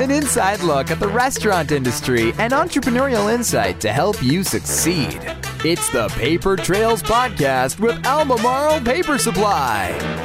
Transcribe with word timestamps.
an 0.00 0.10
inside 0.10 0.60
look 0.60 0.90
at 0.90 1.00
the 1.00 1.08
restaurant 1.08 1.72
industry 1.72 2.32
and 2.38 2.52
entrepreneurial 2.52 3.32
insight 3.32 3.80
to 3.80 3.92
help 3.92 4.22
you 4.22 4.42
succeed. 4.42 5.18
It's 5.64 5.88
the 5.90 6.08
Paper 6.16 6.56
Trails 6.56 7.02
Podcast 7.02 7.80
with 7.80 8.04
Albemarle 8.04 8.80
Paper 8.80 9.18
Supply. 9.18 10.24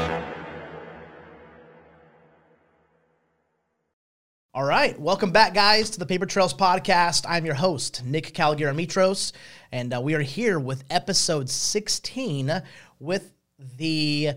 All 4.51 4.65
right, 4.65 4.99
welcome 4.99 5.31
back, 5.31 5.53
guys, 5.53 5.89
to 5.91 5.99
the 5.99 6.05
Paper 6.05 6.25
Trails 6.25 6.53
podcast. 6.53 7.23
I'm 7.29 7.45
your 7.45 7.53
host, 7.53 8.03
Nick 8.03 8.33
Calgaramitros, 8.33 9.31
and 9.71 9.93
uh, 9.93 10.01
we 10.01 10.15
are 10.15 10.21
here 10.21 10.59
with 10.59 10.83
episode 10.89 11.49
16 11.49 12.61
with 12.99 13.31
the 13.77 14.31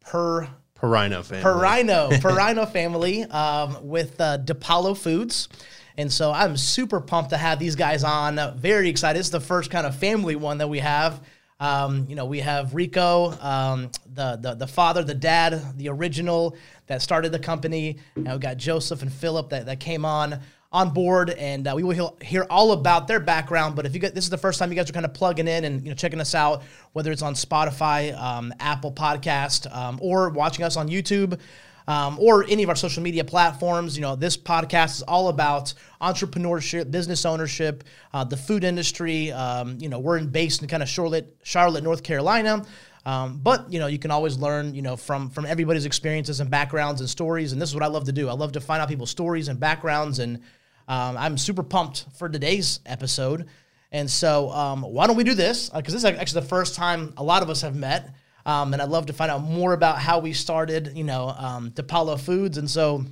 Per 0.00 0.48
Perino 0.80 1.24
family. 1.24 1.42
Perino 1.44 2.10
Perino 2.20 2.70
family 2.70 3.22
um, 3.24 3.86
with 3.86 4.20
uh, 4.20 4.38
DePaulo 4.38 4.96
Foods. 4.96 5.48
And 5.96 6.12
so 6.12 6.32
I'm 6.32 6.56
super 6.56 7.00
pumped 7.00 7.30
to 7.30 7.36
have 7.36 7.58
these 7.58 7.76
guys 7.76 8.02
on. 8.02 8.58
Very 8.58 8.88
excited. 8.88 9.18
This 9.18 9.28
is 9.28 9.32
the 9.32 9.40
first 9.40 9.70
kind 9.70 9.86
of 9.86 9.96
family 9.96 10.34
one 10.34 10.58
that 10.58 10.68
we 10.68 10.80
have. 10.80 11.22
Um, 11.60 12.06
you 12.08 12.16
know, 12.16 12.24
we 12.24 12.40
have 12.40 12.74
Rico, 12.74 13.30
um, 13.40 13.90
the, 14.12 14.36
the 14.36 14.54
the 14.54 14.66
father, 14.66 15.04
the 15.04 15.14
dad, 15.14 15.78
the 15.78 15.88
original 15.88 16.56
that 16.88 17.00
started 17.00 17.30
the 17.30 17.38
company. 17.38 17.98
And 18.16 18.28
we 18.28 18.38
got 18.38 18.56
Joseph 18.56 19.02
and 19.02 19.12
Philip 19.12 19.50
that, 19.50 19.66
that 19.66 19.78
came 19.78 20.04
on 20.04 20.40
on 20.74 20.90
board, 20.90 21.30
and 21.30 21.68
uh, 21.68 21.72
we 21.76 21.84
will 21.84 22.16
hear, 22.20 22.44
all 22.50 22.72
about 22.72 23.06
their 23.06 23.20
background. 23.20 23.76
But 23.76 23.86
if 23.86 23.94
you 23.94 24.00
get 24.00 24.12
this 24.12 24.24
is 24.24 24.30
the 24.30 24.36
first 24.36 24.58
time 24.58 24.70
you 24.70 24.76
guys 24.76 24.90
are 24.90 24.92
kind 24.92 25.06
of 25.06 25.14
plugging 25.14 25.46
in 25.46 25.64
and 25.64 25.82
you 25.82 25.88
know 25.88 25.94
checking 25.94 26.20
us 26.20 26.34
out, 26.34 26.64
whether 26.92 27.12
it's 27.12 27.22
on 27.22 27.34
Spotify, 27.34 28.14
um, 28.20 28.52
Apple 28.58 28.92
Podcast, 28.92 29.72
um, 29.74 30.00
or 30.02 30.28
watching 30.30 30.64
us 30.64 30.76
on 30.76 30.88
YouTube. 30.88 31.38
Um, 31.86 32.18
or 32.18 32.46
any 32.48 32.62
of 32.62 32.70
our 32.70 32.76
social 32.76 33.02
media 33.02 33.24
platforms. 33.24 33.94
You 33.94 34.00
know, 34.00 34.16
this 34.16 34.38
podcast 34.38 34.94
is 34.94 35.02
all 35.02 35.28
about 35.28 35.74
entrepreneurship, 36.00 36.90
business 36.90 37.26
ownership, 37.26 37.84
uh, 38.14 38.24
the 38.24 38.38
food 38.38 38.64
industry. 38.64 39.30
Um, 39.30 39.76
you 39.78 39.90
know, 39.90 39.98
we're 39.98 40.16
in 40.16 40.30
based 40.30 40.62
in 40.62 40.68
kind 40.68 40.82
of 40.82 40.88
Charlotte, 40.88 41.36
Charlotte, 41.42 41.84
North 41.84 42.02
Carolina. 42.02 42.64
Um, 43.04 43.38
but 43.42 43.70
you 43.70 43.80
know, 43.80 43.86
you 43.86 43.98
can 43.98 44.10
always 44.10 44.38
learn, 44.38 44.74
you 44.74 44.80
know, 44.80 44.96
from 44.96 45.28
from 45.28 45.44
everybody's 45.44 45.84
experiences 45.84 46.40
and 46.40 46.50
backgrounds 46.50 47.02
and 47.02 47.10
stories. 47.10 47.52
And 47.52 47.60
this 47.60 47.68
is 47.68 47.74
what 47.74 47.84
I 47.84 47.88
love 47.88 48.04
to 48.04 48.12
do. 48.12 48.30
I 48.30 48.32
love 48.32 48.52
to 48.52 48.62
find 48.62 48.80
out 48.80 48.88
people's 48.88 49.10
stories 49.10 49.48
and 49.48 49.60
backgrounds. 49.60 50.20
And 50.20 50.40
um, 50.88 51.16
I'm 51.16 51.38
super 51.38 51.62
pumped 51.62 52.06
for 52.16 52.28
today's 52.28 52.80
episode. 52.86 53.46
And 53.92 54.10
so, 54.10 54.50
um, 54.50 54.82
why 54.82 55.06
don't 55.06 55.16
we 55.16 55.24
do 55.24 55.34
this? 55.34 55.70
Because 55.70 55.94
this 55.94 56.02
is 56.02 56.04
actually 56.04 56.40
the 56.40 56.48
first 56.48 56.74
time 56.74 57.14
a 57.16 57.22
lot 57.22 57.42
of 57.42 57.50
us 57.50 57.60
have 57.62 57.76
met. 57.76 58.14
Um, 58.46 58.72
and 58.72 58.82
I'd 58.82 58.88
love 58.88 59.06
to 59.06 59.12
find 59.12 59.30
out 59.30 59.42
more 59.42 59.72
about 59.72 59.98
how 59.98 60.18
we 60.18 60.32
started, 60.32 60.92
you 60.94 61.04
know, 61.04 61.34
um, 61.38 61.70
DePaulo 61.70 62.20
Foods. 62.20 62.58
And 62.58 62.68
so 62.68 63.04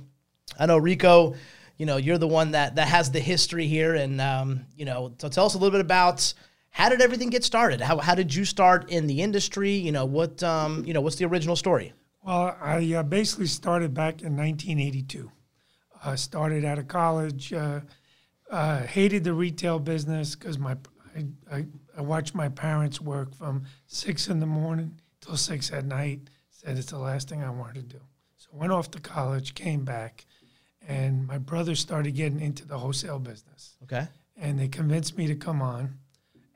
I 0.59 0.65
know 0.65 0.77
Rico, 0.77 1.35
you 1.77 1.85
know, 1.85 1.97
you're 1.97 2.17
the 2.17 2.27
one 2.27 2.51
that 2.51 2.75
that 2.75 2.87
has 2.87 3.11
the 3.11 3.19
history 3.19 3.67
here, 3.67 3.95
and 3.95 4.21
um, 4.21 4.65
you 4.75 4.85
know, 4.85 5.13
so 5.17 5.27
tell 5.27 5.45
us 5.45 5.55
a 5.55 5.57
little 5.57 5.71
bit 5.71 5.81
about 5.81 6.33
how 6.69 6.89
did 6.89 7.01
everything 7.01 7.29
get 7.29 7.43
started? 7.43 7.81
How 7.81 7.97
how 7.97 8.15
did 8.15 8.33
you 8.33 8.45
start 8.45 8.89
in 8.89 9.07
the 9.07 9.21
industry? 9.21 9.71
You 9.71 9.91
know, 9.91 10.05
what 10.05 10.43
um, 10.43 10.85
you 10.85 10.93
know, 10.93 11.01
what's 11.01 11.15
the 11.15 11.25
original 11.25 11.55
story? 11.55 11.93
Well, 12.21 12.55
I 12.61 12.93
uh, 12.93 13.03
basically 13.03 13.47
started 13.47 13.93
back 13.93 14.21
in 14.21 14.37
1982. 14.37 15.31
I 16.05 16.15
started 16.15 16.65
out 16.65 16.79
of 16.79 16.87
college. 16.87 17.53
Uh, 17.53 17.81
uh, 18.51 18.83
hated 18.83 19.23
the 19.23 19.33
retail 19.33 19.79
business 19.79 20.35
because 20.35 20.59
my 20.59 20.77
I, 21.15 21.25
I, 21.51 21.65
I 21.97 22.01
watched 22.01 22.35
my 22.35 22.49
parents 22.49 22.99
work 22.99 23.35
from 23.35 23.63
six 23.87 24.27
in 24.27 24.39
the 24.39 24.45
morning 24.45 24.99
till 25.21 25.37
six 25.37 25.71
at 25.71 25.85
night. 25.85 26.21
Said 26.49 26.77
it's 26.77 26.91
the 26.91 26.99
last 26.99 27.29
thing 27.29 27.43
I 27.43 27.49
wanted 27.49 27.89
to 27.89 27.97
do. 27.97 28.03
So 28.37 28.49
went 28.53 28.71
off 28.71 28.91
to 28.91 28.99
college, 28.99 29.53
came 29.55 29.83
back, 29.83 30.25
and 30.87 31.25
my 31.25 31.37
brother 31.37 31.75
started 31.75 32.15
getting 32.15 32.39
into 32.39 32.65
the 32.65 32.77
wholesale 32.77 33.19
business. 33.19 33.75
Okay. 33.83 34.07
And 34.35 34.59
they 34.59 34.67
convinced 34.67 35.17
me 35.17 35.27
to 35.27 35.35
come 35.35 35.61
on, 35.61 35.99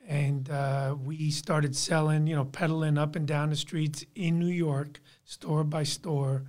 and 0.07 0.49
uh, 0.49 0.95
we 1.03 1.29
started 1.29 1.75
selling, 1.75 2.25
you 2.27 2.35
know, 2.35 2.45
peddling 2.45 2.97
up 2.97 3.15
and 3.15 3.27
down 3.27 3.49
the 3.49 3.55
streets 3.55 4.03
in 4.15 4.39
New 4.39 4.47
York, 4.47 4.99
store 5.25 5.63
by 5.63 5.83
store, 5.83 6.45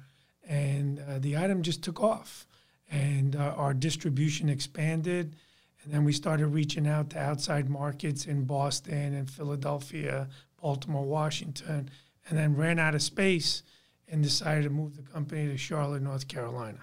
and 0.46 1.00
uh, 1.00 1.18
the 1.18 1.36
item 1.36 1.62
just 1.62 1.82
took 1.82 2.02
off, 2.02 2.46
and 2.90 3.36
uh, 3.36 3.54
our 3.56 3.74
distribution 3.74 4.48
expanded. 4.48 5.36
And 5.84 5.92
then 5.92 6.04
we 6.04 6.12
started 6.12 6.48
reaching 6.48 6.86
out 6.86 7.10
to 7.10 7.18
outside 7.18 7.68
markets 7.68 8.26
in 8.26 8.44
Boston 8.44 9.14
and 9.14 9.30
Philadelphia, 9.30 10.28
Baltimore, 10.60 11.04
Washington, 11.04 11.88
and 12.28 12.38
then 12.38 12.56
ran 12.56 12.78
out 12.78 12.94
of 12.94 13.02
space 13.02 13.62
and 14.08 14.22
decided 14.22 14.64
to 14.64 14.70
move 14.70 14.96
the 14.96 15.02
company 15.02 15.46
to 15.48 15.56
Charlotte, 15.56 16.02
North 16.02 16.28
Carolina. 16.28 16.78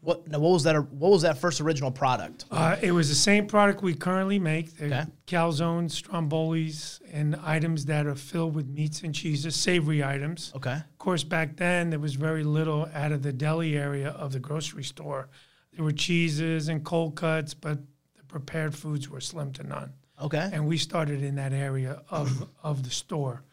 What 0.00 0.28
now, 0.28 0.38
what 0.38 0.50
was 0.52 0.62
that? 0.62 0.76
What 0.92 1.10
was 1.10 1.22
that 1.22 1.38
first 1.38 1.60
original 1.60 1.90
product? 1.90 2.44
Uh, 2.52 2.76
it 2.80 2.92
was 2.92 3.08
the 3.08 3.16
same 3.16 3.48
product 3.48 3.82
we 3.82 3.94
currently 3.94 4.38
make. 4.38 4.76
They're 4.76 4.86
Okay. 4.86 5.04
calzones, 5.26 5.90
strombolis, 6.00 7.00
and 7.12 7.34
items 7.42 7.84
that 7.86 8.06
are 8.06 8.14
filled 8.14 8.54
with 8.54 8.68
meats 8.68 9.02
and 9.02 9.12
cheeses, 9.12 9.56
savory 9.56 10.04
items. 10.04 10.52
Okay. 10.54 10.74
Of 10.74 10.98
course, 10.98 11.24
back 11.24 11.56
then 11.56 11.90
there 11.90 11.98
was 11.98 12.14
very 12.14 12.44
little 12.44 12.88
out 12.94 13.10
of 13.10 13.22
the 13.24 13.32
deli 13.32 13.76
area 13.76 14.10
of 14.10 14.32
the 14.32 14.38
grocery 14.38 14.84
store. 14.84 15.30
There 15.78 15.84
were 15.84 15.92
cheeses 15.92 16.68
and 16.68 16.82
cold 16.82 17.14
cuts, 17.14 17.54
but 17.54 17.78
the 18.16 18.24
prepared 18.26 18.74
foods 18.74 19.08
were 19.08 19.20
slim 19.20 19.52
to 19.52 19.62
none. 19.62 19.92
Okay. 20.20 20.50
And 20.52 20.66
we 20.66 20.76
started 20.76 21.22
in 21.22 21.36
that 21.36 21.52
area 21.52 22.02
of, 22.10 22.48
of 22.64 22.82
the 22.82 22.90
store. 22.90 23.44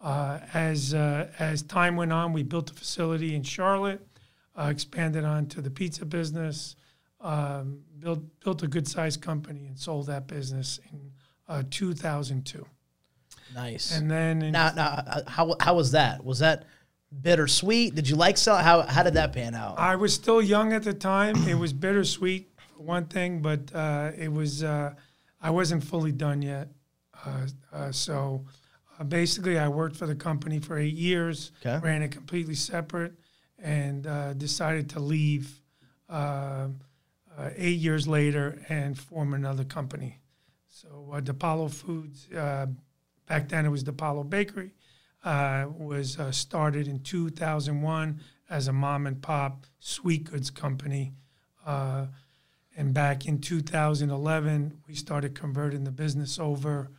Uh, 0.00 0.38
as 0.54 0.94
uh, 0.94 1.28
as 1.40 1.62
time 1.62 1.96
went 1.96 2.12
on, 2.12 2.32
we 2.32 2.44
built 2.44 2.70
a 2.70 2.74
facility 2.74 3.34
in 3.34 3.42
Charlotte, 3.42 4.00
uh, 4.54 4.68
expanded 4.70 5.24
on 5.24 5.46
to 5.46 5.60
the 5.60 5.70
pizza 5.70 6.04
business, 6.04 6.76
um, 7.20 7.80
built 7.98 8.20
built 8.44 8.62
a 8.62 8.68
good 8.68 8.86
sized 8.86 9.20
company, 9.20 9.66
and 9.66 9.76
sold 9.76 10.06
that 10.06 10.28
business 10.28 10.78
in 10.92 11.10
uh, 11.48 11.64
2002. 11.68 12.64
Nice. 13.56 13.96
And 13.96 14.08
then 14.08 14.38
now, 14.52 14.70
now, 14.70 14.86
uh, 14.86 15.22
how 15.26 15.56
how 15.58 15.74
was 15.74 15.90
that? 15.92 16.24
Was 16.24 16.38
that 16.38 16.64
bittersweet? 17.20 17.94
Did 17.94 18.08
you 18.08 18.16
like 18.16 18.36
sell? 18.38 18.56
How 18.56 18.82
how 18.82 19.02
did 19.02 19.14
that 19.14 19.32
pan 19.32 19.54
out? 19.54 19.78
I 19.78 19.96
was 19.96 20.14
still 20.14 20.40
young 20.42 20.72
at 20.72 20.82
the 20.82 20.94
time. 20.94 21.36
It 21.48 21.54
was 21.54 21.72
bittersweet 21.72 22.50
for 22.76 22.82
one 22.82 23.06
thing, 23.06 23.40
but 23.42 23.74
uh, 23.74 24.12
it 24.16 24.32
was 24.32 24.62
uh, 24.62 24.94
I 25.40 25.50
wasn't 25.50 25.84
fully 25.84 26.12
done 26.12 26.42
yet. 26.42 26.68
Uh, 27.24 27.46
uh, 27.72 27.92
so 27.92 28.44
uh, 28.98 29.04
basically, 29.04 29.58
I 29.58 29.68
worked 29.68 29.96
for 29.96 30.06
the 30.06 30.14
company 30.14 30.58
for 30.58 30.78
eight 30.78 30.94
years, 30.94 31.52
Okay. 31.64 31.78
ran 31.84 32.02
it 32.02 32.10
completely 32.10 32.54
separate, 32.54 33.12
and 33.58 34.06
uh, 34.06 34.32
decided 34.34 34.90
to 34.90 35.00
leave 35.00 35.60
uh, 36.08 36.68
uh, 37.38 37.50
eight 37.56 37.78
years 37.78 38.06
later 38.08 38.60
and 38.68 38.98
form 38.98 39.34
another 39.34 39.64
company. 39.64 40.18
So 40.68 41.10
uh, 41.12 41.20
DePaulo 41.20 41.70
Foods, 41.72 42.28
uh, 42.32 42.66
back 43.28 43.48
then 43.48 43.64
it 43.64 43.70
was 43.70 43.84
DePaulo 43.84 44.28
Bakery, 44.28 44.72
uh, 45.24 45.66
was 45.68 46.18
uh, 46.18 46.32
started 46.32 46.88
in 46.88 47.00
2001 47.00 48.20
as 48.50 48.68
a 48.68 48.72
mom 48.72 49.06
and 49.06 49.22
pop 49.22 49.66
sweet 49.78 50.24
goods 50.24 50.50
company. 50.50 51.12
Uh, 51.64 52.06
and 52.76 52.92
back 52.94 53.26
in 53.26 53.40
2011, 53.40 54.78
we 54.86 54.94
started 54.94 55.34
converting 55.34 55.84
the 55.84 55.90
business 55.90 56.38
over. 56.38 56.90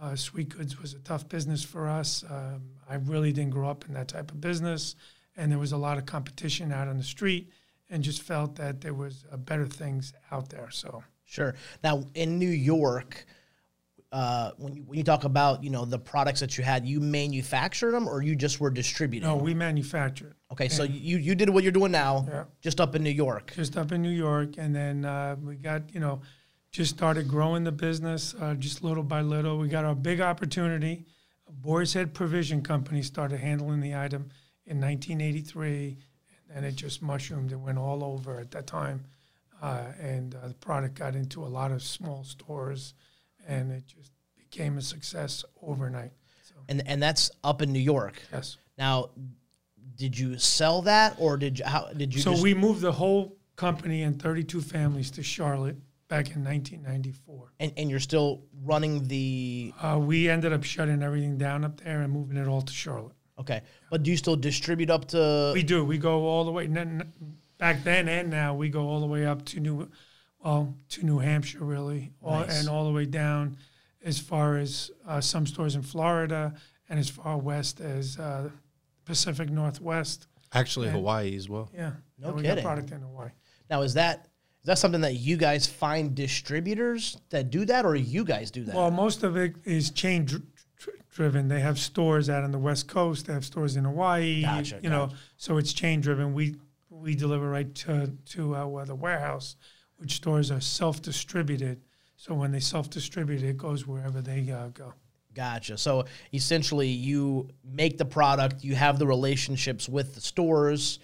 Uh, 0.00 0.16
sweet 0.16 0.48
goods 0.48 0.80
was 0.80 0.94
a 0.94 0.98
tough 0.98 1.28
business 1.28 1.62
for 1.62 1.88
us. 1.88 2.24
Um, 2.28 2.62
I 2.88 2.96
really 2.96 3.32
didn't 3.32 3.50
grow 3.50 3.68
up 3.68 3.84
in 3.86 3.94
that 3.94 4.08
type 4.08 4.30
of 4.30 4.40
business, 4.40 4.96
and 5.36 5.50
there 5.50 5.58
was 5.58 5.72
a 5.72 5.76
lot 5.76 5.98
of 5.98 6.06
competition 6.06 6.72
out 6.72 6.88
on 6.88 6.96
the 6.96 7.04
street, 7.04 7.50
and 7.88 8.02
just 8.02 8.22
felt 8.22 8.56
that 8.56 8.80
there 8.80 8.94
was 8.94 9.24
uh, 9.32 9.36
better 9.36 9.66
things 9.66 10.12
out 10.30 10.48
there. 10.48 10.70
So 10.70 11.02
Sure. 11.30 11.54
Now 11.84 12.02
in 12.14 12.40
New 12.40 12.50
York, 12.50 13.24
uh, 14.12 14.50
when 14.58 14.74
you 14.74 14.82
when 14.82 14.98
you 14.98 15.04
talk 15.04 15.24
about 15.24 15.62
you 15.62 15.70
know 15.70 15.84
the 15.84 15.98
products 15.98 16.40
that 16.40 16.58
you 16.58 16.64
had, 16.64 16.84
you 16.86 17.00
manufactured 17.00 17.92
them 17.92 18.08
or 18.08 18.22
you 18.22 18.34
just 18.34 18.60
were 18.60 18.70
distributing? 18.70 19.28
no, 19.28 19.36
we 19.36 19.54
manufactured. 19.54 20.34
Okay, 20.52 20.68
so 20.68 20.82
you 20.82 21.18
you 21.18 21.34
did 21.34 21.48
what 21.48 21.62
you're 21.62 21.72
doing 21.72 21.92
now, 21.92 22.26
Yeah. 22.28 22.44
just 22.60 22.80
up 22.80 22.94
in 22.96 23.02
New 23.04 23.10
York. 23.10 23.52
just 23.54 23.76
up 23.76 23.92
in 23.92 24.02
New 24.02 24.10
York, 24.10 24.56
and 24.58 24.74
then 24.74 25.04
uh, 25.04 25.36
we 25.40 25.54
got 25.56 25.94
you 25.94 26.00
know 26.00 26.22
just 26.72 26.94
started 26.96 27.28
growing 27.28 27.64
the 27.64 27.72
business 27.72 28.34
uh, 28.40 28.54
just 28.54 28.82
little 28.82 29.02
by 29.04 29.20
little. 29.20 29.58
We 29.58 29.68
got 29.68 29.84
our 29.84 29.94
big 29.94 30.20
opportunity. 30.20 31.04
Boar's 31.48 31.92
Head 31.94 32.14
Provision 32.14 32.62
Company 32.62 33.02
started 33.02 33.38
handling 33.40 33.80
the 33.80 33.94
item 33.96 34.28
in 34.66 34.80
1983, 34.80 35.98
and 36.54 36.64
it 36.64 36.74
just 36.76 37.02
mushroomed. 37.02 37.52
It 37.52 37.56
went 37.60 37.78
all 37.78 38.02
over 38.04 38.38
at 38.40 38.50
that 38.52 38.66
time, 38.66 39.04
uh, 39.62 39.86
and 40.00 40.34
uh, 40.34 40.48
the 40.48 40.54
product 40.54 40.94
got 40.94 41.14
into 41.16 41.44
a 41.44 41.46
lot 41.48 41.70
of 41.72 41.82
small 41.82 42.22
stores, 42.24 42.94
and 43.50 43.72
it 43.72 43.84
just 43.86 44.12
became 44.36 44.78
a 44.78 44.82
success 44.82 45.44
overnight. 45.62 46.12
So 46.42 46.54
And 46.68 46.82
and 46.86 47.02
that's 47.02 47.30
up 47.44 47.62
in 47.62 47.72
New 47.72 47.80
York. 47.94 48.14
yes. 48.32 48.56
Now, 48.78 49.10
did 49.96 50.18
you 50.18 50.38
sell 50.38 50.82
that 50.82 51.16
or 51.18 51.36
did 51.36 51.58
you 51.58 51.64
how 51.66 51.88
did 51.96 52.14
you 52.14 52.20
So 52.20 52.40
we 52.40 52.54
moved 52.54 52.80
the 52.80 52.92
whole 52.92 53.36
company 53.56 54.02
and 54.02 54.20
32 54.20 54.60
families 54.62 55.10
to 55.12 55.22
Charlotte 55.22 55.76
back 56.08 56.34
in 56.34 56.42
1994. 56.42 57.52
and, 57.60 57.72
and 57.76 57.90
you're 57.90 58.00
still 58.00 58.42
running 58.64 59.06
the 59.08 59.72
Uh, 59.80 59.98
we 60.02 60.28
ended 60.28 60.52
up 60.52 60.64
shutting 60.64 61.02
everything 61.02 61.36
down 61.38 61.64
up 61.64 61.78
there 61.80 62.00
and 62.02 62.12
moving 62.12 62.36
it 62.36 62.48
all 62.48 62.62
to 62.62 62.72
Charlotte. 62.72 63.14
okay, 63.38 63.60
but 63.90 64.02
do 64.02 64.10
you 64.10 64.16
still 64.16 64.36
distribute 64.36 64.90
up 64.90 65.04
to 65.08 65.52
We 65.54 65.62
do. 65.62 65.84
We 65.84 65.98
go 65.98 66.14
all 66.26 66.44
the 66.44 66.52
way. 66.52 66.66
back 67.58 67.84
then 67.84 68.08
and 68.08 68.30
now 68.30 68.54
we 68.54 68.70
go 68.70 68.88
all 68.88 69.00
the 69.00 69.06
way 69.06 69.26
up 69.26 69.44
to 69.46 69.60
New, 69.60 69.88
well, 70.42 70.74
to 70.90 71.04
New 71.04 71.18
Hampshire 71.18 71.64
really, 71.64 72.12
all, 72.22 72.42
and 72.42 72.68
all 72.68 72.84
the 72.86 72.92
way 72.92 73.04
down 73.06 73.56
as 74.02 74.18
far 74.18 74.56
as 74.56 74.90
uh, 75.06 75.20
some 75.20 75.46
stores 75.46 75.74
in 75.76 75.82
Florida 75.82 76.54
and 76.88 76.98
as 76.98 77.08
far 77.10 77.36
west 77.38 77.80
as 77.80 78.18
uh, 78.18 78.48
Pacific 79.04 79.50
Northwest. 79.50 80.26
Actually, 80.52 80.86
Yeah. 80.86 80.92
Hawaii 80.94 81.36
as 81.36 81.48
well. 81.48 81.70
Yeah, 81.74 81.92
No 82.18 82.32
we 82.32 82.42
kidding. 82.42 82.64
product 82.64 82.90
in 82.90 83.00
Hawaii. 83.00 83.30
Now, 83.68 83.82
is 83.82 83.94
that 83.94 84.26
is 84.62 84.66
that 84.66 84.78
something 84.78 85.00
that 85.02 85.14
you 85.14 85.36
guys 85.36 85.66
find 85.66 86.14
distributors 86.14 87.16
that 87.30 87.50
do 87.50 87.64
that, 87.66 87.86
or 87.86 87.94
you 87.96 88.24
guys 88.24 88.50
do 88.50 88.64
that? 88.64 88.74
Well, 88.74 88.90
most 88.90 89.22
of 89.22 89.36
it 89.36 89.54
is 89.64 89.90
chain 89.90 90.24
dr- 90.26 90.42
dr- 90.76 90.96
driven. 91.08 91.48
They 91.48 91.60
have 91.60 91.78
stores 91.78 92.28
out 92.28 92.42
on 92.44 92.50
the 92.50 92.58
West 92.58 92.88
Coast. 92.88 93.26
They 93.26 93.32
have 93.32 93.44
stores 93.44 93.76
in 93.76 93.84
Hawaii. 93.84 94.42
Gotcha, 94.42 94.80
you 94.82 94.90
know, 94.90 95.10
so 95.36 95.56
it's 95.56 95.72
chain 95.72 96.00
driven. 96.00 96.34
We 96.34 96.56
we 96.90 97.14
deliver 97.14 97.48
right 97.48 97.72
to 97.76 98.12
to 98.30 98.54
uh, 98.56 98.84
the 98.84 98.94
warehouse, 98.94 99.56
which 100.00 100.16
stores 100.16 100.50
are 100.50 100.60
self 100.60 101.02
distributed. 101.02 101.82
So 102.16 102.34
when 102.34 102.50
they 102.52 102.60
self 102.60 102.90
distribute, 102.90 103.42
it 103.42 103.56
goes 103.58 103.86
wherever 103.86 104.20
they 104.22 104.50
uh, 104.50 104.68
go. 104.68 104.94
Gotcha. 105.34 105.78
So 105.78 106.06
essentially, 106.34 106.88
you 106.88 107.48
make 107.64 107.98
the 107.98 108.04
product, 108.04 108.64
you 108.64 108.74
have 108.74 108.98
the 108.98 109.06
relationships 109.06 109.88
with 109.88 110.14
the 110.14 110.20
stores, 110.20 110.98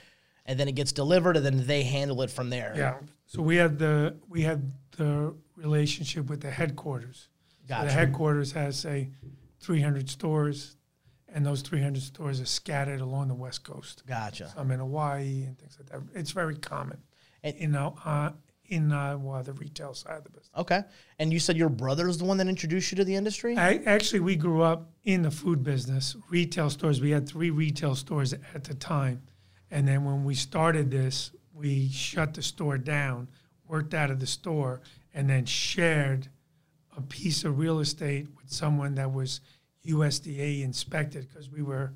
and 0.47 0.59
then 0.59 0.67
it 0.67 0.75
gets 0.75 0.93
delivered, 0.93 1.37
and 1.37 1.45
then 1.47 1.67
they 1.67 1.85
handle 1.85 2.23
it 2.23 2.31
from 2.31 2.51
there. 2.51 2.73
Yeah. 2.77 2.95
So 3.27 3.43
we 3.43 3.57
had 3.57 3.79
the 3.79 4.17
we 4.29 4.43
have 4.43 4.61
the 4.97 5.35
relationship 5.57 6.29
with 6.29 6.41
the 6.41 6.51
headquarters. 6.51 7.29
So 7.63 7.69
Gotcha. 7.69 7.87
the 7.87 7.93
headquarters 7.93 8.53
has 8.53 8.79
say 8.79 9.11
300 9.61 10.09
stores, 10.09 10.77
and 11.29 11.45
those 11.45 11.61
300 11.63 12.03
stores 12.03 12.41
are 12.41 12.47
scattered 12.47 13.01
along 13.01 13.29
the 13.29 13.35
West 13.35 13.63
Coast. 13.63 14.05
Gotcha. 14.07 14.51
some 14.55 14.71
in 14.71 14.81
Hawaii 14.81 15.45
and 15.45 15.59
things 15.59 15.77
like 15.79 15.89
that. 15.91 16.19
It's 16.19 16.31
very 16.31 16.57
common 16.57 16.99
And- 17.43 17.57
in 17.57 17.75
uh, 17.75 17.91
uh, 18.05 18.31
in 18.69 18.93
uh, 18.93 19.17
well, 19.19 19.43
the 19.43 19.53
retail 19.53 19.95
side 19.95 20.19
of 20.19 20.25
the 20.25 20.31
business. 20.31 20.51
Okay. 20.57 20.83
And 21.19 21.33
you 21.33 21.39
said 21.39 21.57
your 21.57 21.69
brother 21.69 22.09
is 22.09 22.19
the 22.19 22.25
one 22.25 22.37
that 22.39 22.49
introduced 22.49 22.91
you 22.91 22.97
to 22.97 23.05
the 23.05 23.15
industry? 23.15 23.57
I, 23.57 23.81
actually, 23.87 24.21
we 24.21 24.37
grew 24.37 24.63
up 24.63 24.91
in 25.05 25.23
the 25.23 25.31
food 25.31 25.63
business, 25.63 26.17
retail 26.31 26.71
stores. 26.71 27.01
We 27.01 27.11
had 27.11 27.29
three 27.29 27.51
retail 27.51 27.95
stores 27.95 28.33
at 28.33 28.65
the 28.65 28.75
time, 28.75 29.23
and 29.71 29.87
then 29.87 30.05
when 30.05 30.25
we 30.25 30.35
started 30.35 30.91
this, 30.91 31.31
we 31.55 31.89
shut 31.89 32.35
the 32.35 32.43
store 32.43 32.79
down, 32.79 33.29
worked 33.67 33.95
out 33.95 34.11
of 34.11 34.21
the 34.21 34.27
store, 34.27 34.81
and 35.15 35.29
then 35.31 35.45
shared 35.47 36.29
a 36.97 37.01
piece 37.03 37.45
of 37.45 37.59
real 37.59 37.81
estate 37.81 38.27
with 38.37 38.51
someone 38.51 38.95
that 38.97 39.13
was 39.13 39.41
USDA 39.87 40.63
inspected 40.63 41.29
because 41.29 41.51
we 41.51 41.63
were 41.63 41.93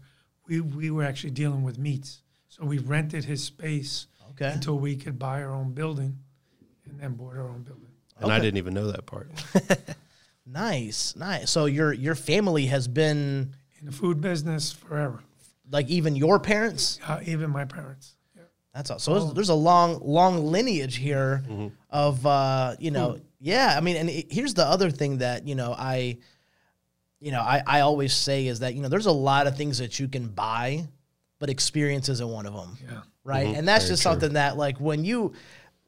we, 0.46 0.60
we 0.60 0.90
were 0.90 1.04
actually 1.04 1.30
dealing 1.30 1.62
with 1.62 1.78
meats. 1.78 2.22
So 2.48 2.64
we 2.64 2.78
rented 2.78 3.24
his 3.24 3.44
space 3.44 4.06
Okay. 4.30 4.52
until 4.52 4.78
we 4.78 4.96
could 4.96 5.18
buy 5.18 5.42
our 5.42 5.52
own 5.52 5.72
building, 5.72 6.18
and 6.90 7.00
then 7.00 7.14
bought 7.14 7.36
our 7.36 7.48
own 7.48 7.62
building. 7.62 7.86
And 8.20 8.30
I 8.32 8.38
didn't 8.38 8.58
even 8.58 8.74
know 8.74 8.90
that 8.92 9.06
part. 9.06 9.30
Nice, 10.46 11.14
nice. 11.16 11.50
So 11.50 11.66
your 11.66 11.92
your 11.92 12.14
family 12.14 12.66
has 12.66 12.88
been 12.88 13.54
In 13.78 13.86
the 13.86 13.92
food 13.92 14.20
business 14.20 14.72
forever, 14.72 15.20
like 15.70 15.88
even 15.88 16.16
your 16.16 16.40
parents. 16.40 16.98
uh, 17.06 17.20
even 17.24 17.50
my 17.50 17.64
parents. 17.64 18.14
Yeah. 18.34 18.42
That's 18.74 18.90
all. 18.90 18.98
So 18.98 19.14
there's, 19.20 19.34
there's 19.34 19.48
a 19.50 19.54
long 19.54 20.00
long 20.02 20.46
lineage 20.46 20.96
here 20.96 21.44
Mm-hmm. 21.48 21.68
of 21.90 22.26
uh, 22.26 22.74
you 22.80 22.90
know 22.90 23.20
yeah. 23.38 23.74
I 23.76 23.80
mean, 23.80 23.96
and 23.96 24.10
it, 24.10 24.32
here's 24.32 24.54
the 24.54 24.64
other 24.66 24.90
thing 24.90 25.18
that 25.18 25.46
you 25.46 25.54
know 25.54 25.72
I 25.76 26.18
you 27.20 27.30
know 27.30 27.40
I 27.42 27.62
I 27.66 27.80
always 27.80 28.12
say 28.12 28.46
is 28.48 28.60
that 28.60 28.74
you 28.74 28.82
know 28.82 28.88
there's 28.88 29.06
a 29.06 29.12
lot 29.12 29.46
of 29.46 29.56
things 29.56 29.78
that 29.78 30.00
you 30.00 30.08
can 30.08 30.26
buy, 30.26 30.88
but 31.38 31.48
experience 31.50 32.08
isn't 32.08 32.28
one 32.28 32.46
of 32.46 32.54
them. 32.54 32.76
Yeah. 32.82 33.02
right? 33.22 33.46
Mhm. 33.46 33.58
And 33.58 33.68
that's 33.68 33.84
Very 33.84 33.92
just 33.92 34.02
true. 34.02 34.12
something 34.12 34.32
that 34.32 34.56
like 34.56 34.80
when 34.80 35.04
you 35.04 35.34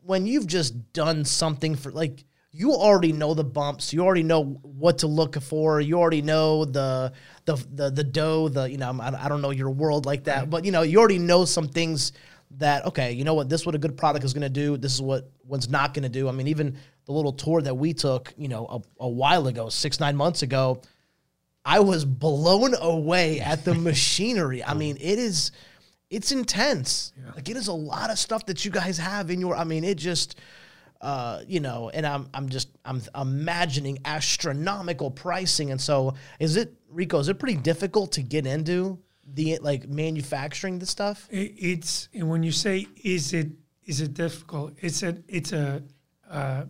when 0.05 0.27
you've 0.27 0.47
just 0.47 0.93
done 0.93 1.25
something 1.25 1.77
for 1.77 1.91
like 1.91 2.25
you 2.55 2.73
already 2.73 3.13
know 3.13 3.33
the 3.33 3.45
bumps, 3.45 3.93
you 3.95 4.05
already 4.05 4.23
know 4.23 4.45
what 4.45 4.99
to 4.99 5.07
look 5.07 5.41
for, 5.41 5.81
you 5.81 5.99
already 5.99 6.23
know 6.23 6.65
the 6.65 7.13
the 7.45 7.57
the, 7.73 7.91
the 7.91 8.05
dough, 8.05 8.49
the 8.49 8.71
you 8.71 8.77
know 8.77 8.99
I, 9.01 9.25
I 9.25 9.29
don't 9.29 9.41
know 9.41 9.51
your 9.51 9.71
world 9.71 10.05
like 10.07 10.25
that, 10.25 10.51
but 10.51 10.65
you 10.65 10.73
know 10.73 10.83
you 10.83 10.99
already 10.99 11.19
know 11.19 11.45
some 11.45 11.69
things 11.69 12.13
that 12.59 12.85
okay, 12.87 13.13
you 13.13 13.25
know 13.25 13.35
what 13.35 13.49
this 13.49 13.63
is 13.63 13.67
what 13.67 13.75
a 13.75 13.79
good 13.79 13.97
product 13.97 14.25
is 14.25 14.35
going 14.35 14.43
to 14.43 14.51
do, 14.51 14.77
this 14.77 14.95
is 14.95 15.03
what 15.03 15.31
one's 15.45 15.71
not 15.71 15.95
going 15.95 16.03
to 16.03 16.09
do. 16.09 16.29
I 16.29 16.33
mean 16.33 16.49
even 16.49 16.77
the 17.07 17.13
little 17.13 17.33
tour 17.33 17.63
that 17.63 17.75
we 17.75 17.95
took, 17.95 18.33
you 18.37 18.49
know, 18.49 18.67
a, 18.67 19.05
a 19.05 19.09
while 19.09 19.49
ago, 19.49 19.69
6 19.69 20.01
9 20.01 20.17
months 20.17 20.43
ago, 20.43 20.83
I 21.65 21.81
was 21.81 22.05
blown 22.05 22.75
away 22.75 23.41
at 23.41 23.65
the 23.65 23.75
machinery. 23.91 24.63
I 24.63 24.75
mean, 24.75 24.97
it 25.01 25.19
is 25.19 25.53
it's 26.13 26.31
intense. 26.31 27.13
Like 27.35 27.49
it 27.49 27.57
is 27.57 27.69
a 27.69 27.73
lot 27.73 28.11
of 28.11 28.19
stuff 28.19 28.45
that 28.47 28.65
you 28.65 28.71
guys 28.71 28.99
have 28.99 29.31
in 29.31 29.41
your 29.41 29.57
I 29.57 29.65
mean, 29.65 29.83
it 29.83 29.97
just 29.97 30.39
uh, 31.01 31.43
you 31.49 31.59
know, 31.59 31.91
and 31.91 32.07
I'm 32.07 32.29
I'm 32.35 32.49
just 32.49 32.69
I'm 32.85 33.03
imagining 33.19 33.99
astronomical 34.05 35.11
pricing 35.11 35.71
and 35.71 35.81
so 35.81 36.15
is 36.39 36.57
it 36.57 36.75
Rico, 36.91 37.19
is 37.19 37.29
it 37.29 37.39
pretty 37.39 37.57
difficult 37.57 38.13
to 38.13 38.23
get 38.23 38.47
into 38.47 38.99
the 39.27 39.59
like 39.63 39.89
manufacturing 39.89 40.79
the 40.79 40.87
stuff? 40.87 41.27
It, 41.31 41.55
it's 41.57 42.09
and 42.15 42.29
when 42.29 42.43
you 42.43 42.53
say 42.53 42.87
is 43.03 43.33
it 43.33 43.49
is 43.85 44.01
it 44.01 44.15
difficult? 44.15 44.75
It's 44.81 45.03
a 45.03 45.17
it's 45.29 45.53
a 45.53 45.83
uh, 46.31 46.65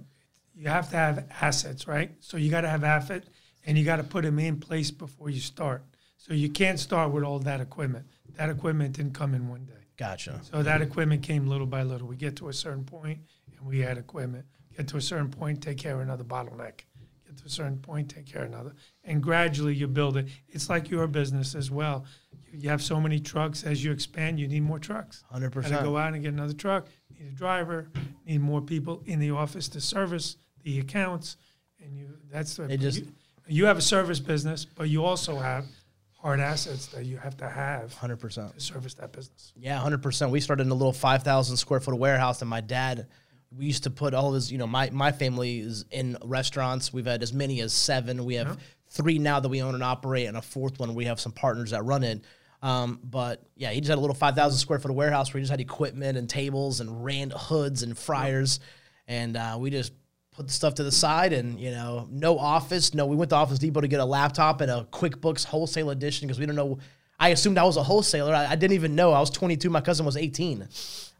you 0.54 0.68
have 0.68 0.88
to 0.90 0.96
have 0.96 1.24
assets, 1.40 1.88
right? 1.88 2.12
So 2.20 2.36
you 2.36 2.50
got 2.50 2.60
to 2.60 2.68
have 2.68 2.84
asset, 2.84 3.24
and 3.66 3.76
you 3.76 3.84
got 3.84 3.96
to 3.96 4.04
put 4.04 4.22
them 4.22 4.38
in 4.38 4.60
place 4.60 4.90
before 4.90 5.30
you 5.30 5.40
start. 5.40 5.82
So 6.16 6.34
you 6.34 6.48
can't 6.48 6.78
start 6.78 7.10
with 7.10 7.24
all 7.24 7.40
that 7.40 7.60
equipment. 7.60 8.06
That 8.36 8.50
equipment 8.50 8.96
didn't 8.96 9.14
come 9.14 9.34
in 9.34 9.48
one 9.48 9.64
day. 9.64 9.74
Gotcha. 9.96 10.40
So 10.50 10.62
that 10.62 10.82
equipment 10.82 11.22
came 11.22 11.46
little 11.46 11.66
by 11.66 11.82
little. 11.82 12.08
We 12.08 12.16
get 12.16 12.36
to 12.36 12.48
a 12.48 12.52
certain 12.52 12.84
point, 12.84 13.20
and 13.56 13.66
we 13.66 13.84
add 13.84 13.98
equipment. 13.98 14.46
Get 14.76 14.88
to 14.88 14.96
a 14.96 15.00
certain 15.00 15.28
point, 15.30 15.62
take 15.62 15.78
care 15.78 15.94
of 15.94 16.00
another 16.00 16.24
bottleneck. 16.24 16.80
Get 17.26 17.36
to 17.38 17.44
a 17.44 17.50
certain 17.50 17.78
point, 17.78 18.08
take 18.08 18.26
care 18.26 18.42
of 18.44 18.48
another, 18.52 18.74
and 19.04 19.22
gradually 19.22 19.74
you 19.74 19.86
build 19.86 20.16
it. 20.16 20.28
It's 20.48 20.70
like 20.70 20.90
your 20.90 21.06
business 21.06 21.54
as 21.54 21.70
well. 21.70 22.04
You, 22.32 22.60
you 22.60 22.68
have 22.70 22.82
so 22.82 23.00
many 23.00 23.20
trucks. 23.20 23.64
As 23.64 23.84
you 23.84 23.92
expand, 23.92 24.40
you 24.40 24.48
need 24.48 24.62
more 24.62 24.78
trucks. 24.78 25.22
100. 25.28 25.52
Got 25.52 25.54
to 25.54 25.68
percent. 25.68 25.84
go 25.84 25.96
out 25.98 26.14
and 26.14 26.22
get 26.22 26.32
another 26.32 26.54
truck. 26.54 26.86
Need 27.18 27.28
a 27.28 27.34
driver. 27.34 27.88
Need 28.26 28.40
more 28.40 28.62
people 28.62 29.02
in 29.06 29.18
the 29.18 29.30
office 29.30 29.68
to 29.68 29.80
service 29.80 30.36
the 30.62 30.78
accounts, 30.78 31.36
and 31.82 31.94
you. 31.94 32.16
That's 32.30 32.56
the. 32.56 32.64
It 32.64 32.80
just- 32.80 33.00
you, 33.00 33.12
you 33.46 33.66
have 33.66 33.76
a 33.76 33.82
service 33.82 34.20
business, 34.20 34.64
but 34.64 34.88
you 34.88 35.04
also 35.04 35.36
have 35.38 35.66
hard 36.22 36.40
assets 36.40 36.86
that 36.86 37.04
you 37.04 37.16
have 37.16 37.36
to 37.38 37.48
have 37.48 37.92
Hundred 37.94 38.18
percent. 38.20 38.54
to 38.54 38.60
service 38.60 38.94
that 38.94 39.12
business. 39.12 39.52
Yeah, 39.56 39.78
hundred 39.78 40.02
percent. 40.02 40.30
We 40.30 40.40
started 40.40 40.62
in 40.66 40.70
a 40.70 40.74
little 40.74 40.92
five 40.92 41.22
thousand 41.22 41.56
square 41.56 41.80
foot 41.80 41.98
warehouse, 41.98 42.40
and 42.40 42.48
my 42.48 42.60
dad, 42.60 43.08
we 43.56 43.66
used 43.66 43.82
to 43.84 43.90
put 43.90 44.14
all 44.14 44.32
his. 44.32 44.50
You 44.50 44.58
know, 44.58 44.66
my 44.66 44.90
my 44.90 45.12
family 45.12 45.58
is 45.60 45.84
in 45.90 46.16
restaurants. 46.24 46.92
We've 46.92 47.06
had 47.06 47.22
as 47.22 47.32
many 47.32 47.60
as 47.60 47.72
seven. 47.72 48.24
We 48.24 48.34
have 48.36 48.58
three 48.88 49.18
now 49.18 49.40
that 49.40 49.48
we 49.48 49.62
own 49.62 49.74
and 49.74 49.82
operate, 49.82 50.26
and 50.28 50.36
a 50.36 50.42
fourth 50.42 50.78
one 50.78 50.94
we 50.94 51.06
have 51.06 51.18
some 51.20 51.32
partners 51.32 51.70
that 51.72 51.84
run 51.84 52.04
it. 52.04 52.22
Um, 52.62 53.00
but 53.02 53.42
yeah, 53.56 53.72
he 53.72 53.80
just 53.80 53.88
had 53.88 53.98
a 53.98 54.00
little 54.00 54.14
five 54.14 54.36
thousand 54.36 54.58
square 54.58 54.78
foot 54.78 54.92
warehouse 54.94 55.34
where 55.34 55.38
he 55.40 55.42
just 55.42 55.50
had 55.50 55.60
equipment 55.60 56.16
and 56.16 56.28
tables 56.30 56.80
and 56.80 57.04
ran 57.04 57.32
hoods 57.34 57.82
and 57.82 57.98
fryers, 57.98 58.60
and 59.08 59.36
uh, 59.36 59.56
we 59.58 59.70
just 59.70 59.92
put 60.32 60.46
the 60.46 60.52
stuff 60.52 60.74
to 60.74 60.82
the 60.82 60.92
side 60.92 61.32
and 61.32 61.60
you 61.60 61.70
know 61.70 62.08
no 62.10 62.38
office 62.38 62.94
no 62.94 63.06
we 63.06 63.16
went 63.16 63.30
to 63.30 63.36
office 63.36 63.58
depot 63.58 63.80
to 63.80 63.88
get 63.88 64.00
a 64.00 64.04
laptop 64.04 64.60
and 64.60 64.70
a 64.70 64.86
quickbooks 64.90 65.44
wholesale 65.44 65.90
edition 65.90 66.26
because 66.26 66.40
we 66.40 66.46
don't 66.46 66.56
know 66.56 66.78
i 67.20 67.28
assumed 67.28 67.58
i 67.58 67.64
was 67.64 67.76
a 67.76 67.82
wholesaler. 67.82 68.34
I, 68.34 68.46
I 68.46 68.56
didn't 68.56 68.74
even 68.74 68.94
know. 68.94 69.12
I 69.12 69.20
was 69.20 69.30
22 69.30 69.68
my 69.70 69.80
cousin 69.80 70.06
was 70.06 70.16
18 70.16 70.66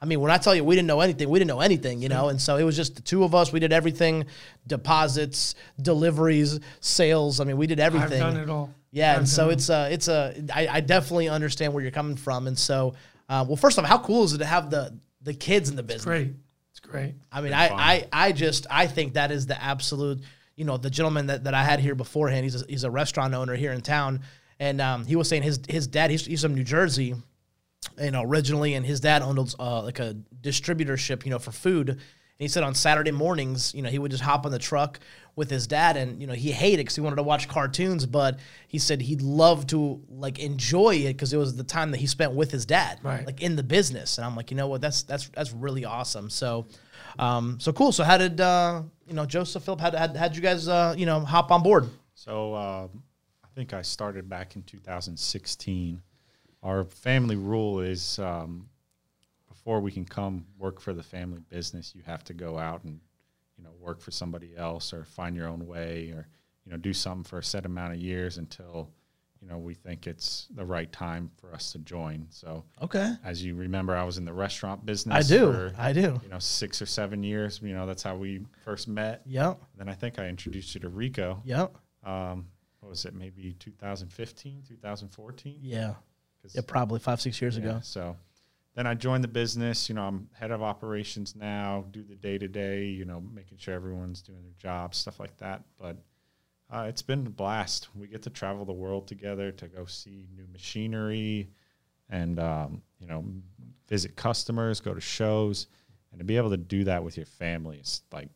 i 0.01 0.05
mean 0.07 0.19
when 0.21 0.31
i 0.31 0.39
tell 0.39 0.55
you 0.55 0.65
we 0.65 0.75
didn't 0.75 0.89
know 0.89 1.01
anything 1.01 1.29
we 1.29 1.39
didn't 1.39 1.49
know 1.49 1.61
anything 1.61 2.01
you 2.01 2.09
know? 2.09 2.29
And 2.31 2.41
so 2.41 2.57
it 2.57 2.65
was 2.65 2.75
just 2.75 2.97
the 2.97 3.03
two 3.03 3.23
of 3.23 3.35
us. 3.35 3.53
We 3.53 3.61
did 3.61 3.73
everything 3.73 4.25
deposits 4.67 5.55
deliveries 5.81 6.61
sales. 6.81 7.39
I 7.41 7.45
mean 7.45 7.57
we 7.59 7.67
did 7.67 7.81
everything. 7.81 8.23
I've 8.23 8.35
done 8.35 8.43
it 8.43 8.49
all. 8.51 8.75
yeah, 8.91 9.13
I've 9.13 9.19
and 9.19 9.29
so 9.29 9.51
it's 9.51 9.69
a 9.69 9.93
it's 9.93 10.09
a 10.09 10.35
I, 10.55 10.69
I 10.69 10.81
definitely 10.81 11.29
understand 11.29 11.75
where 11.75 11.83
you're 11.83 11.93
coming 11.93 12.17
from, 12.17 12.47
and 12.47 12.59
so 12.59 12.95
uh, 13.29 13.45
well, 13.49 13.57
first 13.57 13.79
off, 13.79 13.87
how 13.87 13.99
cool 13.99 14.25
is 14.25 14.35
it 14.35 14.39
to 14.39 14.45
have 14.45 14.71
the 14.71 14.99
the 15.23 15.33
kids 15.33 15.71
in 15.71 15.77
the 15.77 15.83
business? 15.83 16.03
It's 16.03 16.05
great. 16.05 16.33
I 17.31 17.41
mean, 17.41 17.53
I, 17.53 17.69
I 17.69 18.09
I 18.13 18.33
just 18.33 18.67
I 18.71 18.87
think 18.87 19.15
that 19.15 19.31
is 19.31 19.47
the 19.47 19.63
absolute. 19.63 20.21
You 20.55 20.67
know, 20.67 20.77
the 20.77 20.91
gentleman 20.91 21.29
that, 21.29 21.45
that 21.45 21.55
I 21.55 21.65
had 21.65 21.81
here 21.81 21.95
beforehand, 21.95 22.45
he's 22.45 22.61
a, 22.61 22.67
he's 22.69 22.85
a 22.85 22.91
restaurant 22.91 23.33
owner 23.33 23.57
here 23.57 23.73
in 23.73 23.81
town, 23.81 24.21
and 24.61 24.83
um, 24.83 25.07
he 25.07 25.17
was 25.17 25.27
saying 25.27 25.43
his 25.43 25.61
his 25.67 25.87
dad 25.87 26.11
he's, 26.11 26.27
he's 26.27 26.43
from 26.43 26.55
New 26.55 26.63
Jersey, 26.63 27.15
you 27.99 28.11
know, 28.11 28.23
originally, 28.23 28.75
and 28.75 28.85
his 28.85 29.01
dad 29.01 29.23
owned 29.23 29.55
uh, 29.59 29.83
like 29.83 29.99
a 29.99 30.15
distributorship, 30.43 31.25
you 31.25 31.31
know, 31.31 31.39
for 31.39 31.53
food. 31.53 31.89
And 31.89 31.99
he 32.39 32.49
said 32.49 32.63
on 32.63 32.75
Saturday 32.75 33.13
mornings, 33.13 33.75
you 33.75 33.83
know, 33.83 33.89
he 33.89 33.99
would 33.99 34.11
just 34.11 34.23
hop 34.23 34.45
on 34.45 34.53
the 34.53 34.59
truck 34.59 35.01
with 35.35 35.49
his 35.49 35.67
dad, 35.67 35.97
and 35.97 36.21
you 36.21 36.27
know, 36.27 36.35
he 36.35 36.51
hated 36.53 36.79
because 36.79 36.95
he 36.95 37.01
wanted 37.01 37.17
to 37.17 37.23
watch 37.23 37.49
cartoons, 37.49 38.05
but 38.05 38.39
he 38.69 38.79
said 38.79 39.01
he'd 39.01 39.23
love 39.23 39.67
to 39.69 40.01
like 40.11 40.39
enjoy 40.39 40.95
it 40.97 41.15
because 41.15 41.33
it 41.33 41.39
was 41.39 41.57
the 41.57 41.65
time 41.65 41.91
that 41.93 41.99
he 41.99 42.07
spent 42.07 42.33
with 42.35 42.51
his 42.51 42.67
dad, 42.67 42.99
Right. 43.03 43.25
like 43.25 43.41
in 43.41 43.57
the 43.57 43.63
business. 43.63 44.19
And 44.19 44.27
I'm 44.27 44.37
like, 44.37 44.51
you 44.51 44.57
know 44.57 44.67
what, 44.69 44.81
that's 44.83 45.03
that's 45.05 45.29
that's 45.31 45.53
really 45.53 45.85
awesome. 45.87 46.29
So, 46.29 46.67
um, 47.19 47.59
so 47.61 47.73
cool. 47.73 47.93
So 47.93 48.05
how 48.05 48.19
did 48.19 48.41
uh, 48.41 48.83
you 49.07 49.15
know 49.15 49.25
Joseph 49.25 49.63
Philip? 49.65 49.81
How 49.81 49.91
had 49.91 50.17
how'd 50.17 50.37
you 50.37 50.43
guys 50.43 50.69
uh, 50.69 50.95
you 50.99 51.07
know 51.07 51.21
hop 51.21 51.51
on 51.51 51.63
board? 51.63 51.89
So 52.15 52.55
um, 52.55 53.03
I 53.43 53.49
think 53.55 53.73
I 53.73 53.81
started 53.83 54.29
back 54.29 54.55
in 54.57 54.63
2016. 54.65 56.03
Our 56.63 56.85
family 56.85 57.37
rule 57.37 57.81
is 57.81 58.19
um, 58.19 58.69
before 59.49 59.81
we 59.81 59.91
can 59.91 60.05
come 60.05 60.45
work 60.59 60.81
for 60.81 60.93
the 60.93 61.03
family 61.03 61.41
business, 61.49 61.95
you 61.95 62.03
have 62.05 62.23
to 62.25 62.35
go 62.35 62.59
out 62.59 62.85
and 62.85 63.01
you 63.63 63.69
know 63.69 63.75
work 63.81 64.01
for 64.01 64.11
somebody 64.11 64.57
else 64.57 64.93
or 64.93 65.05
find 65.05 65.37
your 65.37 65.47
own 65.49 65.67
way 65.67 66.11
or 66.11 66.27
you 66.65 66.73
know 66.73 66.77
do 66.79 66.93
something 66.93 67.23
for 67.23 67.39
a 67.39 67.45
set 67.45 67.65
amount 67.65 67.93
of 67.95 68.01
years 68.01 68.39
until 68.39 68.91
you 69.41 69.47
know 69.49 69.57
we 69.59 69.75
think 69.75 70.07
it's 70.09 70.49
the 70.55 70.65
right 70.65 70.91
time 70.91 71.31
for 71.37 71.55
us 71.55 71.71
to 71.73 71.79
join. 71.79 72.27
So 72.31 72.65
Okay. 72.83 73.15
as 73.25 73.45
you 73.45 73.55
remember, 73.55 73.95
I 73.97 74.03
was 74.03 74.19
in 74.19 74.25
the 74.25 74.33
restaurant 74.33 74.85
business. 74.85 75.31
I 75.31 75.37
do. 75.37 75.53
For, 75.53 75.73
I 75.79 75.93
do. 75.93 76.21
you 76.23 76.29
know, 76.29 76.39
six 76.41 76.83
or 76.83 76.87
seven 76.87 77.23
years. 77.23 77.61
You 77.63 77.75
know, 77.75 77.87
that's 77.87 78.03
how 78.03 78.17
we 78.17 78.41
first 78.65 78.89
met. 78.89 79.23
Yep. 79.27 79.61
Then 79.79 79.89
I 79.89 79.95
think 79.95 80.19
I 80.19 80.27
introduced 80.29 80.75
you 80.75 80.81
to 80.83 80.89
Rico. 80.89 81.41
Yep. 81.45 81.77
Um, 82.05 82.47
what 82.81 82.89
was 82.89 83.05
it? 83.05 83.15
Maybe 83.15 83.55
2015, 83.61 84.63
2014. 84.69 85.59
Yeah. 85.63 85.95
Yeah. 86.53 86.61
Probably 86.67 86.99
five, 86.99 87.21
six 87.21 87.41
years 87.41 87.57
yeah, 87.57 87.63
ago. 87.65 87.81
So 87.83 88.17
then 88.75 88.87
I 88.87 88.95
joined 88.95 89.23
the 89.25 89.29
business. 89.29 89.89
You 89.89 89.95
know, 89.95 90.03
I'm 90.05 90.29
head 90.33 90.51
of 90.51 90.63
operations 90.63 91.37
now. 91.37 91.85
Do 91.91 92.03
the 92.03 92.15
day 92.17 92.39
to 92.39 92.49
day. 92.49 92.85
You 92.87 93.05
know, 93.05 93.21
making 93.21 93.59
sure 93.59 93.75
everyone's 93.75 94.23
doing 94.23 94.43
their 94.43 94.55
job, 94.59 94.95
stuff 94.95 95.21
like 95.21 95.37
that. 95.39 95.63
But 95.79 95.97
uh, 96.71 96.87
it's 96.89 97.03
been 97.03 97.27
a 97.27 97.31
blast. 97.31 97.89
We 97.95 98.07
get 98.07 98.23
to 98.23 98.31
travel 98.31 98.65
the 98.65 98.73
world 98.73 99.07
together 99.07 99.53
to 99.53 99.67
go 99.69 99.85
see 99.85 100.27
new 100.35 100.47
machinery, 100.53 101.51
and 102.09 102.39
um, 102.41 102.83
you 102.99 103.07
know, 103.07 103.25
visit 103.89 104.17
customers, 104.17 104.81
go 104.81 104.95
to 104.95 105.01
shows, 105.01 105.67
and 106.11 106.19
to 106.19 106.25
be 106.25 106.37
able 106.39 106.51
to 106.51 106.57
do 106.57 106.85
that 106.85 107.05
with 107.05 107.17
your 107.17 107.27
family 107.27 107.79
is 107.79 108.03
like 108.13 108.29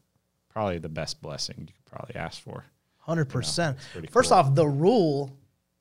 probably 0.50 0.78
the 0.78 0.88
best 0.88 1.20
blessing 1.22 1.54
you 1.60 1.66
could 1.74 1.84
probably 1.86 2.16
ask 2.16 2.42
for. 2.42 2.64
Hundred 2.98 3.26
percent. 3.26 3.76
it's 3.78 3.86
pretty 3.92 4.08
First 4.08 4.30
cool. 4.30 4.38
off, 4.38 4.54
the 4.54 4.66
rule, 4.66 5.30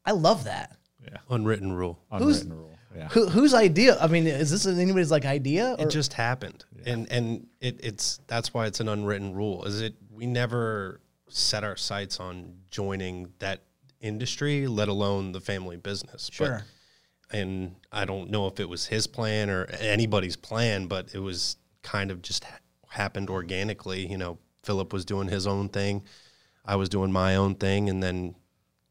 I 0.05 0.12
love 0.12 0.43
that. 0.45 0.77
Yeah, 1.03 1.17
Unwritten 1.29 1.74
rule. 1.74 2.00
Who's- 2.12 2.41
unwritten 2.41 2.53
rule. 2.53 2.75
Yeah. 2.96 3.10
Who, 3.10 3.28
whose 3.28 3.54
idea? 3.54 3.98
I 4.00 4.08
mean, 4.08 4.25
is 4.28 4.50
this 4.52 4.66
anybody's 4.66 5.12
like 5.12 5.25
idea? 5.25 5.75
Or? 5.78 5.86
It 5.86 5.90
just 5.92 6.14
happened, 6.14 6.64
and 6.86 7.12
and 7.12 7.48
it, 7.60 7.80
it's 7.84 8.20
that's 8.28 8.54
why 8.54 8.68
it's 8.68 8.80
an 8.80 8.88
unwritten 8.88 9.34
rule. 9.34 9.66
Is 9.66 9.82
it 9.82 9.96
we 10.12 10.25
never 10.25 11.02
set 11.28 11.64
our 11.64 11.75
sights 11.75 12.20
on 12.20 12.54
joining 12.72 13.34
that 13.40 13.64
industry, 14.00 14.68
let 14.68 14.88
alone 14.88 15.32
the 15.34 15.42
family 15.42 15.75
business. 15.78 16.30
But- 16.30 16.36
Sure. 16.46 16.66
and 17.32 17.75
I 17.92 18.06
don't 18.06 18.30
know 18.30 18.48
if 18.48 18.60
it 18.60 18.70
was 18.70 18.86
his 18.86 19.08
plan 19.08 19.50
or 19.50 19.66
anybody's 19.80 20.36
plan, 20.38 20.86
but 20.88 21.14
it 21.14 21.20
was 21.20 21.58
kind 21.82 22.12
of 22.12 22.22
just 22.22 22.44
ha- 22.44 22.60
happened 22.88 23.30
organically. 23.30 24.08
You 24.10 24.18
know, 24.18 24.38
Philip 24.64 24.94
was 24.94 25.04
doing 25.06 25.28
his 25.28 25.48
own 25.48 25.68
thing, 25.70 26.04
I 26.64 26.75
was 26.78 26.88
doing 26.88 27.12
my 27.12 27.36
own 27.36 27.56
thing, 27.56 27.90
and 27.90 28.02
then 28.02 28.36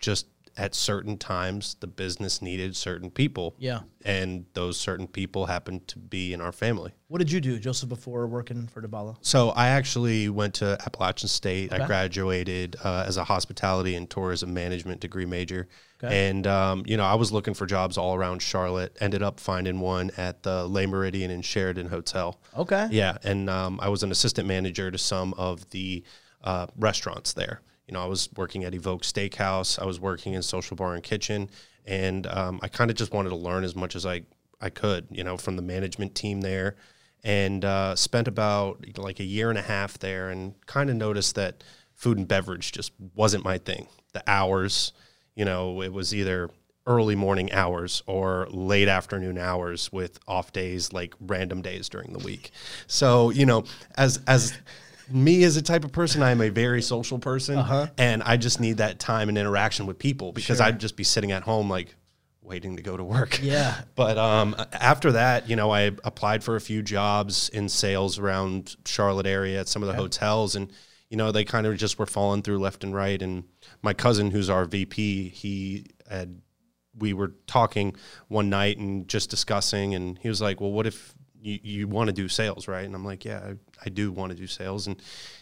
just 0.00 0.26
at 0.56 0.74
certain 0.74 1.18
times, 1.18 1.76
the 1.80 1.86
business 1.86 2.40
needed 2.40 2.76
certain 2.76 3.10
people. 3.10 3.54
Yeah. 3.58 3.80
And 4.04 4.46
those 4.54 4.78
certain 4.78 5.06
people 5.06 5.46
happened 5.46 5.88
to 5.88 5.98
be 5.98 6.32
in 6.32 6.40
our 6.40 6.52
family. 6.52 6.92
What 7.08 7.18
did 7.18 7.32
you 7.32 7.40
do, 7.40 7.58
Joseph, 7.58 7.88
before 7.88 8.26
working 8.26 8.66
for 8.66 8.82
DePaulo? 8.82 9.16
So 9.20 9.50
I 9.50 9.68
actually 9.68 10.28
went 10.28 10.54
to 10.54 10.76
Appalachian 10.84 11.28
State. 11.28 11.72
Okay. 11.72 11.82
I 11.82 11.86
graduated 11.86 12.76
uh, 12.84 13.04
as 13.06 13.16
a 13.16 13.24
hospitality 13.24 13.94
and 13.94 14.08
tourism 14.08 14.52
management 14.54 15.00
degree 15.00 15.26
major. 15.26 15.68
Okay. 16.02 16.28
And, 16.28 16.46
um, 16.46 16.84
you 16.86 16.96
know, 16.96 17.04
I 17.04 17.14
was 17.14 17.32
looking 17.32 17.54
for 17.54 17.66
jobs 17.66 17.96
all 17.96 18.14
around 18.14 18.42
Charlotte, 18.42 18.96
ended 19.00 19.22
up 19.22 19.40
finding 19.40 19.80
one 19.80 20.10
at 20.16 20.42
the 20.42 20.66
Le 20.66 20.82
Meridien 20.82 21.30
in 21.30 21.40
Sheraton 21.42 21.88
Hotel. 21.88 22.38
Okay. 22.56 22.88
Yeah. 22.90 23.16
And 23.24 23.48
um, 23.48 23.80
I 23.82 23.88
was 23.88 24.02
an 24.02 24.10
assistant 24.10 24.46
manager 24.46 24.90
to 24.90 24.98
some 24.98 25.34
of 25.34 25.70
the 25.70 26.04
uh, 26.42 26.66
restaurants 26.76 27.32
there. 27.32 27.62
You 27.86 27.94
know, 27.94 28.02
I 28.02 28.06
was 28.06 28.28
working 28.36 28.64
at 28.64 28.74
Evoke 28.74 29.02
Steakhouse, 29.02 29.78
I 29.78 29.84
was 29.84 30.00
working 30.00 30.34
in 30.34 30.42
Social 30.42 30.76
Bar 30.76 30.94
and 30.94 31.02
Kitchen, 31.02 31.50
and 31.84 32.26
um, 32.26 32.60
I 32.62 32.68
kind 32.68 32.90
of 32.90 32.96
just 32.96 33.12
wanted 33.12 33.30
to 33.30 33.36
learn 33.36 33.64
as 33.64 33.76
much 33.76 33.94
as 33.94 34.06
I, 34.06 34.22
I 34.60 34.70
could, 34.70 35.06
you 35.10 35.22
know, 35.22 35.36
from 35.36 35.56
the 35.56 35.62
management 35.62 36.14
team 36.14 36.40
there. 36.40 36.76
And 37.22 37.64
uh, 37.64 37.96
spent 37.96 38.28
about 38.28 38.98
like 38.98 39.18
a 39.18 39.24
year 39.24 39.48
and 39.48 39.58
a 39.58 39.62
half 39.62 39.98
there 39.98 40.28
and 40.28 40.54
kind 40.66 40.90
of 40.90 40.96
noticed 40.96 41.36
that 41.36 41.64
food 41.94 42.18
and 42.18 42.28
beverage 42.28 42.72
just 42.72 42.92
wasn't 43.14 43.44
my 43.44 43.56
thing. 43.56 43.88
The 44.12 44.22
hours, 44.26 44.92
you 45.34 45.46
know, 45.46 45.80
it 45.82 45.90
was 45.90 46.14
either 46.14 46.50
early 46.86 47.16
morning 47.16 47.50
hours 47.52 48.02
or 48.06 48.46
late 48.50 48.88
afternoon 48.88 49.38
hours 49.38 49.90
with 49.90 50.18
off 50.28 50.52
days 50.52 50.92
like 50.92 51.14
random 51.18 51.62
days 51.62 51.88
during 51.88 52.12
the 52.12 52.18
week. 52.18 52.50
So, 52.86 53.30
you 53.30 53.46
know, 53.46 53.64
as 53.96 54.20
as 54.26 54.58
me 55.10 55.44
as 55.44 55.56
a 55.56 55.62
type 55.62 55.84
of 55.84 55.92
person, 55.92 56.22
I'm 56.22 56.40
a 56.40 56.48
very 56.48 56.82
social 56.82 57.18
person 57.18 57.56
and 57.98 58.22
I 58.22 58.36
just 58.36 58.60
need 58.60 58.78
that 58.78 58.98
time 58.98 59.28
and 59.28 59.38
interaction 59.38 59.86
with 59.86 59.98
people 59.98 60.32
because 60.32 60.60
I'd 60.60 60.80
just 60.80 60.96
be 60.96 61.04
sitting 61.04 61.32
at 61.32 61.42
home 61.42 61.68
like 61.68 61.94
waiting 62.42 62.76
to 62.76 62.82
go 62.82 62.96
to 62.96 63.04
work. 63.04 63.40
Yeah. 63.42 63.80
But 63.94 64.18
um, 64.18 64.54
after 64.72 65.12
that, 65.12 65.48
you 65.48 65.56
know, 65.56 65.70
I 65.70 65.92
applied 66.04 66.44
for 66.44 66.56
a 66.56 66.60
few 66.60 66.82
jobs 66.82 67.48
in 67.48 67.68
sales 67.68 68.18
around 68.18 68.76
Charlotte 68.84 69.26
area 69.26 69.60
at 69.60 69.68
some 69.68 69.82
of 69.82 69.88
the 69.88 69.94
hotels, 69.94 70.56
and 70.56 70.72
you 71.08 71.16
know, 71.16 71.30
they 71.30 71.44
kind 71.44 71.66
of 71.66 71.76
just 71.76 71.98
were 71.98 72.06
falling 72.06 72.42
through 72.42 72.58
left 72.58 72.82
and 72.82 72.94
right. 72.94 73.20
And 73.20 73.44
my 73.82 73.94
cousin, 73.94 74.30
who's 74.32 74.50
our 74.50 74.64
VP, 74.64 75.28
he 75.28 75.86
had 76.10 76.40
we 76.96 77.12
were 77.12 77.32
talking 77.46 77.94
one 78.28 78.50
night 78.50 78.78
and 78.78 79.08
just 79.08 79.30
discussing, 79.30 79.94
and 79.94 80.18
he 80.18 80.28
was 80.28 80.40
like, 80.40 80.60
"Well, 80.60 80.72
what 80.72 80.86
if 80.86 81.13
you, 81.44 81.58
you 81.62 81.88
want 81.88 82.08
to 82.08 82.12
do 82.12 82.28
sales, 82.28 82.66
right?" 82.66 82.84
And 82.84 82.94
I'm 82.94 83.04
like, 83.04 83.24
"Yeah, 83.24 83.40
I, 83.44 83.54
I 83.84 83.88
do 83.90 84.10
want 84.10 84.30
to 84.32 84.36
do 84.36 84.46
sales." 84.46 84.86
And 84.86 85.00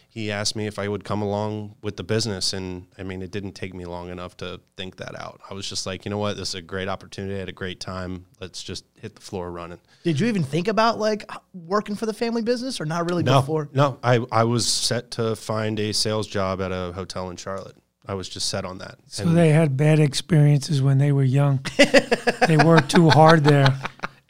he 0.09 0.31
asked 0.31 0.55
me 0.57 0.67
if 0.67 0.79
I 0.79 0.89
would 0.89 1.05
come 1.05 1.23
along 1.23 1.77
with 1.81 1.97
the 1.97 2.05
business, 2.05 2.53
and 2.53 2.87
I 2.99 3.03
mean, 3.03 3.23
it 3.23 3.31
didn't 3.31 3.53
take 3.53 3.73
me 3.73 3.87
long 3.87 4.11
enough 4.11 4.37
to 4.39 4.61
think 4.77 4.97
that 4.97 5.19
out. 5.19 5.41
I 5.49 5.55
was 5.55 5.67
just 5.67 5.87
like, 5.87 6.05
you 6.05 6.11
know 6.11 6.19
what, 6.19 6.37
this 6.37 6.51
is 6.51 6.55
a 6.57 6.61
great 6.61 6.87
opportunity. 6.87 7.35
I 7.37 7.39
had 7.39 7.49
a 7.49 7.53
great 7.53 7.81
time. 7.81 8.27
Let's 8.39 8.63
just 8.63 8.85
hit 9.01 9.15
the 9.15 9.23
floor 9.23 9.51
running. 9.51 9.79
Did 10.05 10.21
you 10.21 10.27
even 10.27 10.43
think 10.43 10.69
about 10.69 10.99
like 10.99 11.25
working 11.55 11.95
for 11.95 12.05
the 12.05 12.13
family 12.13 12.43
business 12.43 12.79
or 12.79 12.85
not 12.85 13.09
really 13.09 13.23
No, 13.23 13.41
before? 13.41 13.71
no, 13.73 13.99
I 14.03 14.21
I 14.31 14.45
was 14.45 14.67
set 14.67 15.13
to 15.13 15.35
find 15.35 15.81
a 15.81 15.93
sales 15.95 16.27
job 16.27 16.61
at 16.61 16.73
a 16.73 16.93
hotel 16.93 17.31
in 17.31 17.37
Charlotte. 17.37 17.77
I 18.05 18.13
was 18.15 18.29
just 18.29 18.49
set 18.51 18.65
on 18.67 18.79
that. 18.79 18.99
So 19.07 19.25
they 19.25 19.51
had 19.51 19.77
bad 19.77 19.99
experiences 20.01 20.83
when 20.83 20.99
they 20.99 21.13
were 21.13 21.23
young. 21.23 21.65
they 22.49 22.57
worked 22.57 22.91
too 22.91 23.09
hard 23.09 23.45
there, 23.45 23.81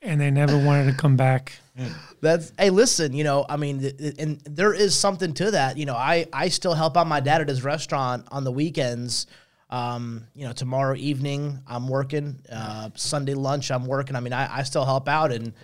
and 0.03 0.21
they 0.21 0.31
never 0.31 0.59
wanted 0.59 0.91
to 0.91 0.97
come 0.97 1.17
back. 1.17 1.53
That's 2.21 2.53
hey, 2.59 2.71
listen, 2.71 3.15
you 3.15 3.25
know, 3.25 3.47
I 3.49 3.57
mean, 3.57 3.91
and 4.19 4.41
there 4.43 4.75
is 4.75 4.95
something 4.95 5.33
to 5.35 5.53
that. 5.53 5.79
You 5.79 5.87
know, 5.87 5.95
I 5.95 6.27
I 6.33 6.49
still 6.49 6.75
help 6.75 6.97
out 6.97 7.07
my 7.07 7.21
dad 7.21 7.41
at 7.41 7.49
his 7.49 7.65
restaurant 7.65 8.27
on 8.31 8.45
the 8.45 8.53
weekends. 8.53 9.27
Um, 9.71 10.27
you 10.35 10.45
know, 10.45 10.53
tomorrow 10.53 10.95
evening 10.97 11.61
I'm 11.67 11.89
working. 11.89 12.39
Uh, 12.51 12.91
Sunday 12.95 13.35
lunch 13.35 13.71
I'm 13.71 13.87
working. 13.87 14.17
I 14.17 14.21
mean, 14.21 14.35
I, 14.35 14.59
I 14.59 14.63
still 14.65 14.85
help 14.85 15.09
out, 15.09 15.33
and 15.33 15.55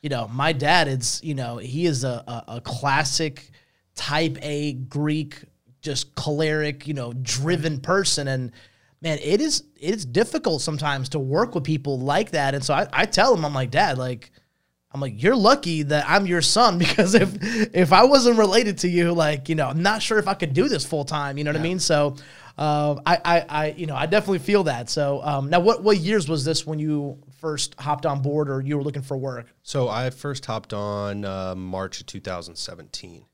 you 0.00 0.08
know, 0.08 0.26
my 0.28 0.52
dad 0.52 0.88
is 0.88 1.20
you 1.22 1.34
know 1.34 1.58
he 1.58 1.84
is 1.84 2.02
a 2.04 2.24
a, 2.26 2.44
a 2.56 2.60
classic 2.62 3.50
type 3.94 4.38
A 4.40 4.72
Greek, 4.72 5.42
just 5.82 6.14
choleric, 6.14 6.86
you 6.86 6.94
know, 6.94 7.12
driven 7.12 7.80
person, 7.80 8.26
and 8.28 8.52
man, 9.00 9.18
it 9.22 9.40
is 9.40 9.64
it 9.80 9.94
is 9.94 10.04
difficult 10.04 10.62
sometimes 10.62 11.10
to 11.10 11.18
work 11.18 11.54
with 11.54 11.64
people 11.64 11.98
like 11.98 12.30
that. 12.32 12.54
And 12.54 12.64
so 12.64 12.74
I, 12.74 12.86
I 12.92 13.04
tell 13.06 13.34
him, 13.34 13.44
I'm 13.44 13.54
like, 13.54 13.70
Dad, 13.70 13.98
like. 13.98 14.30
I'm 14.90 15.02
like, 15.02 15.22
you're 15.22 15.36
lucky 15.36 15.82
that 15.82 16.06
I'm 16.08 16.26
your 16.26 16.40
son 16.40 16.78
because 16.84 17.14
if 17.14 17.36
if 17.74 17.92
I 17.92 18.04
wasn't 18.04 18.38
related 18.38 18.78
to 18.78 18.88
you, 18.88 19.12
like 19.12 19.50
you 19.50 19.54
know, 19.54 19.68
I'm 19.68 19.82
not 19.82 20.00
sure 20.00 20.18
if 20.18 20.26
I 20.26 20.32
could 20.32 20.54
do 20.54 20.66
this 20.66 20.86
full 20.86 21.04
time. 21.04 21.36
You 21.36 21.44
know 21.44 21.52
what 21.52 21.60
I 21.60 21.62
mean? 21.62 21.78
So, 21.78 22.16
uh, 22.56 22.98
I, 23.04 23.18
I 23.22 23.44
I 23.48 23.66
you 23.72 23.84
know 23.84 23.94
I 23.94 24.06
definitely 24.06 24.38
feel 24.38 24.64
that. 24.64 24.88
So 24.88 25.22
um, 25.22 25.50
now, 25.50 25.60
what 25.60 25.82
what 25.82 25.98
years 25.98 26.26
was 26.26 26.42
this 26.42 26.66
when 26.66 26.78
you 26.78 27.18
first 27.38 27.74
hopped 27.78 28.06
on 28.06 28.22
board 28.22 28.48
or 28.48 28.62
you 28.62 28.78
were 28.78 28.82
looking 28.82 29.02
for 29.02 29.18
work? 29.18 29.54
So 29.62 29.90
I 29.90 30.08
first 30.08 30.46
hopped 30.46 30.72
on 30.72 31.26
uh, 31.26 31.54
March 31.54 32.00
of 32.00 32.06
2017. 32.06 33.26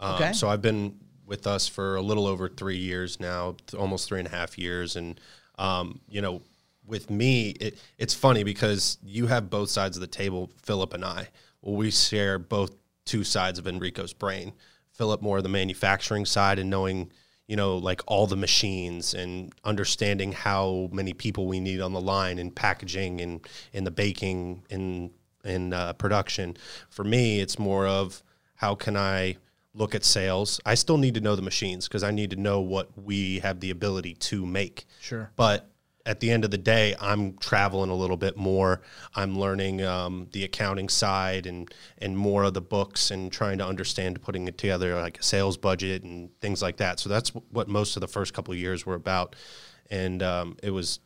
Um, 0.00 0.14
Okay. 0.14 0.32
So 0.34 0.46
I've 0.48 0.62
been 0.62 1.00
with 1.28 1.46
us 1.46 1.68
for 1.68 1.96
a 1.96 2.02
little 2.02 2.26
over 2.26 2.48
three 2.48 2.78
years 2.78 3.20
now, 3.20 3.54
almost 3.78 4.08
three 4.08 4.18
and 4.18 4.26
a 4.26 4.30
half 4.30 4.58
years, 4.58 4.96
and 4.96 5.20
um, 5.58 6.00
you 6.08 6.22
know, 6.22 6.40
with 6.86 7.10
me, 7.10 7.50
it, 7.60 7.78
it's 7.98 8.14
funny 8.14 8.42
because 8.42 8.98
you 9.04 9.26
have 9.26 9.50
both 9.50 9.68
sides 9.68 9.96
of 9.96 10.00
the 10.00 10.06
table, 10.06 10.50
Philip 10.62 10.94
and 10.94 11.04
I. 11.04 11.28
Well, 11.60 11.76
we 11.76 11.90
share 11.90 12.38
both 12.38 12.72
two 13.04 13.24
sides 13.24 13.58
of 13.58 13.66
Enrico's 13.66 14.12
brain. 14.12 14.52
Philip 14.92 15.20
more 15.20 15.36
of 15.38 15.42
the 15.42 15.48
manufacturing 15.48 16.24
side 16.24 16.58
and 16.58 16.70
knowing, 16.70 17.10
you 17.46 17.56
know, 17.56 17.76
like 17.76 18.00
all 18.06 18.26
the 18.26 18.36
machines 18.36 19.14
and 19.14 19.52
understanding 19.64 20.32
how 20.32 20.88
many 20.92 21.12
people 21.12 21.46
we 21.46 21.60
need 21.60 21.80
on 21.80 21.92
the 21.92 22.00
line 22.00 22.38
and 22.38 22.54
packaging 22.54 23.20
and 23.20 23.46
in 23.72 23.84
the 23.84 23.90
baking 23.90 24.62
and 24.70 25.10
in 25.44 25.72
uh, 25.72 25.92
production. 25.94 26.56
For 26.90 27.04
me, 27.04 27.40
it's 27.40 27.58
more 27.58 27.86
of 27.86 28.22
how 28.56 28.74
can 28.74 28.96
I 28.96 29.36
look 29.74 29.94
at 29.94 30.04
sales. 30.04 30.60
I 30.66 30.74
still 30.74 30.98
need 30.98 31.14
to 31.14 31.20
know 31.20 31.36
the 31.36 31.42
machines 31.42 31.88
because 31.88 32.02
I 32.02 32.10
need 32.10 32.30
to 32.30 32.36
know 32.36 32.60
what 32.60 32.90
we 32.96 33.38
have 33.40 33.60
the 33.60 33.70
ability 33.70 34.14
to 34.14 34.44
make. 34.44 34.86
Sure. 35.00 35.30
But 35.36 35.70
at 36.08 36.20
the 36.20 36.30
end 36.30 36.42
of 36.44 36.50
the 36.50 36.58
day, 36.58 36.96
I'm 36.98 37.36
traveling 37.36 37.90
a 37.90 37.94
little 37.94 38.16
bit 38.16 38.36
more. 38.36 38.80
I'm 39.14 39.38
learning 39.38 39.84
um, 39.84 40.28
the 40.32 40.42
accounting 40.44 40.88
side 40.88 41.46
and 41.46 41.72
and 41.98 42.16
more 42.16 42.44
of 42.44 42.54
the 42.54 42.62
books 42.62 43.10
and 43.10 43.30
trying 43.30 43.58
to 43.58 43.66
understand 43.66 44.22
putting 44.22 44.48
it 44.48 44.56
together 44.56 44.94
like 44.94 45.18
a 45.18 45.22
sales 45.22 45.58
budget 45.58 46.04
and 46.04 46.30
things 46.40 46.62
like 46.62 46.78
that. 46.78 46.98
So 46.98 47.10
that's 47.10 47.28
what 47.30 47.68
most 47.68 47.96
of 47.96 48.00
the 48.00 48.08
first 48.08 48.32
couple 48.32 48.54
of 48.54 48.58
years 48.58 48.86
were 48.86 48.94
about, 48.94 49.36
and 49.90 50.22
um, 50.22 50.56
it 50.62 50.70
was 50.70 51.00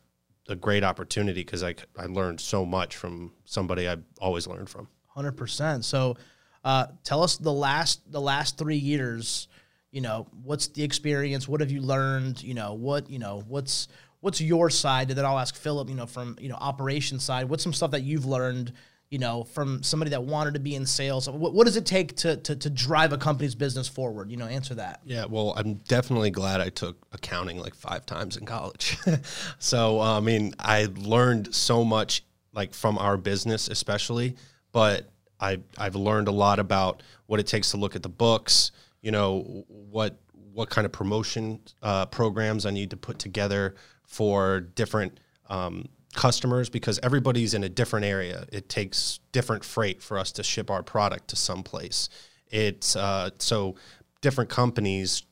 a 0.47 0.55
great 0.55 0.83
opportunity 0.83 1.41
because 1.41 1.63
I, 1.63 1.75
I 1.97 2.05
learned 2.05 2.39
so 2.39 2.65
much 2.65 2.95
from 2.95 3.33
somebody 3.45 3.87
I've 3.87 4.03
always 4.19 4.47
learned 4.47 4.69
from. 4.69 4.87
Hundred 5.07 5.33
percent. 5.33 5.85
So, 5.85 6.15
uh, 6.63 6.87
tell 7.03 7.23
us 7.23 7.37
the 7.37 7.51
last 7.51 8.11
the 8.11 8.21
last 8.21 8.57
three 8.57 8.77
years. 8.77 9.47
You 9.91 10.01
know, 10.01 10.27
what's 10.43 10.67
the 10.67 10.83
experience? 10.83 11.47
What 11.47 11.61
have 11.61 11.71
you 11.71 11.81
learned? 11.81 12.41
You 12.41 12.53
know, 12.53 12.73
what 12.73 13.09
you 13.09 13.19
know, 13.19 13.43
what's 13.47 13.89
what's 14.21 14.41
your 14.41 14.69
side? 14.69 15.09
And 15.09 15.17
then 15.17 15.25
I'll 15.25 15.39
ask 15.39 15.55
Philip. 15.55 15.89
You 15.89 15.95
know, 15.95 16.05
from 16.05 16.37
you 16.39 16.49
know 16.49 16.55
operation 16.55 17.19
side, 17.19 17.49
what's 17.49 17.63
some 17.63 17.73
stuff 17.73 17.91
that 17.91 18.03
you've 18.03 18.25
learned? 18.25 18.73
You 19.09 19.19
know, 19.19 19.43
from 19.43 19.83
somebody 19.83 20.09
that 20.09 20.23
wanted 20.23 20.55
to 20.55 20.59
be 20.59 20.73
in 20.73 20.87
sales. 20.87 21.29
What, 21.29 21.53
what 21.53 21.65
does 21.65 21.77
it 21.77 21.85
take 21.85 22.15
to, 22.17 22.37
to 22.37 22.55
to 22.55 22.69
drive 22.69 23.13
a 23.13 23.17
company's 23.17 23.53
business 23.53 23.87
forward? 23.87 24.31
You 24.31 24.37
know, 24.37 24.47
answer 24.47 24.73
that. 24.75 25.01
Yeah, 25.03 25.25
well, 25.25 25.53
I'm 25.55 25.75
definitely 25.87 26.31
glad 26.31 26.61
I 26.61 26.69
took 26.69 26.97
accounting 27.11 27.59
like 27.59 27.75
five 27.75 28.07
times 28.07 28.37
in 28.37 28.45
college. 28.47 28.97
so, 29.59 29.99
I 29.99 30.19
mean, 30.21 30.55
I 30.57 30.87
learned 30.95 31.53
so 31.53 31.83
much 31.83 32.23
like 32.53 32.73
from 32.73 32.97
our 32.97 33.17
business, 33.17 33.67
especially, 33.67 34.35
but 34.71 35.12
I 35.39 35.59
I've 35.77 35.95
learned 35.95 36.27
a 36.27 36.31
lot 36.31 36.59
about 36.59 37.03
what 37.25 37.39
it 37.39 37.47
takes 37.47 37.71
to 37.71 37.77
look 37.77 37.95
at 37.95 38.03
the 38.03 38.09
books. 38.09 38.71
You 39.01 39.11
know 39.11 39.65
what 39.67 40.17
what 40.53 40.69
kind 40.69 40.85
of 40.85 40.91
promotion 40.91 41.59
uh, 41.81 42.05
programs 42.05 42.65
I 42.65 42.71
need 42.71 42.91
to 42.91 42.97
put 42.97 43.19
together 43.19 43.75
for 44.05 44.59
different 44.59 45.19
um, 45.49 45.89
customers 46.13 46.69
because 46.69 46.99
everybody's 47.01 47.53
in 47.53 47.63
a 47.63 47.69
different 47.69 48.05
area. 48.05 48.45
It 48.51 48.69
takes 48.69 49.19
different 49.31 49.65
freight 49.65 50.01
for 50.01 50.17
us 50.19 50.31
to 50.33 50.43
ship 50.43 50.69
our 50.69 50.83
product 50.83 51.29
to 51.29 51.35
some 51.35 51.63
place. 51.63 52.09
It's 52.47 52.95
uh, 52.95 53.31
so 53.39 53.75
different 54.21 54.49
companies 54.49 55.23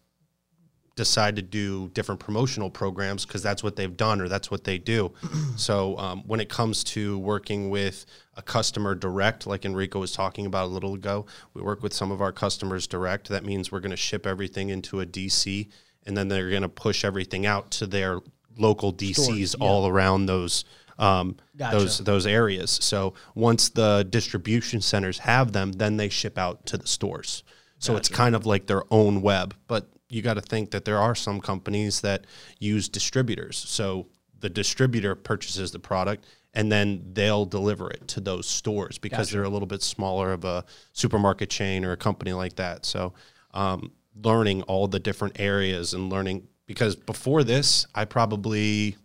decide 0.96 1.36
to 1.38 1.42
do 1.42 1.90
different 1.90 2.20
promotional 2.20 2.70
programs 2.70 3.26
because 3.26 3.42
that's 3.42 3.64
what 3.64 3.76
they've 3.76 3.96
done 3.96 4.20
or 4.22 4.28
that's 4.28 4.52
what 4.52 4.64
they 4.64 4.78
do. 4.78 5.12
so 5.56 5.98
um, 5.98 6.24
when 6.26 6.40
it 6.40 6.50
comes 6.50 6.84
to 6.84 7.18
working 7.20 7.70
with 7.70 8.06
a 8.36 8.42
customer 8.42 8.94
direct, 8.96 9.48
like 9.48 9.66
Enrico 9.66 10.00
was 10.00 10.12
talking 10.12 10.46
about 10.46 10.66
a 10.66 10.68
little 10.68 10.94
ago, 10.94 11.26
we 11.54 11.62
work 11.62 11.82
with 11.82 11.94
some 11.94 12.12
of 12.12 12.22
our 12.22 12.32
customers 12.32 12.88
direct. 12.88 13.30
That 13.30 13.46
means 13.46 13.72
we're 13.72 13.80
going 13.80 13.92
to 13.92 13.98
ship 13.98 14.28
everything 14.28 14.70
into 14.70 15.00
a 15.02 15.06
DC 15.06 15.70
and 16.06 16.18
then 16.18 16.28
they're 16.28 16.50
going 16.50 16.62
to 16.62 16.70
push 16.70 17.06
everything 17.06 17.46
out 17.46 17.72
to 17.72 17.88
their 17.88 18.20
local 18.58 18.94
DCs 18.94 19.56
yeah. 19.58 19.66
all 19.66 19.88
around 19.88 20.26
those 20.26 20.66
um, 21.00 21.36
Gotcha. 21.58 21.78
those 21.78 21.98
those 22.00 22.28
areas. 22.28 22.70
So 22.70 23.16
once 23.34 23.70
the 23.70 24.06
distribution 24.10 24.82
centers 24.82 25.20
have 25.20 25.52
them, 25.52 25.72
then 25.72 25.98
they 25.98 26.10
ship 26.10 26.38
out 26.38 26.66
to 26.68 26.78
the 26.78 26.88
stores. 26.88 27.44
So 27.80 27.96
it's 27.96 28.10
kind 28.10 28.36
of 28.36 28.46
like 28.46 28.68
their 28.68 28.84
own 28.94 29.24
web, 29.24 29.56
but 29.68 29.90
you 30.12 30.22
got 30.22 30.34
to 30.36 30.42
think 30.42 30.72
that 30.72 30.86
there 30.86 30.98
are 30.98 31.16
some 31.16 31.40
companies 31.40 32.02
that 32.02 32.26
use 32.60 32.90
distributors. 32.90 33.58
So 33.58 34.08
the 34.40 34.50
distributor 34.50 35.16
purchases 35.16 35.72
the 35.72 35.80
product 35.80 36.26
and 36.54 36.70
then 36.72 37.02
they'll 37.14 37.46
deliver 37.46 37.90
it 37.90 38.08
to 38.10 38.20
those 38.20 38.46
stores 38.46 38.98
because 38.98 39.30
they're 39.32 39.44
a 39.44 39.50
little 39.50 39.68
bit 39.68 39.82
smaller 39.82 40.34
of 40.34 40.44
a 40.44 40.66
supermarket 40.92 41.50
chain 41.50 41.86
or 41.86 41.94
a 41.94 41.98
company 41.98 42.34
like 42.34 42.56
that. 42.58 42.86
So 42.86 43.14
um, 43.54 43.92
learning 44.22 44.64
all 44.64 44.88
the 44.88 45.00
different 45.00 45.40
areas 45.40 45.94
and 45.94 46.10
learning 46.12 46.48
because 46.66 46.96
before 46.96 47.44
this, 47.46 47.88
I 47.96 48.04
probably 48.06 48.98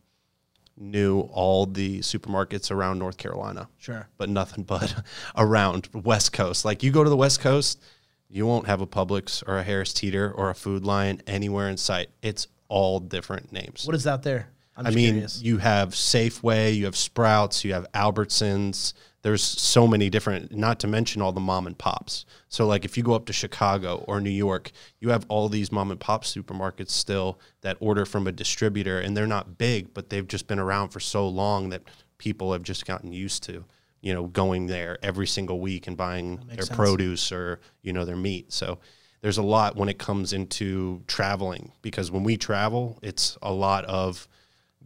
knew 0.77 1.21
all 1.33 1.67
the 1.67 2.01
supermarkets 2.01 2.71
around 2.71 2.99
North 2.99 3.17
Carolina 3.17 3.69
Sure. 3.79 4.09
but 4.19 4.29
nothing 4.29 4.65
but 4.65 4.95
around 5.37 5.89
West 5.95 6.33
Coast. 6.33 6.65
Like 6.65 6.83
you 6.83 6.91
go 6.91 7.05
to 7.05 7.11
the 7.11 7.17
West 7.17 7.41
Coast, 7.41 7.81
you 8.29 8.47
won't 8.47 8.67
have 8.67 8.81
a 8.81 8.87
Publix 8.87 9.43
or 9.47 9.59
a 9.59 9.63
Harris 9.63 9.93
Teeter 9.93 10.31
or 10.31 10.51
a 10.51 10.55
Food 10.55 10.85
Lion 10.85 11.23
anywhere 11.27 11.69
in 11.69 11.77
sight. 11.77 12.09
It's 12.23 12.49
all 12.69 13.01
different 13.01 13.53
names. 13.53 13.85
What 13.87 13.95
is 13.95 14.07
out 14.07 14.23
there? 14.23 14.49
I'm 14.77 14.87
I 14.87 14.91
mean, 14.91 15.15
curious. 15.15 15.41
you 15.43 15.57
have 15.59 15.91
Safeway, 15.91 16.77
you 16.77 16.85
have 16.85 16.97
Sprouts, 16.97 17.65
you 17.65 17.73
have 17.73 17.91
Albertsons. 17.93 18.93
There's 19.23 19.43
so 19.43 19.87
many 19.87 20.11
different, 20.11 20.55
not 20.55 20.79
to 20.81 20.87
mention 20.87 21.23
all 21.23 21.33
the 21.33 21.41
mom 21.41 21.67
and 21.67 21.77
pops. 21.77 22.27
So, 22.49 22.67
like, 22.67 22.85
if 22.85 22.97
you 22.97 23.03
go 23.03 23.15
up 23.15 23.27
to 23.27 23.33
Chicago 23.33 24.05
or 24.07 24.21
New 24.21 24.31
York, 24.31 24.71
you 25.01 25.09
have 25.09 25.25
all 25.29 25.49
these 25.49 25.73
mom 25.73 25.91
and 25.91 25.99
pop 25.99 26.25
supermarkets 26.25 26.91
still 26.91 27.41
that 27.63 27.79
order 27.81 28.05
from 28.05 28.27
a 28.27 28.33
distributor, 28.33 29.01
and 29.01 29.17
they're 29.17 29.27
not 29.27 29.57
big, 29.57 29.95
but 29.95 30.11
they've 30.11 30.29
just 30.29 30.47
been 30.47 30.59
around 30.59 30.91
for 30.91 31.01
so 31.01 31.27
long 31.27 31.71
that 31.71 31.83
people 32.19 32.53
have 32.53 32.63
just 32.63 32.87
gotten 32.87 33.13
used 33.13 33.43
to, 33.45 33.65
you 34.07 34.15
know, 34.15 34.27
going 34.29 34.69
there 34.69 34.99
every 35.03 35.27
single 35.27 35.59
week 35.59 35.89
and 35.89 35.97
buying 35.97 36.41
their 36.47 36.63
sense. 36.63 36.77
produce 36.77 37.33
or, 37.33 37.59
you 37.83 37.93
know, 37.93 38.05
their 38.05 38.17
meat. 38.17 38.53
So, 38.53 38.79
there's 39.21 39.39
a 39.39 39.43
lot 39.43 39.75
when 39.75 39.89
it 39.89 39.99
comes 39.99 40.33
into 40.33 41.03
traveling 41.09 41.73
because 41.83 42.13
when 42.13 42.23
we 42.23 42.37
travel, 42.37 43.01
it's 43.03 43.37
a 43.43 43.53
lot 43.53 43.85
of 43.87 44.29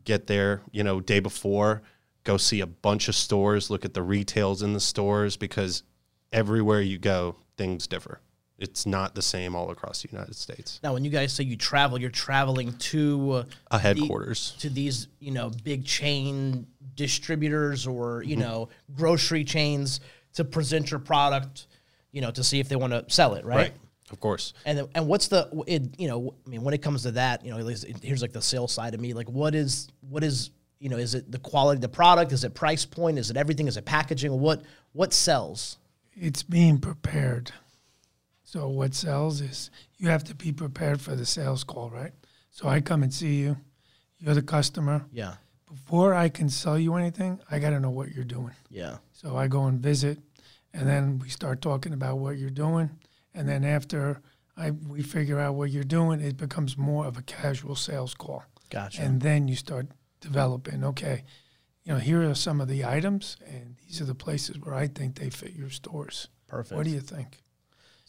get 0.05 0.27
there, 0.27 0.63
you 0.71 0.83
know, 0.83 1.01
day 1.01 1.21
before, 1.21 1.83
go 2.25 2.39
see 2.39 2.61
a 2.61 2.67
bunch 2.67 3.09
of 3.09 3.15
stores, 3.15 3.69
look 3.69 3.85
at 3.85 3.93
the 3.93 4.03
retails 4.03 4.63
in 4.63 4.73
the 4.73 4.81
stores 4.81 5.37
because 5.37 5.83
everywhere 6.33 6.81
you 6.81 6.97
go, 6.97 7.37
things 7.59 7.87
differ. 7.87 8.21
It's 8.61 8.85
not 8.87 9.15
the 9.15 9.23
same 9.23 9.57
all 9.57 9.71
across 9.71 10.03
the 10.03 10.09
United 10.13 10.37
States. 10.37 10.79
now, 10.85 10.93
when 10.93 11.05
you 11.05 11.11
guys 11.11 11.33
say 11.33 11.45
you 11.45 11.57
travel, 11.57 11.99
you're 12.01 12.11
traveling 12.11 12.73
to 12.75 13.33
uh, 13.33 13.45
A 13.71 13.79
headquarters. 13.79 14.55
to 14.61 14.69
these 14.71 15.09
you 15.19 15.33
know 15.33 15.51
big 15.65 15.85
chain 15.85 16.67
distributors 16.95 17.87
or 17.87 18.21
Mm-hmm. 18.21 18.31
you 18.31 18.37
know 18.37 18.69
grocery 18.95 19.45
chains 19.45 20.01
to 20.35 20.45
present 20.45 20.91
your 20.91 21.01
product 21.01 21.67
you 22.13 22.21
know 22.21 22.31
to 22.31 22.45
see 22.45 22.61
if 22.61 22.69
they 22.69 22.77
want 22.77 22.93
to 22.93 23.05
sell 23.09 23.35
it 23.35 23.45
right, 23.45 23.57
Right. 23.57 23.73
Of 24.11 24.21
course. 24.21 24.53
and 24.67 24.87
and 24.95 25.07
what's 25.07 25.29
the 25.29 25.49
it, 25.67 25.99
you 25.99 26.09
know 26.09 26.35
i 26.47 26.49
mean 26.49 26.63
when 26.63 26.75
it 26.75 26.83
comes 26.83 27.03
to 27.05 27.13
that 27.13 27.45
you 27.45 27.51
know 27.51 27.59
at 27.59 27.65
least 27.65 27.87
here's 28.03 28.21
like 28.23 28.33
the 28.33 28.43
sales 28.43 28.73
side 28.73 28.93
of 28.95 29.01
me 29.01 29.15
like 29.15 29.29
what 29.31 29.55
is 29.55 29.89
what 30.09 30.23
is 30.25 30.51
you 30.81 30.89
know 30.89 30.97
is 30.99 31.15
it 31.15 31.31
the 31.31 31.39
quality 31.39 31.77
of 31.79 31.83
the 31.83 31.89
product 31.89 32.33
is 32.33 32.45
it 32.45 32.55
price 32.55 32.85
point 32.85 33.19
is 33.19 33.31
it 33.31 33.37
everything 33.37 33.67
is 33.69 33.77
it 33.77 33.85
packaging 33.85 34.33
what 34.41 34.63
what 34.93 35.13
sells 35.13 35.79
It's 36.15 36.43
being 36.43 36.79
prepared. 36.79 37.53
So 38.53 38.69
what 38.69 38.95
sells 38.95 39.41
is 39.41 39.71
you 39.97 40.09
have 40.09 40.25
to 40.25 40.35
be 40.35 40.51
prepared 40.51 41.01
for 41.01 41.15
the 41.15 41.25
sales 41.25 41.63
call, 41.63 41.89
right? 41.91 42.13
So 42.51 42.67
I 42.67 42.81
come 42.81 43.05
and 43.05 43.15
see 43.15 43.37
you. 43.37 43.57
You're 44.19 44.35
the 44.35 44.43
customer. 44.43 45.07
yeah 45.13 45.35
Before 45.69 46.15
I 46.25 46.29
can 46.31 46.49
sell 46.49 46.77
you 46.77 46.97
anything, 46.97 47.39
I 47.49 47.61
got 47.61 47.71
to 47.71 47.79
know 47.79 47.91
what 47.91 48.09
you're 48.13 48.33
doing. 48.39 48.55
yeah 48.69 48.97
So 49.13 49.37
I 49.37 49.47
go 49.47 49.67
and 49.67 49.79
visit, 49.81 50.19
and 50.75 50.85
then 50.89 51.21
we 51.21 51.29
start 51.29 51.61
talking 51.61 51.93
about 51.93 52.19
what 52.19 52.39
you're 52.39 52.59
doing, 52.67 52.91
and 53.35 53.49
then 53.49 53.65
after 53.65 54.21
I 54.57 54.73
we 54.73 55.03
figure 55.03 55.39
out 55.39 55.55
what 55.55 55.71
you're 55.71 55.93
doing, 55.99 56.21
it 56.21 56.37
becomes 56.37 56.77
more 56.77 57.07
of 57.07 57.17
a 57.17 57.23
casual 57.23 57.77
sales 57.77 58.15
call, 58.15 58.43
gotcha 58.69 59.03
and 59.03 59.21
then 59.21 59.47
you 59.49 59.55
start 59.57 59.87
developing. 60.21 60.83
Okay, 60.85 61.23
you 61.85 61.93
know, 61.93 62.01
here 62.01 62.29
are 62.29 62.35
some 62.35 62.61
of 62.61 62.69
the 62.69 62.85
items, 62.85 63.37
and 63.47 63.77
these 63.87 64.01
are 64.03 64.07
the 64.13 64.23
places 64.27 64.59
where 64.59 64.75
I 64.85 64.89
think 64.89 65.15
they 65.15 65.31
fit 65.31 65.55
your 65.55 65.71
stores. 65.71 66.29
perfect 66.49 66.77
What 66.77 66.85
do 66.85 66.91
you 66.91 67.01
think? 67.01 67.43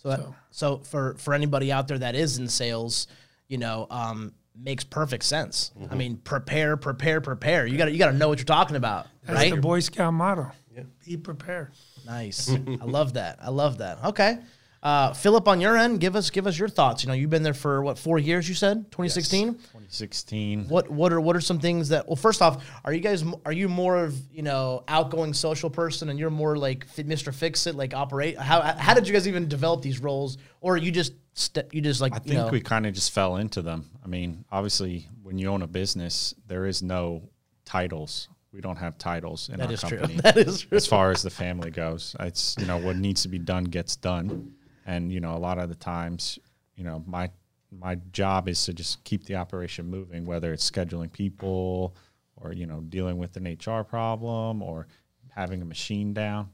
So, 0.01 0.09
that, 0.09 0.19
So- 0.19 0.35
so 0.51 0.77
for 0.79 1.15
for 1.15 1.33
anybody 1.33 1.71
out 1.71 1.87
there 1.87 1.99
that 1.99 2.15
is 2.15 2.37
in 2.37 2.47
sales, 2.47 3.07
you 3.47 3.57
know, 3.57 3.87
um, 3.89 4.33
makes 4.55 4.83
perfect 4.83 5.23
sense. 5.23 5.71
Mm-hmm. 5.79 5.93
I 5.93 5.95
mean, 5.95 6.17
prepare, 6.17 6.75
prepare, 6.77 7.21
prepare. 7.21 7.65
You 7.67 7.77
got 7.77 7.85
to 7.85 7.91
you 7.91 7.99
got 7.99 8.11
to 8.11 8.17
know 8.17 8.27
what 8.29 8.39
you're 8.39 8.45
talking 8.45 8.75
about, 8.75 9.05
right? 9.05 9.11
That's 9.27 9.39
right? 9.39 9.55
the 9.55 9.61
Boy 9.61 9.79
Scout 9.79 10.13
motto. 10.13 10.51
Yeah. 10.75 10.83
Be 11.05 11.17
prepared. 11.17 11.71
Nice. 12.05 12.49
I 12.49 12.85
love 12.85 13.13
that. 13.13 13.39
I 13.41 13.49
love 13.49 13.77
that. 13.79 14.03
Okay. 14.05 14.39
Uh, 14.83 15.13
Philip, 15.13 15.47
on 15.47 15.61
your 15.61 15.77
end, 15.77 15.99
give 15.99 16.15
us 16.15 16.31
give 16.31 16.47
us 16.47 16.57
your 16.57 16.67
thoughts. 16.67 17.03
You 17.03 17.07
know, 17.09 17.13
you've 17.13 17.29
been 17.29 17.43
there 17.43 17.53
for 17.53 17.83
what 17.83 17.99
four 17.99 18.17
years? 18.17 18.49
You 18.49 18.55
said 18.55 18.89
2016. 18.91 19.53
2016. 19.53 20.67
What 20.67 20.89
what 20.89 21.13
are 21.13 21.21
what 21.21 21.35
are 21.35 21.41
some 21.41 21.59
things 21.59 21.89
that? 21.89 22.07
Well, 22.07 22.15
first 22.15 22.41
off, 22.41 22.65
are 22.83 22.91
you 22.91 22.99
guys 22.99 23.23
are 23.45 23.51
you 23.51 23.69
more 23.69 24.03
of 24.03 24.15
you 24.31 24.41
know 24.41 24.83
outgoing 24.87 25.33
social 25.33 25.69
person, 25.69 26.09
and 26.09 26.17
you're 26.17 26.31
more 26.31 26.57
like 26.57 26.87
Mr. 26.95 27.31
Fix 27.33 27.67
It, 27.67 27.75
like 27.75 27.93
operate? 27.93 28.39
How 28.39 28.61
how 28.61 28.95
did 28.95 29.07
you 29.07 29.13
guys 29.13 29.27
even 29.27 29.47
develop 29.47 29.83
these 29.83 29.99
roles, 29.99 30.39
or 30.61 30.77
you 30.77 30.91
just 30.91 31.13
st- 31.33 31.71
you 31.73 31.81
just 31.81 32.01
like 32.01 32.13
I 32.13 32.15
you 32.17 32.21
think 32.21 32.35
know 32.37 32.47
we 32.47 32.59
kind 32.61 32.87
of 32.87 32.93
just 32.95 33.11
fell 33.11 33.35
into 33.35 33.61
them. 33.61 33.89
I 34.03 34.07
mean, 34.07 34.45
obviously, 34.51 35.07
when 35.21 35.37
you 35.37 35.49
own 35.49 35.61
a 35.61 35.67
business, 35.67 36.33
there 36.47 36.65
is 36.65 36.81
no 36.81 37.29
titles. 37.65 38.29
We 38.51 38.59
don't 38.61 38.77
have 38.77 38.97
titles 38.97 39.47
in 39.47 39.57
that 39.59 39.67
our 39.67 39.73
is 39.73 39.81
true. 39.81 39.99
company. 39.99 40.19
That 40.23 40.37
is 40.37 40.61
true. 40.61 40.75
as 40.75 40.85
far 40.87 41.11
as 41.11 41.21
the 41.21 41.29
family 41.29 41.71
goes. 41.71 42.15
It's 42.19 42.55
you 42.59 42.65
know 42.65 42.77
what 42.77 42.97
needs 42.97 43.21
to 43.21 43.29
be 43.29 43.39
done 43.39 43.63
gets 43.65 43.95
done, 43.95 44.55
and 44.85 45.11
you 45.11 45.19
know 45.19 45.35
a 45.35 45.39
lot 45.39 45.57
of 45.57 45.69
the 45.69 45.75
times, 45.75 46.39
you 46.75 46.83
know 46.83 47.03
my 47.05 47.29
my 47.71 47.95
job 48.11 48.49
is 48.49 48.65
to 48.65 48.73
just 48.73 49.03
keep 49.03 49.25
the 49.25 49.35
operation 49.35 49.85
moving, 49.89 50.25
whether 50.25 50.51
it's 50.51 50.69
scheduling 50.69 51.11
people 51.11 51.95
or 52.35 52.51
you 52.53 52.65
know 52.65 52.81
dealing 52.81 53.17
with 53.17 53.37
an 53.37 53.45
HR 53.45 53.83
problem 53.83 54.61
or 54.61 54.87
having 55.29 55.61
a 55.61 55.65
machine 55.65 56.13
down. 56.13 56.49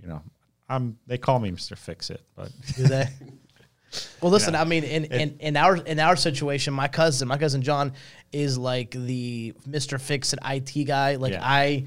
You 0.00 0.08
know, 0.08 0.22
I'm 0.68 0.98
they 1.06 1.18
call 1.18 1.38
me 1.38 1.50
Mister 1.50 1.76
Fix 1.76 2.10
It, 2.10 2.22
but 2.36 2.50
Do 2.76 2.84
they? 2.84 3.08
Well, 4.20 4.30
listen. 4.30 4.54
I 4.54 4.62
mean, 4.62 4.84
in, 4.84 5.06
in, 5.06 5.36
in 5.40 5.56
our 5.56 5.74
in 5.74 5.98
our 5.98 6.14
situation, 6.14 6.72
my 6.72 6.86
cousin, 6.86 7.26
my 7.26 7.38
cousin 7.38 7.60
John, 7.60 7.92
is 8.30 8.56
like 8.56 8.92
the 8.92 9.52
Mister 9.66 9.98
Fix 9.98 10.32
It 10.32 10.38
IT 10.44 10.84
guy. 10.84 11.16
Like 11.16 11.32
Yeah. 11.32 11.42
I, 11.42 11.86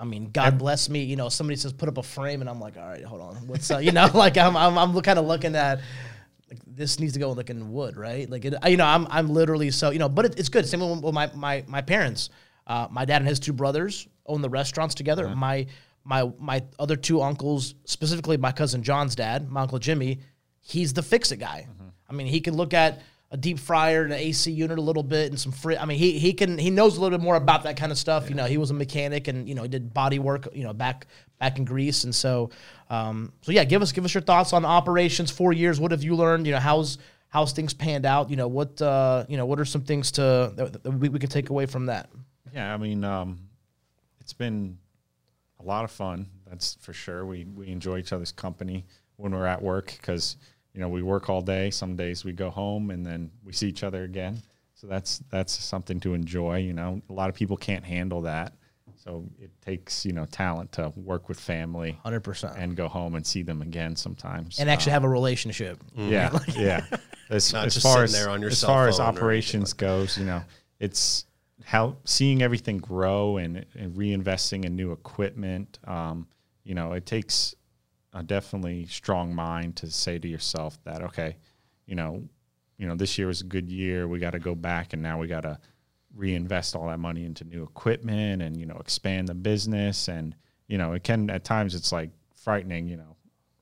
I 0.00 0.04
mean, 0.04 0.30
God 0.30 0.58
bless 0.58 0.88
me. 0.88 1.04
You 1.04 1.16
know, 1.16 1.28
somebody 1.28 1.56
says 1.56 1.72
put 1.72 1.88
up 1.88 1.98
a 1.98 2.02
frame, 2.02 2.40
and 2.40 2.48
I'm 2.48 2.58
like, 2.58 2.76
all 2.76 2.88
right, 2.88 3.04
hold 3.04 3.20
on, 3.20 3.34
what's 3.46 3.70
uh, 3.70 3.78
you 3.78 3.92
know, 3.92 4.10
like 4.14 4.38
I'm 4.38 4.56
I'm, 4.56 4.78
I'm 4.78 5.00
kind 5.02 5.18
of 5.18 5.26
looking 5.26 5.54
at. 5.54 5.80
Like, 6.50 6.58
this 6.66 6.98
needs 6.98 7.12
to 7.12 7.20
go 7.20 7.30
like 7.30 7.48
in 7.48 7.70
wood, 7.70 7.96
right? 7.96 8.28
Like 8.28 8.44
it, 8.44 8.54
you 8.66 8.76
know, 8.76 8.84
I'm 8.86 9.06
I'm 9.08 9.28
literally 9.28 9.70
so 9.70 9.90
you 9.90 10.00
know, 10.00 10.08
but 10.08 10.24
it, 10.24 10.38
it's 10.40 10.48
good. 10.48 10.66
Same 10.66 11.00
with 11.00 11.14
my 11.14 11.30
my 11.34 11.62
my 11.68 11.80
parents. 11.80 12.30
Uh, 12.66 12.88
my 12.90 13.04
dad 13.04 13.22
and 13.22 13.28
his 13.28 13.38
two 13.38 13.52
brothers 13.52 14.08
own 14.26 14.42
the 14.42 14.48
restaurants 14.48 14.96
together. 14.96 15.28
My 15.28 15.66
my 16.04 16.30
my 16.38 16.64
other 16.78 16.96
two 16.96 17.20
uncles, 17.20 17.74
specifically 17.84 18.36
my 18.36 18.50
cousin 18.52 18.82
John's 18.82 19.14
dad, 19.14 19.48
my 19.48 19.60
uncle 19.60 19.78
Jimmy, 19.78 20.20
he's 20.60 20.92
the 20.92 21.02
fix 21.02 21.30
it 21.30 21.36
guy. 21.36 21.68
I 22.08 22.12
mean, 22.12 22.26
he 22.26 22.40
can 22.40 22.56
look 22.56 22.74
at 22.74 23.02
a 23.32 23.36
deep 23.36 23.58
fryer 23.58 24.02
and 24.02 24.12
an 24.12 24.18
AC 24.18 24.50
unit 24.50 24.78
a 24.78 24.82
little 24.82 25.04
bit 25.04 25.30
and 25.30 25.38
some 25.38 25.52
fri 25.52 25.76
I 25.76 25.84
mean, 25.84 25.98
he 25.98 26.18
he 26.18 26.32
can 26.32 26.58
he 26.58 26.70
knows 26.70 26.96
a 26.96 27.00
little 27.00 27.16
bit 27.16 27.22
more 27.22 27.36
about 27.36 27.62
that 27.62 27.76
kind 27.76 27.92
of 27.92 27.98
stuff. 27.98 28.28
You 28.28 28.34
know, 28.34 28.46
he 28.46 28.58
was 28.58 28.70
a 28.70 28.74
mechanic 28.74 29.28
and 29.28 29.48
you 29.48 29.54
know 29.54 29.62
he 29.62 29.68
did 29.68 29.94
body 29.94 30.18
work. 30.18 30.48
You 30.52 30.64
know, 30.64 30.72
back 30.72 31.06
back 31.38 31.58
in 31.58 31.64
Greece, 31.64 32.04
and 32.04 32.14
so 32.14 32.50
um, 32.88 33.32
so 33.42 33.52
yeah, 33.52 33.64
give 33.64 33.82
us 33.82 33.92
give 33.92 34.04
us 34.04 34.14
your 34.14 34.22
thoughts 34.22 34.52
on 34.52 34.64
operations. 34.64 35.30
Four 35.30 35.52
years, 35.52 35.78
what 35.78 35.92
have 35.92 36.02
you 36.02 36.16
learned? 36.16 36.46
You 36.46 36.54
know, 36.54 36.58
how's 36.58 36.98
how's 37.28 37.52
things 37.52 37.72
panned 37.72 38.04
out? 38.04 38.30
You 38.30 38.36
know, 38.36 38.48
what 38.48 38.82
uh, 38.82 39.24
you 39.28 39.36
know, 39.36 39.46
what 39.46 39.60
are 39.60 39.64
some 39.64 39.82
things 39.82 40.10
to 40.12 40.52
that, 40.56 40.82
that 40.82 40.90
we, 40.90 41.08
we 41.08 41.18
could 41.20 41.30
take 41.30 41.50
away 41.50 41.66
from 41.66 41.86
that? 41.86 42.10
Yeah, 42.52 42.74
I 42.74 42.76
mean, 42.78 43.04
um, 43.04 43.38
it's 44.20 44.32
been 44.32 44.76
a 45.60 45.62
lot 45.62 45.84
of 45.84 45.92
fun. 45.92 46.26
That's 46.48 46.74
for 46.80 46.92
sure. 46.92 47.24
We 47.24 47.44
we 47.44 47.68
enjoy 47.68 47.98
each 47.98 48.12
other's 48.12 48.32
company 48.32 48.86
when 49.16 49.32
we're 49.32 49.46
at 49.46 49.62
work 49.62 49.94
because 50.00 50.36
you 50.74 50.80
know 50.80 50.88
we 50.88 51.02
work 51.02 51.28
all 51.28 51.40
day. 51.42 51.70
Some 51.70 51.96
days 51.96 52.24
we 52.24 52.32
go 52.32 52.50
home 52.50 52.90
and 52.90 53.04
then 53.04 53.30
we 53.44 53.52
see 53.52 53.68
each 53.68 53.82
other 53.82 54.04
again. 54.04 54.42
So 54.74 54.86
that's 54.86 55.18
that's 55.30 55.52
something 55.52 56.00
to 56.00 56.14
enjoy. 56.14 56.58
You 56.58 56.72
know, 56.72 57.02
a 57.08 57.12
lot 57.12 57.28
of 57.28 57.34
people 57.34 57.56
can't 57.56 57.84
handle 57.84 58.22
that. 58.22 58.54
So 58.96 59.24
it 59.40 59.50
takes 59.64 60.04
you 60.04 60.12
know 60.12 60.26
talent 60.26 60.72
to 60.72 60.92
work 60.94 61.28
with 61.28 61.40
family, 61.40 61.98
Hundred 62.02 62.20
percent, 62.20 62.54
and 62.56 62.76
go 62.76 62.86
home 62.88 63.14
and 63.14 63.26
see 63.26 63.42
them 63.42 63.62
again 63.62 63.96
sometimes. 63.96 64.58
and 64.58 64.68
actually 64.68 64.92
have 64.92 65.04
a 65.04 65.08
relationship. 65.08 65.82
Yeah, 65.94 66.38
yeah. 66.56 66.84
As, 67.30 67.52
Not 67.52 67.66
as 67.66 67.74
just 67.74 67.86
far 67.86 68.02
as 68.02 68.12
there 68.12 68.28
on 68.28 68.40
your 68.40 68.50
as 68.50 68.62
far 68.62 68.88
as 68.88 68.96
phone 68.96 69.06
or 69.06 69.08
anything 69.08 69.22
operations 69.22 69.72
goes, 69.72 70.18
you 70.18 70.24
know, 70.24 70.42
it's 70.80 71.24
how 71.64 71.96
seeing 72.04 72.42
everything 72.42 72.78
grow 72.78 73.36
and, 73.36 73.64
and 73.74 73.94
reinvesting 73.94 74.64
in 74.64 74.76
new 74.76 74.92
equipment. 74.92 75.78
Um, 75.84 76.26
you 76.64 76.74
know, 76.74 76.92
it 76.92 77.06
takes 77.06 77.54
a 78.12 78.22
definitely 78.22 78.86
strong 78.86 79.34
mind 79.34 79.76
to 79.76 79.90
say 79.90 80.18
to 80.18 80.28
yourself 80.28 80.82
that 80.84 81.02
okay, 81.02 81.36
you 81.86 81.94
know, 81.94 82.22
you 82.78 82.86
know, 82.86 82.94
this 82.96 83.18
year 83.18 83.26
was 83.26 83.40
a 83.40 83.44
good 83.44 83.68
year. 83.70 84.08
We 84.08 84.18
got 84.18 84.30
to 84.32 84.38
go 84.38 84.54
back 84.54 84.92
and 84.92 85.02
now 85.02 85.18
we 85.18 85.26
got 85.28 85.42
to 85.42 85.58
reinvest 86.14 86.74
all 86.74 86.88
that 86.88 86.98
money 86.98 87.24
into 87.24 87.44
new 87.44 87.62
equipment 87.62 88.42
and 88.42 88.56
you 88.56 88.66
know 88.66 88.76
expand 88.80 89.28
the 89.28 89.34
business 89.34 90.08
and 90.08 90.34
you 90.66 90.76
know 90.76 90.92
it 90.92 91.04
can 91.04 91.30
at 91.30 91.44
times 91.44 91.72
it's 91.72 91.92
like 91.92 92.10
frightening 92.34 92.88
you 92.88 92.96
know 92.96 93.14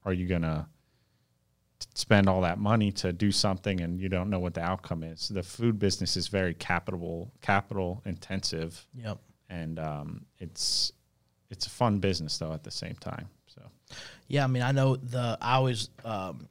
are 0.06 0.14
you 0.14 0.26
gonna 0.26 0.66
spend 1.94 2.26
all 2.28 2.40
that 2.40 2.58
money 2.58 2.90
to 2.90 3.12
do 3.12 3.30
something 3.30 3.80
and 3.82 4.00
you 4.00 4.08
don't 4.08 4.30
know 4.30 4.38
what 4.38 4.54
the 4.54 4.62
outcome 4.62 5.02
is. 5.02 5.28
The 5.28 5.42
food 5.42 5.78
business 5.78 6.16
is 6.16 6.28
very 6.28 6.54
capital 6.54 7.30
capital 7.40 8.02
intensive, 8.04 8.87
Yep. 8.94 9.18
and 9.48 9.78
um, 9.78 10.24
it's 10.38 10.92
it's 11.50 11.66
a 11.66 11.70
fun 11.70 11.98
business 11.98 12.38
though 12.38 12.52
at 12.52 12.64
the 12.64 12.70
same 12.70 12.94
time. 12.94 13.28
Yeah, 14.29 14.44
I 14.44 14.46
mean, 14.46 14.62
I 14.62 14.72
know 14.72 14.96
the 14.96 15.38
I 15.40 15.55
always 15.55 15.88
um, 16.05 16.48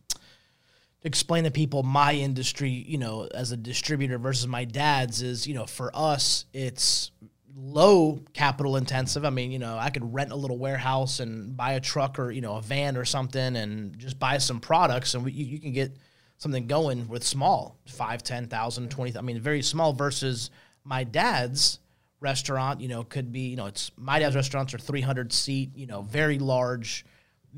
explain 1.03 1.43
to 1.43 1.51
people 1.51 1.83
my 1.83 2.13
industry, 2.13 2.69
you 2.69 2.97
know, 2.97 3.27
as 3.33 3.51
a 3.51 3.57
distributor 3.57 4.17
versus 4.17 4.47
my 4.47 4.65
dad's 4.65 5.21
is, 5.21 5.47
you 5.47 5.53
know, 5.53 5.65
for 5.65 5.91
us, 5.93 6.45
it's 6.53 7.11
low 7.57 8.21
capital 8.33 8.77
intensive. 8.77 9.25
I 9.25 9.29
mean, 9.31 9.51
you 9.51 9.59
know, 9.59 9.77
I 9.77 9.89
could 9.89 10.13
rent 10.13 10.31
a 10.31 10.35
little 10.35 10.57
warehouse 10.57 11.19
and 11.19 11.57
buy 11.57 11.73
a 11.73 11.79
truck 11.79 12.19
or 12.19 12.31
you 12.31 12.41
know 12.41 12.55
a 12.55 12.61
van 12.61 12.95
or 12.95 13.05
something 13.05 13.55
and 13.55 13.97
just 13.97 14.19
buy 14.19 14.37
some 14.37 14.59
products, 14.59 15.15
and 15.15 15.25
we, 15.25 15.31
you, 15.31 15.45
you 15.45 15.59
can 15.59 15.73
get 15.73 15.97
something 16.37 16.67
going 16.67 17.07
with 17.07 17.23
small 17.23 17.77
five, 17.87 18.23
ten 18.23 18.47
thousand, 18.47 18.91
twenty. 18.91 19.17
I 19.17 19.21
mean, 19.21 19.39
very 19.41 19.61
small 19.61 19.93
versus 19.93 20.51
my 20.83 21.03
dad's 21.03 21.79
restaurant. 22.19 22.79
You 22.79 22.89
know, 22.89 23.03
could 23.03 23.31
be 23.31 23.41
you 23.41 23.55
know 23.55 23.65
it's 23.65 23.91
my 23.97 24.19
dad's 24.19 24.35
restaurants 24.35 24.73
are 24.73 24.79
three 24.79 25.01
hundred 25.01 25.33
seat. 25.33 25.71
You 25.75 25.87
know, 25.87 26.03
very 26.03 26.39
large, 26.39 27.05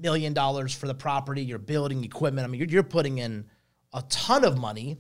million 0.02 0.34
dollars 0.34 0.74
for 0.74 0.88
the 0.88 0.94
property. 0.94 1.44
You're 1.44 1.58
building 1.58 2.04
equipment. 2.04 2.46
I 2.46 2.48
mean, 2.50 2.60
you're, 2.60 2.70
you're 2.70 2.84
putting 2.84 3.18
in 3.18 3.46
a 3.94 4.04
ton 4.10 4.44
of 4.44 4.58
money. 4.58 4.98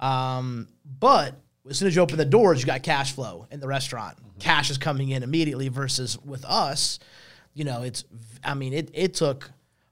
Um, 0.00 0.68
but 0.98 1.36
as 1.68 1.78
soon 1.78 1.88
as 1.88 1.96
you 1.96 2.02
open 2.02 2.18
the 2.18 2.24
doors, 2.24 2.60
you 2.60 2.66
got 2.66 2.82
cash 2.82 3.12
flow 3.12 3.46
in 3.50 3.60
the 3.60 3.68
restaurant. 3.68 4.18
Cash 4.38 4.70
is 4.70 4.78
coming 4.78 5.10
in 5.10 5.22
immediately 5.22 5.68
versus 5.68 6.18
with 6.24 6.44
us, 6.44 6.98
you 7.54 7.64
know, 7.64 7.82
it's, 7.82 8.04
I 8.42 8.54
mean, 8.54 8.72
it, 8.72 8.90
it 8.94 9.14
took 9.14 9.50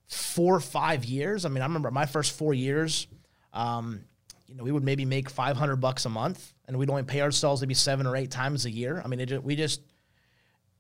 four 0.09 0.57
or 0.57 0.61
five 0.61 1.05
years. 1.05 1.45
I 1.45 1.49
mean, 1.49 1.63
I 1.63 1.67
remember 1.67 1.91
my 1.91 2.07
first 2.07 2.33
four 2.33 2.55
years, 2.55 3.07
um, 3.53 4.01
you 4.49 4.57
know, 4.57 4.65
we 4.65 4.73
would 4.73 4.83
maybe 4.83 5.05
make 5.05 5.31
500 5.31 5.77
bucks 5.77 6.07
a 6.07 6.09
month 6.09 6.53
and 6.67 6.77
we'd 6.77 6.91
only 6.91 7.05
pay 7.05 7.21
ourselves 7.21 7.61
maybe 7.61 7.75
seven 7.75 8.07
or 8.07 8.17
eight 8.17 8.31
times 8.31 8.65
a 8.65 8.71
year. 8.71 9.01
I 9.05 9.09
mean, 9.09 9.21
it, 9.21 9.45
we 9.45 9.55
just, 9.55 9.81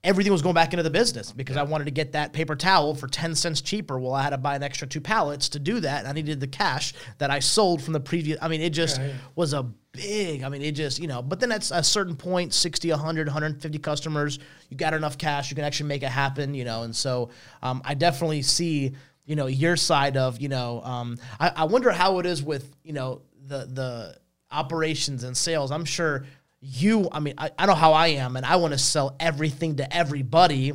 everything 0.02 0.32
was 0.32 0.40
going 0.40 0.54
back 0.54 0.72
into 0.72 0.82
the 0.82 0.90
business 0.90 1.30
because 1.30 1.56
I 1.56 1.62
wanted 1.62 1.84
to 1.84 1.90
get 1.90 2.12
that 2.12 2.32
paper 2.32 2.56
towel 2.56 2.94
for 2.94 3.06
10 3.06 3.34
cents 3.34 3.60
cheaper. 3.60 3.98
Well, 3.98 4.14
I 4.14 4.22
had 4.22 4.30
to 4.30 4.38
buy 4.38 4.56
an 4.56 4.62
extra 4.62 4.88
two 4.88 5.00
pallets 5.00 5.50
to 5.50 5.58
do 5.58 5.80
that. 5.80 6.00
And 6.00 6.08
I 6.08 6.12
needed 6.12 6.40
the 6.40 6.46
cash 6.46 6.94
that 7.18 7.30
I 7.30 7.38
sold 7.38 7.82
from 7.82 7.92
the 7.92 8.00
previous. 8.00 8.38
I 8.40 8.48
mean, 8.48 8.62
it 8.62 8.70
just 8.70 9.00
was 9.34 9.52
a 9.52 9.64
big, 9.92 10.42
I 10.42 10.48
mean, 10.48 10.62
it 10.62 10.72
just, 10.72 10.98
you 10.98 11.06
know, 11.06 11.20
but 11.20 11.38
then 11.38 11.52
at 11.52 11.70
a 11.70 11.84
certain 11.84 12.16
point, 12.16 12.54
60, 12.54 12.90
100, 12.90 13.26
150 13.26 13.78
customers, 13.78 14.38
you 14.70 14.76
got 14.76 14.94
enough 14.94 15.18
cash, 15.18 15.50
you 15.50 15.56
can 15.56 15.64
actually 15.64 15.88
make 15.88 16.02
it 16.02 16.08
happen, 16.10 16.54
you 16.54 16.64
know. 16.64 16.82
And 16.82 16.96
so 16.96 17.28
um, 17.62 17.82
I 17.84 17.92
definitely 17.92 18.40
see, 18.42 18.94
you 19.26 19.36
know, 19.36 19.46
your 19.46 19.76
side 19.76 20.16
of, 20.16 20.40
you 20.40 20.48
know, 20.48 20.82
um, 20.82 21.18
I, 21.38 21.52
I 21.56 21.64
wonder 21.64 21.90
how 21.90 22.20
it 22.20 22.26
is 22.26 22.42
with, 22.42 22.74
you 22.84 22.94
know, 22.94 23.22
the, 23.46 23.68
the, 23.70 24.20
operations 24.52 25.22
and 25.22 25.36
sales 25.36 25.70
i'm 25.70 25.84
sure 25.84 26.24
you 26.61 27.09
i 27.11 27.20
mean 27.20 27.35
i, 27.38 27.51
I 27.59 27.66
know 27.66 27.75
how 27.75 27.92
i 27.92 28.09
am 28.09 28.37
and 28.37 28.44
i 28.44 28.57
want 28.57 28.73
to 28.73 28.79
sell 28.79 29.16
everything 29.18 29.77
to 29.77 29.96
everybody. 29.96 30.73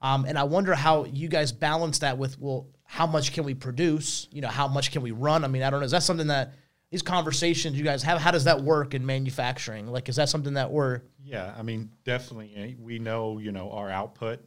Um, 0.00 0.24
and 0.26 0.38
i 0.38 0.44
wonder 0.44 0.74
how 0.74 1.04
you 1.04 1.28
guys 1.28 1.52
balance 1.52 2.00
that 2.00 2.18
with 2.18 2.38
well 2.40 2.68
how 2.90 3.06
much 3.06 3.34
can 3.34 3.44
we 3.44 3.52
produce? 3.52 4.28
You 4.32 4.40
know 4.40 4.48
how 4.48 4.66
much 4.66 4.92
can 4.92 5.02
we 5.02 5.10
run? 5.10 5.44
I 5.44 5.48
mean 5.48 5.62
i 5.62 5.70
don't 5.70 5.80
know 5.80 5.86
is 5.86 5.92
that 5.92 6.02
something 6.02 6.28
that 6.28 6.54
these 6.90 7.02
conversations 7.02 7.76
you 7.76 7.84
guys 7.84 8.02
have 8.02 8.20
how 8.20 8.30
does 8.30 8.44
that 8.44 8.60
work 8.60 8.94
in 8.94 9.04
manufacturing? 9.04 9.86
Like 9.86 10.08
is 10.08 10.16
that 10.16 10.28
something 10.28 10.54
that 10.54 10.70
we're 10.70 11.02
yeah, 11.28 11.52
I 11.58 11.62
mean, 11.62 11.90
definitely, 12.04 12.54
eh, 12.56 12.74
we 12.78 12.98
know 12.98 13.38
you 13.38 13.52
know 13.52 13.70
our 13.70 13.90
output, 13.90 14.40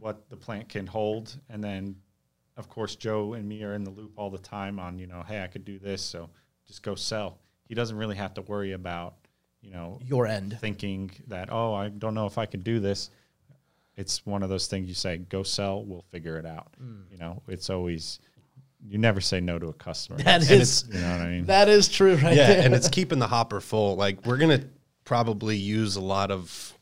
what 0.00 0.28
the 0.28 0.36
plant 0.36 0.68
can 0.68 0.84
hold, 0.86 1.38
and 1.48 1.62
then 1.62 1.94
of 2.56 2.68
course 2.68 2.96
Joe 2.96 3.34
and 3.34 3.48
me 3.48 3.62
are 3.62 3.74
in 3.74 3.84
the 3.84 3.90
loop 3.90 4.14
all 4.16 4.28
the 4.28 4.38
time 4.38 4.80
on 4.80 4.98
you 4.98 5.06
know, 5.06 5.22
hey, 5.26 5.42
I 5.42 5.46
could 5.46 5.64
do 5.64 5.78
this, 5.78 6.02
so 6.02 6.28
just 6.66 6.82
go 6.82 6.96
sell. 6.96 7.38
He 7.68 7.76
doesn't 7.76 7.96
really 7.96 8.16
have 8.16 8.34
to 8.34 8.42
worry 8.42 8.72
about 8.72 9.14
you 9.60 9.70
know 9.70 9.98
your 10.04 10.26
end 10.26 10.56
thinking 10.60 11.10
that 11.26 11.52
oh 11.52 11.74
I 11.74 11.88
don't 11.88 12.14
know 12.14 12.26
if 12.26 12.38
I 12.38 12.46
can 12.46 12.60
do 12.60 12.80
this. 12.80 13.10
It's 13.96 14.24
one 14.24 14.44
of 14.44 14.48
those 14.48 14.68
things 14.68 14.88
you 14.88 14.94
say 14.94 15.18
go 15.18 15.42
sell, 15.42 15.84
we'll 15.84 16.04
figure 16.10 16.38
it 16.38 16.46
out. 16.46 16.68
Hmm. 16.78 17.00
You 17.10 17.18
know, 17.18 17.42
it's 17.48 17.68
always 17.70 18.20
you 18.86 18.98
never 18.98 19.20
say 19.20 19.40
no 19.40 19.58
to 19.58 19.68
a 19.68 19.72
customer. 19.72 20.18
That 20.18 20.42
That's- 20.42 20.50
is- 20.50 20.84
you 20.92 21.00
know 21.00 21.10
what 21.10 21.20
I 21.20 21.28
mean. 21.28 21.46
that 21.46 21.68
is 21.68 21.88
true 21.88 22.14
right 22.16 22.36
yeah, 22.36 22.46
there 22.46 22.62
and 22.64 22.74
it's 22.74 22.88
keeping 22.98 23.18
the 23.18 23.26
hopper 23.26 23.60
full. 23.60 23.96
Like 23.96 24.24
we're 24.24 24.36
gonna 24.36 24.64
probably 25.04 25.56
use 25.56 25.96
a 25.96 26.00
lot 26.00 26.30
of 26.30 26.78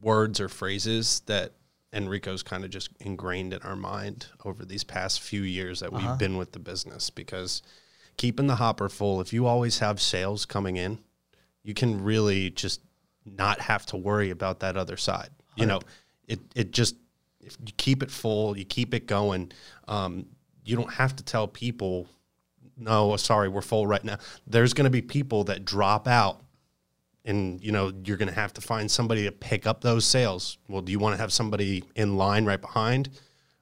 words 0.00 0.40
or 0.40 0.48
phrases 0.48 1.22
that 1.26 1.52
Enrico's 1.92 2.42
kind 2.42 2.64
of 2.64 2.70
just 2.70 2.90
ingrained 3.00 3.52
in 3.52 3.62
our 3.62 3.76
mind 3.76 4.26
over 4.44 4.64
these 4.64 4.84
past 4.84 5.20
few 5.20 5.42
years 5.42 5.80
that 5.80 5.92
we've 5.92 6.04
uh-huh. 6.04 6.16
been 6.16 6.36
with 6.36 6.52
the 6.52 6.58
business 6.58 7.08
because 7.08 7.62
keeping 8.16 8.46
the 8.46 8.56
hopper 8.56 8.88
full, 8.88 9.20
if 9.20 9.32
you 9.32 9.46
always 9.46 9.78
have 9.78 10.00
sales 10.00 10.44
coming 10.44 10.76
in, 10.76 10.98
you 11.64 11.74
can 11.74 12.04
really 12.04 12.50
just 12.50 12.80
not 13.24 13.60
have 13.60 13.86
to 13.86 13.96
worry 13.96 14.30
about 14.30 14.60
that 14.60 14.76
other 14.76 14.96
side. 14.96 15.30
You 15.56 15.66
know, 15.66 15.80
it 16.28 16.40
it 16.54 16.72
just 16.72 16.96
if 17.40 17.56
you 17.64 17.72
keep 17.76 18.02
it 18.02 18.10
full, 18.10 18.56
you 18.56 18.64
keep 18.64 18.92
it 18.94 19.06
going. 19.06 19.52
Um, 19.88 20.26
you 20.64 20.76
don't 20.76 20.92
have 20.92 21.14
to 21.16 21.24
tell 21.24 21.46
people, 21.46 22.08
no, 22.76 23.16
sorry, 23.16 23.48
we're 23.48 23.62
full 23.62 23.86
right 23.86 24.02
now. 24.02 24.18
There's 24.46 24.74
going 24.74 24.84
to 24.84 24.90
be 24.90 25.02
people 25.02 25.44
that 25.44 25.64
drop 25.64 26.08
out, 26.08 26.42
and 27.24 27.62
you 27.62 27.72
know 27.72 27.92
you're 28.04 28.16
going 28.16 28.28
to 28.28 28.34
have 28.34 28.52
to 28.54 28.60
find 28.60 28.90
somebody 28.90 29.24
to 29.24 29.32
pick 29.32 29.66
up 29.66 29.80
those 29.80 30.04
sales. 30.04 30.58
Well, 30.68 30.82
do 30.82 30.92
you 30.92 30.98
want 30.98 31.14
to 31.14 31.20
have 31.20 31.32
somebody 31.32 31.84
in 31.94 32.16
line 32.16 32.44
right 32.44 32.60
behind, 32.60 33.10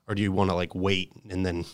or 0.08 0.14
do 0.14 0.22
you 0.22 0.32
want 0.32 0.50
to 0.50 0.56
like 0.56 0.74
wait 0.74 1.12
and 1.30 1.46
then? 1.46 1.64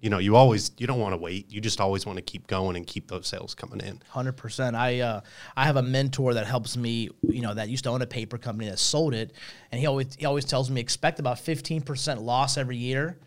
You 0.00 0.10
know, 0.10 0.18
you 0.18 0.36
always 0.36 0.72
you 0.76 0.86
don't 0.86 1.00
want 1.00 1.14
to 1.14 1.16
wait. 1.16 1.50
You 1.50 1.60
just 1.60 1.80
always 1.80 2.04
want 2.04 2.16
to 2.18 2.22
keep 2.22 2.46
going 2.46 2.76
and 2.76 2.86
keep 2.86 3.08
those 3.08 3.26
sales 3.26 3.54
coming 3.54 3.80
in. 3.80 4.02
Hundred 4.10 4.36
percent. 4.36 4.76
I 4.76 5.00
uh, 5.00 5.20
I 5.56 5.64
have 5.64 5.76
a 5.76 5.82
mentor 5.82 6.34
that 6.34 6.46
helps 6.46 6.76
me. 6.76 7.10
You 7.22 7.42
know 7.42 7.54
that 7.54 7.68
used 7.68 7.84
to 7.84 7.90
own 7.90 8.02
a 8.02 8.06
paper 8.06 8.36
company 8.36 8.68
that 8.68 8.78
sold 8.78 9.14
it, 9.14 9.32
and 9.72 9.80
he 9.80 9.86
always 9.86 10.14
he 10.14 10.26
always 10.26 10.44
tells 10.44 10.70
me 10.70 10.80
expect 10.80 11.18
about 11.18 11.38
fifteen 11.38 11.80
percent 11.80 12.20
loss 12.20 12.58
every 12.58 12.76
year 12.76 13.18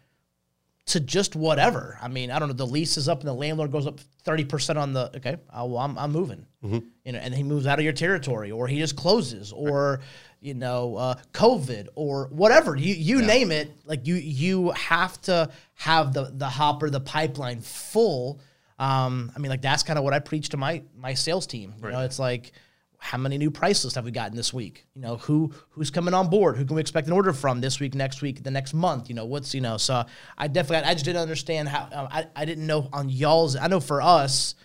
to 0.85 0.99
just 0.99 1.35
whatever. 1.35 1.97
I 2.01 2.07
mean, 2.07 2.31
I 2.31 2.39
don't 2.39 2.49
know. 2.49 2.53
The 2.55 2.65
lease 2.65 2.97
is 2.97 3.09
up 3.09 3.19
and 3.19 3.27
the 3.27 3.33
landlord 3.33 3.71
goes 3.71 3.87
up 3.87 3.99
thirty 4.23 4.45
percent 4.45 4.77
on 4.77 4.93
the. 4.93 5.11
Okay, 5.17 5.37
uh, 5.49 5.65
well, 5.65 5.79
I'm 5.79 5.97
I'm 5.97 6.11
moving. 6.11 6.45
You 6.61 7.13
know, 7.13 7.19
and 7.19 7.33
he 7.33 7.41
moves 7.41 7.65
out 7.67 7.79
of 7.79 7.83
your 7.85 7.93
territory, 7.93 8.51
or 8.51 8.67
he 8.67 8.77
just 8.77 8.95
closes, 8.95 9.53
or 9.53 10.01
you 10.41 10.53
know, 10.53 10.95
uh, 10.95 11.15
COVID, 11.33 11.87
or 11.95 12.27
whatever. 12.31 12.75
You 12.75 12.93
you 12.93 13.21
name 13.21 13.51
it. 13.51 13.71
Like 13.85 14.07
you 14.07 14.15
you 14.15 14.71
have 14.71 15.21
to 15.23 15.49
have 15.75 16.13
the 16.13 16.31
the 16.33 16.49
hopper, 16.49 16.89
the 16.89 16.99
pipeline 16.99 17.61
full. 17.61 18.39
Um, 18.77 19.31
I 19.35 19.39
mean, 19.39 19.49
like 19.49 19.61
that's 19.61 19.83
kind 19.83 19.99
of 19.99 20.05
what 20.05 20.13
I 20.13 20.19
preach 20.19 20.49
to 20.49 20.57
my 20.57 20.83
my 20.95 21.13
sales 21.13 21.45
team. 21.45 21.73
You 21.81 21.91
know, 21.91 22.01
it's 22.01 22.19
like 22.19 22.53
how 23.01 23.17
many 23.17 23.37
new 23.37 23.49
price 23.49 23.83
lists 23.83 23.95
have 23.95 24.03
we 24.03 24.11
gotten 24.11 24.35
this 24.35 24.53
week? 24.53 24.85
You 24.93 25.01
know, 25.01 25.17
who 25.17 25.53
who's 25.69 25.89
coming 25.89 26.13
on 26.13 26.29
board? 26.29 26.57
Who 26.57 26.65
can 26.65 26.75
we 26.75 26.81
expect 26.81 27.07
an 27.07 27.13
order 27.13 27.33
from 27.33 27.61
this 27.61 27.79
week, 27.79 27.95
next 27.95 28.21
week, 28.21 28.43
the 28.43 28.51
next 28.51 28.73
month? 28.73 29.09
You 29.09 29.15
know, 29.15 29.25
what's 29.25 29.53
you 29.53 29.61
know. 29.61 29.77
So 29.77 30.05
I 30.37 30.47
definitely 30.47 30.89
I 30.89 30.93
just 30.93 31.05
didn't 31.05 31.21
understand 31.21 31.69
how 31.69 31.87
um, 31.91 32.07
I 32.11 32.27
I 32.35 32.45
didn't 32.45 32.67
know 32.67 32.89
on 32.93 33.09
y'all's. 33.09 33.55
I 33.55 33.67
know 33.67 33.79
for 33.79 34.01
us, 34.01 34.55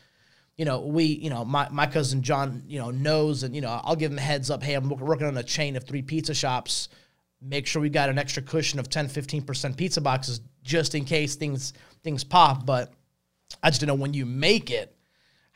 you 0.56 0.64
know, 0.64 0.80
we 0.80 1.04
you 1.04 1.30
know 1.30 1.44
my 1.44 1.68
my 1.70 1.86
cousin 1.86 2.22
John 2.22 2.62
you 2.66 2.78
know 2.78 2.90
knows 2.90 3.42
and 3.42 3.54
you 3.54 3.60
know 3.60 3.80
I'll 3.84 3.96
give 3.96 4.12
him 4.12 4.18
a 4.18 4.22
heads 4.22 4.50
up. 4.50 4.62
Hey, 4.62 4.74
I'm 4.74 4.88
working 4.88 5.26
on 5.26 5.36
a 5.36 5.42
chain 5.42 5.76
of 5.76 5.84
three 5.84 6.02
pizza 6.02 6.34
shops. 6.34 6.88
Make 7.40 7.66
sure 7.66 7.82
we 7.82 7.90
got 7.90 8.08
an 8.08 8.18
extra 8.18 8.42
cushion 8.42 8.78
of 8.78 8.88
10, 8.88 9.08
15 9.08 9.42
percent 9.42 9.76
pizza 9.76 10.00
boxes 10.00 10.40
just 10.62 10.94
in 10.94 11.04
case 11.04 11.34
things 11.34 11.72
things 12.02 12.24
pop. 12.24 12.64
But 12.64 12.92
I 13.62 13.70
just 13.70 13.80
didn't 13.80 13.96
know 13.96 14.02
when 14.02 14.14
you 14.14 14.26
make 14.26 14.70
it 14.70 14.94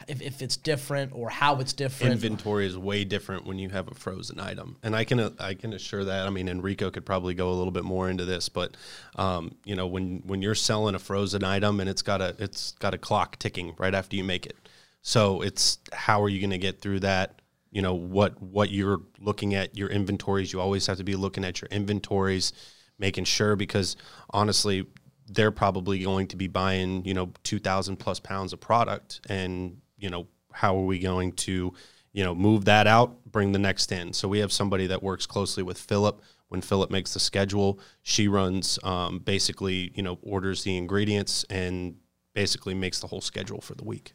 if, 0.06 0.22
if 0.22 0.42
it's 0.42 0.56
different 0.56 1.12
or 1.14 1.28
how 1.28 1.60
it's 1.60 1.72
different. 1.72 2.12
Inventory 2.12 2.66
is 2.66 2.78
way 2.78 3.04
different 3.04 3.46
when 3.46 3.58
you 3.58 3.68
have 3.70 3.88
a 3.88 3.94
frozen 3.94 4.38
item, 4.38 4.76
and 4.82 4.94
I 4.94 5.04
can 5.04 5.34
I 5.38 5.54
can 5.54 5.72
assure 5.72 6.04
that. 6.04 6.26
I 6.26 6.30
mean, 6.30 6.48
Enrico 6.48 6.90
could 6.90 7.04
probably 7.04 7.34
go 7.34 7.50
a 7.50 7.54
little 7.54 7.70
bit 7.70 7.84
more 7.84 8.08
into 8.08 8.24
this, 8.24 8.48
but 8.48 8.76
um, 9.16 9.54
you 9.64 9.74
know, 9.74 9.86
when 9.86 10.22
when 10.24 10.42
you're 10.42 10.54
selling 10.54 10.94
a 10.94 10.98
frozen 10.98 11.44
item 11.44 11.80
and 11.80 11.88
it's 11.88 12.02
got 12.02 12.20
a 12.20 12.34
it's 12.38 12.72
got 12.72 12.94
a 12.94 12.98
clock 12.98 13.38
ticking 13.38 13.74
right 13.78 13.94
after 13.94 14.16
you 14.16 14.24
make 14.24 14.46
it, 14.46 14.56
so 15.02 15.42
it's 15.42 15.78
how 15.92 16.22
are 16.22 16.28
you 16.28 16.40
going 16.40 16.50
to 16.50 16.58
get 16.58 16.80
through 16.80 17.00
that? 17.00 17.40
You 17.70 17.82
know 17.82 17.94
what 17.94 18.40
what 18.42 18.70
you're 18.70 19.02
looking 19.20 19.54
at 19.54 19.76
your 19.76 19.88
inventories. 19.88 20.52
You 20.52 20.60
always 20.60 20.86
have 20.86 20.96
to 20.98 21.04
be 21.04 21.16
looking 21.16 21.44
at 21.44 21.60
your 21.60 21.68
inventories, 21.70 22.52
making 22.98 23.24
sure 23.24 23.56
because 23.56 23.96
honestly, 24.30 24.86
they're 25.26 25.50
probably 25.50 25.98
going 25.98 26.28
to 26.28 26.36
be 26.36 26.46
buying 26.48 27.04
you 27.04 27.14
know 27.14 27.32
two 27.44 27.58
thousand 27.58 27.96
plus 27.96 28.20
pounds 28.20 28.52
of 28.52 28.60
product 28.60 29.20
and 29.28 29.78
you 29.98 30.08
know, 30.08 30.28
how 30.52 30.76
are 30.76 30.84
we 30.84 30.98
going 30.98 31.32
to, 31.32 31.74
you 32.12 32.24
know, 32.24 32.34
move 32.34 32.64
that 32.64 32.86
out, 32.86 33.24
bring 33.30 33.52
the 33.52 33.58
next 33.58 33.92
in? 33.92 34.12
So 34.12 34.28
we 34.28 34.38
have 34.38 34.52
somebody 34.52 34.86
that 34.86 35.02
works 35.02 35.26
closely 35.26 35.62
with 35.62 35.78
Philip. 35.78 36.22
When 36.48 36.62
Philip 36.62 36.90
makes 36.90 37.12
the 37.12 37.20
schedule, 37.20 37.78
she 38.02 38.26
runs 38.26 38.78
um, 38.82 39.18
basically, 39.18 39.92
you 39.94 40.02
know, 40.02 40.18
orders 40.22 40.62
the 40.62 40.78
ingredients 40.78 41.44
and 41.50 41.96
basically 42.32 42.74
makes 42.74 43.00
the 43.00 43.08
whole 43.08 43.20
schedule 43.20 43.60
for 43.60 43.74
the 43.74 43.84
week. 43.84 44.14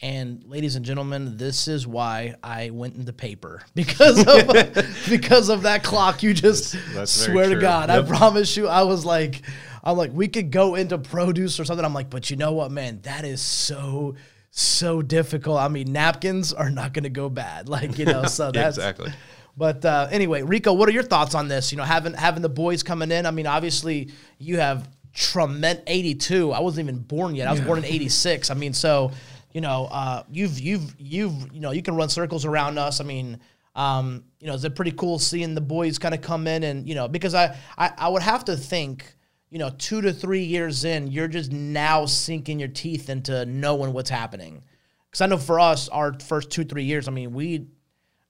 And 0.00 0.44
ladies 0.46 0.76
and 0.76 0.84
gentlemen, 0.84 1.36
this 1.36 1.68
is 1.68 1.86
why 1.86 2.34
I 2.42 2.70
went 2.70 2.96
into 2.96 3.12
paper 3.12 3.62
because 3.74 4.18
of 4.18 4.48
because 5.08 5.48
of 5.48 5.62
that 5.62 5.82
clock. 5.82 6.22
You 6.22 6.34
just 6.34 6.76
That's 6.92 7.10
swear 7.10 7.48
to 7.48 7.60
God, 7.60 7.88
yep. 7.88 8.04
I 8.04 8.08
promise 8.08 8.56
you, 8.56 8.68
I 8.68 8.82
was 8.82 9.04
like, 9.04 9.42
I'm 9.82 9.96
like, 9.96 10.12
we 10.12 10.28
could 10.28 10.50
go 10.50 10.74
into 10.74 10.98
produce 10.98 11.60
or 11.60 11.64
something. 11.64 11.84
I'm 11.84 11.94
like, 11.94 12.10
but 12.10 12.30
you 12.30 12.36
know 12.36 12.52
what, 12.52 12.70
man, 12.70 13.00
that 13.02 13.24
is 13.24 13.40
so 13.40 14.16
so 14.50 15.02
difficult. 15.02 15.58
I 15.58 15.68
mean, 15.68 15.92
napkins 15.92 16.52
are 16.52 16.70
not 16.70 16.92
going 16.92 17.02
to 17.02 17.10
go 17.10 17.28
bad. 17.28 17.68
Like, 17.74 17.98
you 17.98 18.04
know, 18.04 18.24
so 18.24 18.52
that's 18.52 18.76
exactly. 18.76 19.12
But 19.56 19.84
uh, 19.84 20.06
anyway, 20.10 20.42
Rico, 20.42 20.72
what 20.72 20.88
are 20.88 20.92
your 20.92 21.02
thoughts 21.02 21.34
on 21.34 21.48
this? 21.48 21.72
You 21.72 21.78
know, 21.78 21.84
having 21.84 22.14
having 22.14 22.42
the 22.42 22.48
boys 22.48 22.82
coming 22.82 23.10
in. 23.10 23.26
I 23.26 23.32
mean, 23.32 23.46
obviously 23.46 24.10
you 24.38 24.58
have 24.58 24.88
tremendous 25.12 25.82
82. 25.86 26.52
I 26.52 26.60
wasn't 26.60 26.88
even 26.88 27.00
born 27.00 27.34
yet. 27.34 27.48
I 27.48 27.50
was 27.50 27.60
yeah. 27.60 27.66
born 27.66 27.78
in 27.80 27.84
86. 27.84 28.50
I 28.50 28.54
mean, 28.54 28.72
so 28.72 29.10
you 29.54 29.62
know, 29.62 29.88
uh, 29.90 30.24
you've 30.30 30.60
you've 30.60 30.94
you've 30.98 31.52
you 31.52 31.60
know, 31.60 31.70
you 31.70 31.80
can 31.80 31.96
run 31.96 32.10
circles 32.10 32.44
around 32.44 32.76
us. 32.76 33.00
I 33.00 33.04
mean, 33.04 33.40
um, 33.74 34.24
you 34.40 34.48
know, 34.48 34.54
is 34.54 34.64
it 34.64 34.76
pretty 34.76 34.92
cool 34.92 35.18
seeing 35.18 35.54
the 35.54 35.62
boys 35.62 35.98
kind 35.98 36.14
of 36.14 36.20
come 36.20 36.46
in 36.46 36.62
and 36.64 36.86
you 36.86 36.94
know, 36.94 37.08
because 37.08 37.34
I, 37.34 37.56
I 37.78 37.92
I 37.96 38.08
would 38.08 38.22
have 38.22 38.44
to 38.46 38.56
think 38.56 39.16
you 39.54 39.60
know, 39.60 39.70
two 39.78 40.00
to 40.00 40.12
three 40.12 40.42
years 40.42 40.84
in, 40.84 41.06
you're 41.06 41.28
just 41.28 41.52
now 41.52 42.06
sinking 42.06 42.58
your 42.58 42.68
teeth 42.68 43.08
into 43.08 43.46
knowing 43.46 43.92
what's 43.92 44.10
happening. 44.10 44.64
Because 45.08 45.20
I 45.20 45.26
know 45.26 45.38
for 45.38 45.60
us, 45.60 45.88
our 45.90 46.18
first 46.18 46.50
two, 46.50 46.64
three 46.64 46.82
years, 46.82 47.06
I 47.06 47.12
mean, 47.12 47.32
we, 47.32 47.68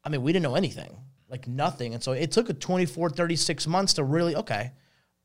I 0.05 0.11
mean, 0.11 0.21
we 0.21 0.35
didn't 0.35 0.43
know 0.43 0.55
anything, 0.55 0.95
like 1.31 1.49
nothing. 1.49 1.95
And 1.95 2.03
so 2.03 2.13
it 2.13 2.31
took 2.31 2.51
a 2.51 2.53
24, 2.53 3.09
36 3.09 3.67
months 3.67 3.95
to 3.95 4.05
really, 4.05 4.37
okay, 4.37 4.73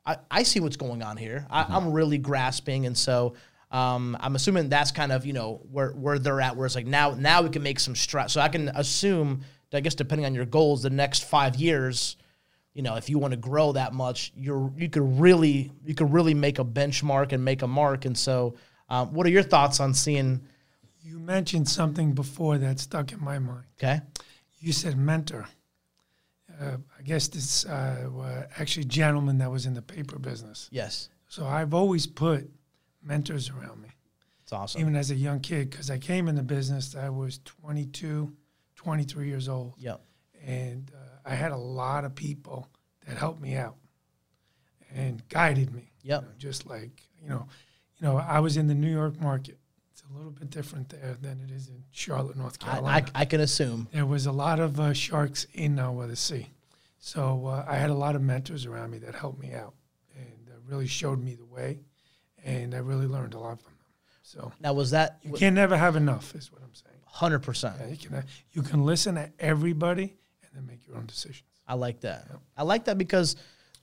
I, 0.06 0.20
I 0.32 0.44
see 0.44 0.62
what's 0.62 0.78
going 0.78 1.04
on 1.04 1.18
here. 1.18 1.46
Mm-hmm. 1.52 1.74
I, 1.74 1.76
am 1.76 1.92
really 1.92 2.18
grasping. 2.18 2.86
And 2.86 2.98
so 2.98 3.34
um, 3.72 4.18
I'm 4.20 4.36
assuming 4.36 4.70
that's 4.70 4.92
kind 4.92 5.12
of, 5.12 5.26
you 5.26 5.34
know, 5.34 5.62
where, 5.72 5.92
where 5.92 6.20
they're 6.20 6.42
at, 6.42 6.56
where 6.56 6.66
it's 6.66 6.76
like 6.76 6.88
now, 6.88 7.12
now 7.12 7.42
we 7.42 7.50
can 7.50 7.64
make 7.64 7.80
some 7.80 7.96
stress. 7.96 8.34
So 8.34 8.42
I 8.42 8.50
can 8.50 8.70
assume, 8.70 9.42
I 9.74 9.80
guess, 9.80 9.96
depending 9.96 10.26
on 10.26 10.34
your 10.34 10.46
goals, 10.46 10.84
the 10.84 10.90
next 10.90 11.26
five 11.26 11.56
years– 11.56 12.18
you 12.74 12.84
know, 12.84 12.96
if 12.96 13.10
you 13.10 13.20
want 13.20 13.32
to 13.32 13.38
grow 13.38 13.74
that 13.74 13.94
much, 13.94 14.32
you're 14.36 14.72
you 14.78 14.90
could 14.90 15.20
really 15.20 15.72
you 15.84 15.96
could 15.96 16.14
really 16.14 16.34
make 16.34 16.60
a 16.60 16.64
benchmark 16.64 17.32
and 17.32 17.44
make 17.44 17.62
a 17.62 17.68
mark. 17.68 18.06
And 18.06 18.18
so, 18.18 18.56
um, 18.90 19.14
what 19.14 19.26
are 19.26 19.30
your 19.30 19.44
thoughts 19.44 19.80
on 19.80 19.94
seeing? 19.94 20.42
You 21.02 21.20
mentioned 21.20 21.68
something 21.68 22.14
before 22.14 22.58
that 22.60 22.80
stuck 22.80 23.12
in 23.12 23.22
my 23.24 23.40
mind. 23.40 23.66
Okay. 23.78 24.02
You 24.60 24.72
said 24.72 24.98
mentor. 24.98 25.48
Uh, 26.62 26.78
I 26.98 27.02
guess 27.04 27.28
this 27.30 27.66
uh, 27.66 28.48
actually 28.58 28.86
gentleman 28.86 29.38
that 29.40 29.50
was 29.50 29.66
in 29.66 29.74
the 29.74 29.82
paper 29.82 30.20
business. 30.20 30.70
Yes. 30.72 31.10
So 31.28 31.46
I've 31.46 31.74
always 31.74 32.06
put 32.06 32.50
mentors 33.02 33.50
around 33.50 33.82
me. 33.82 33.90
It's 34.44 34.54
awesome. 34.54 34.82
Even 34.82 34.96
as 34.96 35.12
a 35.12 35.16
young 35.16 35.40
kid, 35.40 35.70
because 35.70 35.92
I 35.92 35.98
came 35.98 36.28
in 36.28 36.36
the 36.36 36.44
business, 36.44 36.96
I 36.96 37.10
was 37.10 37.40
22, 37.46 38.32
23 38.76 39.28
years 39.28 39.48
old. 39.48 39.76
Yep. 39.78 40.02
And 40.46 40.92
uh, 40.96 41.30
I 41.30 41.36
had 41.36 41.52
a 41.52 41.58
lot 41.58 42.06
of 42.06 42.16
people 42.16 42.68
that 43.08 43.18
helped 43.18 43.42
me 43.42 43.56
out 43.56 43.76
and 44.96 45.28
guided 45.30 45.74
me. 45.74 45.92
Yep. 46.04 46.22
You 46.22 46.28
know, 46.28 46.34
just 46.38 46.66
like 46.66 47.04
you 47.22 47.30
know, 47.30 47.46
you 47.98 48.08
know, 48.08 48.18
I 48.18 48.40
was 48.40 48.58
in 48.58 48.68
the 48.68 48.76
New 48.76 48.92
York 48.92 49.20
market. 49.22 49.58
It's 49.92 50.04
a 50.10 50.18
little 50.18 50.32
bit 50.32 50.50
different 50.50 50.90
there 50.90 51.18
than 51.20 51.42
it 51.42 51.52
is 51.52 51.68
in 51.68 51.84
Charlotte, 51.92 52.38
North 52.38 52.60
Carolina. 52.60 53.06
I, 53.14 53.20
I, 53.20 53.22
I 53.22 53.26
can 53.26 53.42
assume 53.42 53.88
there 53.92 54.06
was 54.06 54.26
a 54.26 54.32
lot 54.32 54.60
of 54.60 54.80
uh, 54.80 54.94
sharks 54.94 55.46
in 55.54 55.78
uh, 55.78 55.92
the 56.08 56.16
sea, 56.16 56.48
so 57.00 57.48
uh, 57.48 57.66
I 57.68 57.76
had 57.76 57.90
a 57.90 57.96
lot 57.96 58.16
of 58.16 58.22
mentors 58.22 58.66
around 58.66 58.92
me 58.92 59.00
that 59.00 59.16
helped 59.16 59.40
me 59.40 59.54
out 59.54 59.74
and 60.16 60.50
uh, 60.50 60.54
really 60.66 60.88
showed 60.88 61.22
me 61.22 61.36
the 61.36 61.46
way, 61.46 61.80
and 62.44 62.74
I 62.74 62.80
really 62.80 63.08
learned 63.08 63.34
a 63.34 63.40
lot 63.40 63.62
from 63.62 63.74
them. 63.74 63.86
So 64.24 64.52
now 64.60 64.74
was 64.74 64.92
that 64.92 65.20
you 65.24 65.34
can 65.34 65.54
never 65.54 65.76
have 65.78 65.96
enough, 65.96 66.36
is 66.36 66.52
what 66.52 66.62
I'm 66.62 66.74
saying. 66.74 66.98
Hundred 67.06 67.40
percent. 67.40 67.76
You 67.90 67.98
can 67.98 68.16
uh, 68.18 68.22
you 68.52 68.62
can 68.62 68.86
listen 68.86 69.16
to 69.16 69.32
everybody 69.40 70.16
and 70.44 70.52
then 70.54 70.66
make 70.68 70.88
your 70.88 70.98
own 70.98 71.06
decisions. 71.06 71.44
I 71.68 71.76
like 71.76 72.02
that. 72.02 72.28
I 72.58 72.64
like 72.64 72.86
that 72.86 72.98
because 72.98 73.36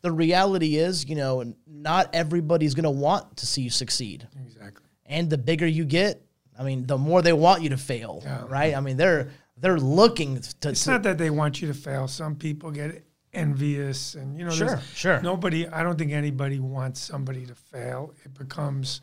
the 0.02 0.12
reality 0.12 0.76
is, 0.76 1.08
you 1.08 1.16
know, 1.16 1.54
not 1.66 2.14
everybody's 2.14 2.74
going 2.74 2.84
to 2.84 2.90
want 2.90 3.38
to 3.38 3.46
see 3.46 3.62
you 3.62 3.70
succeed. 3.70 4.26
Exactly. 4.44 4.86
And 5.06 5.30
the 5.30 5.38
bigger 5.38 5.66
you 5.66 5.84
get, 5.84 6.22
I 6.58 6.64
mean, 6.64 6.86
the 6.86 6.98
more 6.98 7.22
they 7.22 7.32
want 7.32 7.62
you 7.62 7.70
to 7.70 7.76
fail, 7.76 8.22
yeah. 8.24 8.44
right? 8.48 8.74
I 8.76 8.80
mean, 8.80 8.96
they're 8.96 9.30
they're 9.56 9.78
looking 9.78 10.40
to. 10.60 10.68
It's 10.68 10.84
to, 10.84 10.90
not 10.90 11.02
that 11.04 11.18
they 11.18 11.30
want 11.30 11.60
you 11.60 11.68
to 11.68 11.74
fail. 11.74 12.08
Some 12.08 12.34
people 12.34 12.70
get 12.70 13.04
envious, 13.36 14.14
and 14.14 14.38
you 14.38 14.44
know, 14.44 14.50
sure, 14.50 14.80
sure. 14.94 15.20
Nobody, 15.20 15.68
I 15.68 15.82
don't 15.82 15.98
think 15.98 16.12
anybody 16.12 16.58
wants 16.58 17.00
somebody 17.00 17.46
to 17.46 17.54
fail. 17.54 18.14
It 18.24 18.34
becomes, 18.34 19.02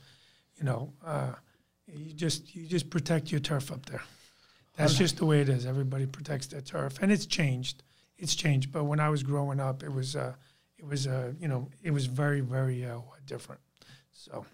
you 0.58 0.64
know, 0.64 0.92
uh, 1.06 1.34
you 1.88 2.14
just 2.14 2.56
you 2.56 2.66
just 2.66 2.90
protect 2.90 3.32
your 3.32 3.40
turf 3.40 3.72
up 3.72 3.86
there. 3.86 4.02
That's 4.76 4.96
just 4.96 5.18
the 5.18 5.26
way 5.26 5.42
it 5.42 5.50
is. 5.50 5.66
Everybody 5.66 6.08
protects 6.08 6.48
their 6.48 6.62
turf, 6.62 6.98
and 7.02 7.12
it's 7.12 7.28
changed. 7.28 7.84
It's 8.18 8.36
changed. 8.36 8.72
But 8.72 8.86
when 8.86 9.00
I 9.00 9.10
was 9.10 9.22
growing 9.22 9.60
up, 9.60 9.84
it 9.84 9.92
was, 9.92 10.16
uh, 10.16 10.34
it 10.78 10.86
was, 10.86 11.06
uh, 11.06 11.34
you 11.40 11.48
know, 11.48 11.70
it 11.84 11.92
was 11.92 12.08
very, 12.08 12.42
very 12.42 12.86
uh, 12.86 13.00
different. 13.26 13.62
So. 14.12 14.46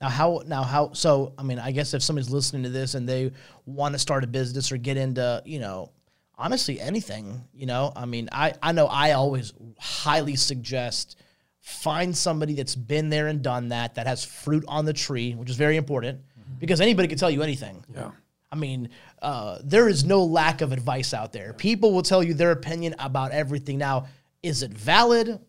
Now 0.00 0.08
how 0.08 0.42
now 0.46 0.62
how 0.62 0.92
so 0.92 1.34
I 1.36 1.42
mean 1.42 1.58
I 1.58 1.72
guess 1.72 1.92
if 1.92 2.04
somebody's 2.04 2.30
listening 2.30 2.62
to 2.62 2.68
this 2.68 2.94
and 2.94 3.08
they 3.08 3.32
want 3.66 3.94
to 3.94 3.98
start 3.98 4.22
a 4.22 4.28
business 4.28 4.70
or 4.70 4.76
get 4.76 4.96
into 4.96 5.42
you 5.44 5.58
know 5.58 5.90
honestly 6.38 6.80
anything 6.80 7.44
you 7.52 7.66
know 7.66 7.92
I 7.94 8.06
mean 8.06 8.28
I 8.32 8.54
I 8.62 8.72
know 8.72 8.86
I 8.86 9.12
always 9.12 9.52
highly 9.78 10.36
suggest 10.36 11.16
find 11.60 12.16
somebody 12.16 12.54
that's 12.54 12.74
been 12.74 13.10
there 13.10 13.26
and 13.26 13.42
done 13.42 13.68
that 13.68 13.96
that 13.96 14.06
has 14.06 14.24
fruit 14.24 14.64
on 14.68 14.84
the 14.84 14.92
tree 14.94 15.34
which 15.34 15.50
is 15.50 15.56
very 15.56 15.76
important 15.76 16.20
mm-hmm. 16.20 16.58
because 16.58 16.80
anybody 16.80 17.08
can 17.08 17.18
tell 17.18 17.30
you 17.30 17.42
anything 17.42 17.84
yeah 17.94 18.10
I 18.50 18.56
mean, 18.56 18.90
uh, 19.20 19.58
there 19.62 19.88
is 19.88 20.04
no 20.04 20.24
lack 20.24 20.60
of 20.60 20.72
advice 20.72 21.12
out 21.12 21.32
there. 21.32 21.52
People 21.52 21.92
will 21.92 22.02
tell 22.02 22.22
you 22.22 22.34
their 22.34 22.50
opinion 22.50 22.94
about 22.98 23.32
everything. 23.32 23.78
Now, 23.78 24.06
is 24.42 24.62
it 24.62 24.70
valid? 24.70 25.40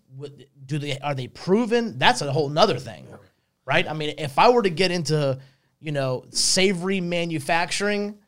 Do 0.66 0.78
they 0.78 1.00
are 1.00 1.16
they 1.16 1.28
proven? 1.28 1.98
That's 1.98 2.22
a 2.22 2.32
whole 2.32 2.50
nother 2.50 2.78
thing, 2.78 3.08
right? 3.66 3.88
I 3.88 3.94
mean, 3.94 4.16
if 4.18 4.38
I 4.38 4.50
were 4.50 4.64
to 4.64 4.70
get 4.70 4.92
into, 4.92 5.40
you 5.80 5.92
know, 5.92 6.26
savory 6.32 7.00
manufacturing, 7.00 8.20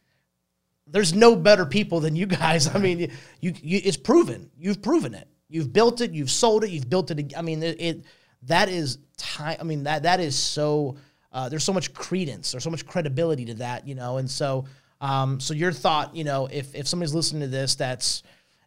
there's 0.92 1.14
no 1.14 1.36
better 1.36 1.66
people 1.66 2.00
than 2.00 2.16
you 2.16 2.26
guys. 2.26 2.74
I 2.74 2.78
mean, 2.78 3.00
you, 3.40 3.54
you 3.62 3.82
it's 3.84 3.98
proven. 3.98 4.50
You've 4.58 4.82
proven 4.82 5.14
it. 5.14 5.28
You've 5.50 5.74
built 5.74 6.02
it. 6.02 6.12
You've 6.12 6.32
sold 6.32 6.64
it. 6.64 6.70
You've 6.70 6.90
built 6.90 7.12
it. 7.12 7.34
I 7.36 7.42
mean, 7.42 7.64
it, 7.64 7.82
it 7.82 8.06
that 8.44 8.70
is 8.70 9.00
time. 9.18 9.58
I 9.60 9.64
mean, 9.64 9.84
that 9.84 10.04
that 10.04 10.20
is 10.20 10.38
so 10.38 10.98
uh, 11.32 11.50
there's 11.50 11.64
so 11.64 11.74
much 11.74 11.94
credence, 11.94 12.52
there's 12.52 12.64
so 12.64 12.70
much 12.70 12.86
credibility 12.86 13.46
to 13.46 13.54
that, 13.56 13.88
you 13.88 13.96
know. 13.96 14.18
And 14.18 14.30
so, 14.30 14.66
um, 15.00 15.40
so 15.40 15.54
your 15.54 15.72
thought, 15.72 16.16
you 16.16 16.24
know, 16.24 16.48
if 16.52 16.76
if 16.76 16.88
somebody's 16.88 17.14
listening 17.14 17.42
to 17.42 17.48
this 17.48 17.76
that's 17.76 18.24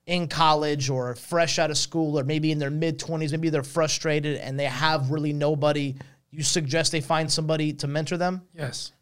in 0.06 0.28
college 0.28 0.90
or 0.90 1.14
fresh 1.14 1.58
out 1.58 1.70
of 1.70 1.78
school 1.78 2.18
or 2.18 2.24
maybe 2.24 2.52
in 2.52 2.58
their 2.58 2.70
mid 2.70 2.98
20s, 2.98 3.30
maybe 3.30 3.50
they're 3.50 3.62
frustrated 3.62 4.38
and 4.38 4.58
they 4.58 4.64
have 4.64 5.10
really 5.10 5.32
nobody, 5.32 5.94
you 6.30 6.42
suggest 6.42 6.92
they 6.92 7.00
find 7.00 7.30
somebody 7.30 7.72
to 7.74 7.86
mentor 7.86 8.16
them? 8.16 8.42
Yes. 8.54 8.92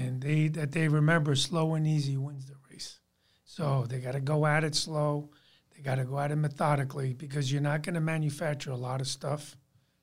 And 0.00 0.20
they 0.22 0.48
that 0.48 0.72
they 0.72 0.88
remember 0.88 1.34
slow 1.34 1.74
and 1.74 1.86
easy 1.86 2.16
wins 2.16 2.46
the 2.46 2.54
race. 2.70 2.98
So 3.44 3.84
they 3.88 3.98
got 4.00 4.12
to 4.12 4.20
go 4.20 4.46
at 4.46 4.64
it 4.64 4.74
slow. 4.74 5.30
They 5.74 5.82
got 5.82 5.96
to 5.96 6.04
go 6.04 6.18
at 6.18 6.30
it 6.30 6.36
methodically 6.36 7.12
because 7.12 7.52
you're 7.52 7.60
not 7.60 7.82
going 7.82 7.94
to 7.94 8.00
manufacture 8.00 8.70
a 8.70 8.76
lot 8.76 9.00
of 9.00 9.06
stuff 9.06 9.56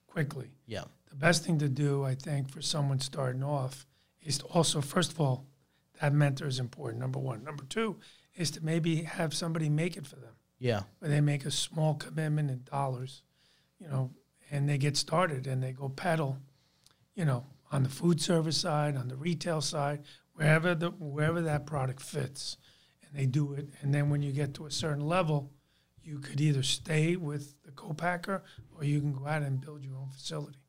quickly. 0.05 0.51
Yeah. 0.65 0.83
The 1.09 1.15
best 1.15 1.43
thing 1.45 1.57
to 1.59 1.69
do, 1.69 2.03
I 2.03 2.15
think, 2.15 2.51
for 2.51 2.61
someone 2.61 2.99
starting 2.99 3.43
off 3.43 3.87
is 4.21 4.37
to 4.39 4.45
also, 4.45 4.81
first 4.81 5.11
of 5.13 5.19
all, 5.21 5.45
that 6.01 6.13
mentor 6.13 6.47
is 6.47 6.59
important, 6.59 7.01
number 7.01 7.17
one. 7.19 7.43
Number 7.43 7.63
two 7.63 7.97
is 8.35 8.51
to 8.51 8.63
maybe 8.63 8.97
have 9.03 9.33
somebody 9.33 9.67
make 9.69 9.97
it 9.97 10.05
for 10.05 10.17
them, 10.17 10.35
Yeah. 10.59 10.83
where 10.99 11.09
they 11.09 11.21
make 11.21 11.45
a 11.45 11.51
small 11.51 11.95
commitment 11.95 12.51
in 12.51 12.61
dollars, 12.63 13.23
you 13.79 13.87
know, 13.87 14.11
and 14.51 14.69
they 14.69 14.77
get 14.77 14.95
started 14.95 15.47
and 15.47 15.63
they 15.63 15.71
go 15.71 15.89
pedal, 15.89 16.37
you 17.15 17.25
know, 17.25 17.45
on 17.71 17.83
the 17.83 17.89
food 17.89 18.21
service 18.21 18.57
side, 18.57 18.95
on 18.95 19.07
the 19.07 19.15
retail 19.15 19.61
side, 19.61 20.03
wherever 20.33 20.75
the 20.75 20.89
wherever 20.89 21.41
that 21.41 21.65
product 21.65 22.01
fits, 22.01 22.57
and 23.03 23.17
they 23.19 23.25
do 23.25 23.53
it. 23.53 23.69
And 23.81 23.93
then 23.93 24.09
when 24.09 24.21
you 24.21 24.31
get 24.31 24.53
to 24.55 24.65
a 24.65 24.71
certain 24.71 25.05
level, 25.05 25.51
you 26.01 26.19
could 26.19 26.39
either 26.39 26.63
stay 26.63 27.15
with 27.17 27.61
the 27.63 27.71
co-packer 27.71 28.43
or 28.75 28.83
you 28.85 29.01
can 29.01 29.13
go 29.13 29.27
out 29.27 29.41
and 29.41 29.59
build 29.59 29.83
your 29.83 29.97
own 29.97 30.09
facility, 30.09 30.59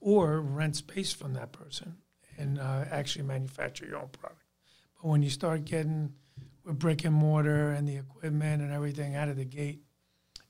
or 0.00 0.40
rent 0.40 0.76
space 0.76 1.12
from 1.12 1.34
that 1.34 1.52
person 1.52 1.96
and 2.36 2.58
uh, 2.58 2.84
actually 2.90 3.24
manufacture 3.24 3.86
your 3.86 3.98
own 3.98 4.08
product. 4.08 4.42
But 5.00 5.08
when 5.08 5.22
you 5.22 5.30
start 5.30 5.64
getting 5.64 6.12
with 6.64 6.78
brick 6.78 7.04
and 7.04 7.14
mortar 7.14 7.70
and 7.70 7.88
the 7.88 7.96
equipment 7.96 8.62
and 8.62 8.72
everything 8.72 9.16
out 9.16 9.28
of 9.28 9.36
the 9.36 9.44
gate, 9.44 9.80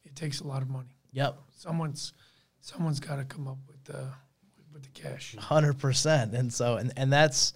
it 0.05 0.17
takes 0.17 0.41
a 0.41 0.47
lot 0.47 0.62
of 0.62 0.69
money. 0.69 0.97
Yep. 1.12 1.38
Someone's 1.57 2.12
someone's 2.61 3.01
got 3.01 3.17
to 3.17 3.25
come 3.25 3.47
up 3.47 3.59
with 3.69 3.85
the 3.85 4.09
with 4.79 4.95
the 4.95 5.01
cash. 5.01 5.37
Hundred 5.37 5.79
percent. 5.79 6.35
And 6.35 6.53
so 6.53 6.77
and, 6.77 6.93
and 6.97 7.12
that's 7.12 7.53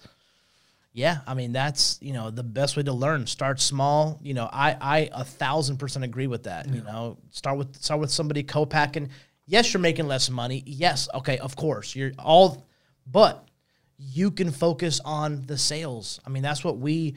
yeah, 0.93 1.21
I 1.27 1.35
mean 1.35 1.53
that's 1.53 1.99
you 2.03 2.13
know 2.13 2.31
the 2.31 2.43
best 2.43 2.77
way 2.77 2.83
to 2.83 2.93
learn. 2.93 3.27
Start 3.27 3.61
small. 3.61 4.19
You 4.23 4.35
know, 4.35 4.49
I 4.53 4.77
I 4.81 5.11
a 5.13 5.25
thousand 5.25 5.79
percent 5.79 6.05
agree 6.05 6.27
with 6.27 6.45
that. 6.45 6.69
You 6.69 6.83
know, 6.83 7.19
start 7.31 7.59
with 7.59 7.77
start 7.83 8.01
with 8.01 8.11
somebody 8.11 8.43
co-packing. 8.43 9.11
Yes, 9.47 9.73
you're 9.73 9.81
making 9.81 10.07
less 10.07 10.31
money. 10.31 10.63
Yes, 10.67 11.09
okay, 11.15 11.39
of 11.39 11.57
course. 11.57 11.97
You're 11.97 12.13
all 12.19 12.67
but 13.07 13.49
you 13.99 14.31
can 14.31 14.51
focus 14.51 15.01
on 15.05 15.43
the 15.47 15.57
sales. 15.59 16.21
I 16.27 16.31
mean, 16.31 16.43
that's 16.43 16.65
what 16.65 16.79
we 16.79 17.17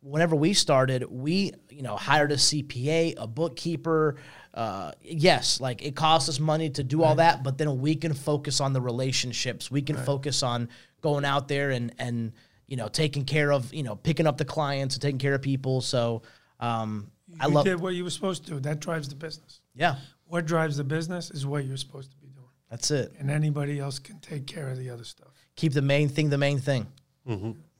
whenever 0.00 0.36
we 0.36 0.52
started, 0.52 1.04
we 1.10 1.52
you 1.76 1.82
know 1.82 1.96
hired 1.96 2.32
a 2.32 2.36
CPA, 2.36 3.14
a 3.18 3.26
bookkeeper. 3.26 4.16
Uh, 4.54 4.92
yes, 5.02 5.60
like 5.60 5.84
it 5.84 5.94
costs 5.94 6.28
us 6.30 6.40
money 6.40 6.70
to 6.70 6.82
do 6.82 7.02
all 7.02 7.16
that, 7.16 7.42
but 7.42 7.58
then 7.58 7.78
we 7.80 7.94
can 7.94 8.14
focus 8.14 8.60
on 8.60 8.72
the 8.72 8.80
relationships. 8.80 9.70
We 9.70 9.82
can 9.82 9.96
focus 9.96 10.42
on 10.42 10.68
going 11.02 11.24
out 11.26 11.46
there 11.48 11.70
and 11.70 11.92
and 11.98 12.32
you 12.66 12.76
know 12.78 12.88
taking 12.88 13.24
care 13.24 13.52
of 13.52 13.72
you 13.74 13.82
know 13.82 13.94
picking 13.96 14.26
up 14.26 14.38
the 14.38 14.44
clients 14.46 14.94
and 14.94 15.02
taking 15.02 15.18
care 15.18 15.34
of 15.34 15.42
people. 15.42 15.82
So 15.82 16.22
um, 16.58 17.10
I 17.38 17.46
love 17.46 17.66
did 17.66 17.78
what 17.80 17.94
you 17.94 18.04
were 18.04 18.10
supposed 18.10 18.44
to 18.46 18.52
do. 18.52 18.60
That 18.60 18.80
drives 18.80 19.08
the 19.10 19.14
business. 19.16 19.60
yeah, 19.74 19.96
What 20.26 20.46
drives 20.46 20.78
the 20.78 20.84
business 20.84 21.30
is 21.30 21.44
what 21.44 21.66
you're 21.66 21.76
supposed 21.76 22.10
to 22.12 22.16
be 22.16 22.28
doing, 22.28 22.46
that's 22.70 22.90
it. 22.90 23.12
and 23.18 23.30
anybody 23.30 23.78
else 23.78 23.98
can 23.98 24.18
take 24.20 24.46
care 24.46 24.70
of 24.70 24.78
the 24.78 24.88
other 24.88 25.04
stuff. 25.04 25.34
Keep 25.56 25.74
the 25.74 25.82
main 25.82 26.08
thing 26.08 26.30
the 26.30 26.38
main 26.38 26.58
thing. 26.60 26.86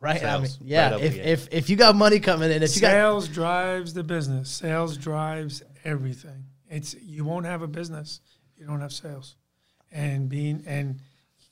Right? 0.00 0.22
I 0.22 0.38
mean, 0.38 0.50
yeah. 0.62 0.90
right 0.92 1.02
if, 1.02 1.16
if 1.16 1.48
if 1.50 1.70
you 1.70 1.76
got 1.76 1.96
money 1.96 2.20
coming 2.20 2.50
in, 2.50 2.62
if 2.62 2.74
you 2.76 2.82
got 2.82 2.90
Sales 2.90 3.28
drives 3.28 3.94
the 3.94 4.04
business. 4.04 4.50
Sales 4.50 4.96
drives 4.96 5.62
everything. 5.84 6.44
It's 6.68 6.94
you 7.00 7.24
won't 7.24 7.46
have 7.46 7.62
a 7.62 7.66
business 7.68 8.20
if 8.52 8.60
you 8.60 8.66
don't 8.66 8.80
have 8.80 8.92
sales, 8.92 9.36
and 9.90 10.28
being 10.28 10.62
and 10.66 11.00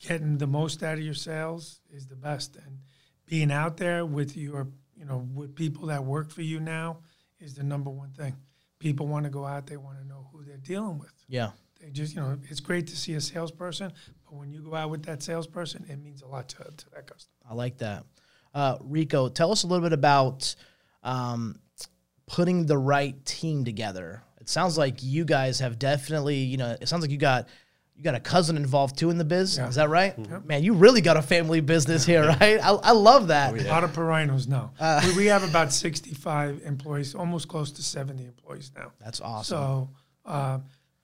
getting 0.01 0.37
the 0.39 0.47
most 0.47 0.83
out 0.83 0.99
of 0.99 1.05
your 1.05 1.15
sales 1.15 1.81
is 1.91 2.07
the 2.07 2.17
best. 2.17 2.57
And 2.57 2.81
being 3.27 3.51
out 3.51 3.79
there 3.79 4.05
with 4.05 4.37
your 4.37 4.69
you 4.95 5.05
know 5.07 5.27
with 5.35 5.55
people 5.55 5.87
that 5.87 6.05
work 6.05 6.31
for 6.31 6.43
you 6.43 6.61
now 6.61 6.99
is 7.41 7.55
the 7.55 7.63
number 7.63 7.91
one 7.91 8.11
thing. 8.11 8.37
People 8.79 9.07
want 9.07 9.25
to 9.25 9.31
go 9.31 9.47
out. 9.47 9.67
They 9.67 9.79
want 9.79 9.99
to 9.99 10.07
know 10.07 10.29
who 10.33 10.45
they're 10.45 10.59
dealing 10.59 10.99
with. 10.99 11.13
yeah. 11.29 11.51
They 11.81 11.91
just 11.91 12.15
you 12.15 12.21
know 12.21 12.39
it's 12.51 12.61
great 12.61 12.87
to 12.89 12.97
see 12.97 13.15
a 13.15 13.21
salesperson, 13.21 13.93
but 14.25 14.35
when 14.35 14.51
you 14.51 14.61
go 14.61 14.75
out 14.75 14.91
with 14.91 15.05
that 15.05 15.23
salesperson, 15.23 15.85
it 15.89 15.97
means 15.97 16.23
a 16.23 16.27
lot 16.27 16.49
to, 16.51 16.57
to 16.65 16.91
that 16.95 17.07
customer. 17.07 17.35
I 17.49 17.55
like 17.55 17.79
that. 17.79 18.05
Uh, 18.55 18.79
Rico, 18.81 19.29
tell 19.29 19.51
us 19.51 19.65
a 19.65 19.67
little 19.67 19.83
bit 19.83 19.93
about 19.93 20.55
um, 21.03 21.59
putting 22.27 22.67
the 22.67 22.79
right 22.79 23.23
team 23.25 23.65
together. 23.65 24.23
It 24.41 24.49
sounds 24.49 24.79
like 24.79 25.03
you 25.03 25.25
guys 25.25 25.61
have 25.61 25.79
definitely, 25.79 26.37
you 26.37 26.57
know, 26.57 26.77
it 26.81 26.89
sounds 26.89 27.03
like 27.03 27.11
you 27.11 27.19
got 27.19 27.49
you 27.97 28.03
got 28.03 28.15
a 28.17 28.21
cousin 28.21 28.57
involved 28.57 28.99
too 28.99 29.11
in 29.11 29.19
the 29.19 29.25
biz. 29.25 29.57
Yeah. 29.57 29.69
Is 29.69 29.77
that 29.77 29.89
right? 29.89 30.19
Man, 30.45 30.65
you 30.65 30.75
really 30.75 31.01
got 31.01 31.17
a 31.17 31.23
family 31.23 31.61
business 31.61 32.05
here, 32.05 32.27
right? 32.27 32.61
I, 32.61 32.71
I 32.71 32.91
love 32.93 33.29
that. 33.29 33.57
A 33.57 33.69
lot 33.69 33.85
of 33.85 33.93
Perinos 33.93 34.49
now. 34.49 34.73
we, 35.07 35.17
we 35.17 35.27
have 35.27 35.49
about 35.49 35.73
65 35.73 36.63
employees, 36.65 37.15
almost 37.15 37.47
close 37.47 37.71
to 37.73 37.83
70 37.83 38.25
employees 38.25 38.73
now. 38.77 38.93
That's 39.01 39.21
awesome. 39.21 39.57
So 39.57 39.91
uh, 40.27 40.59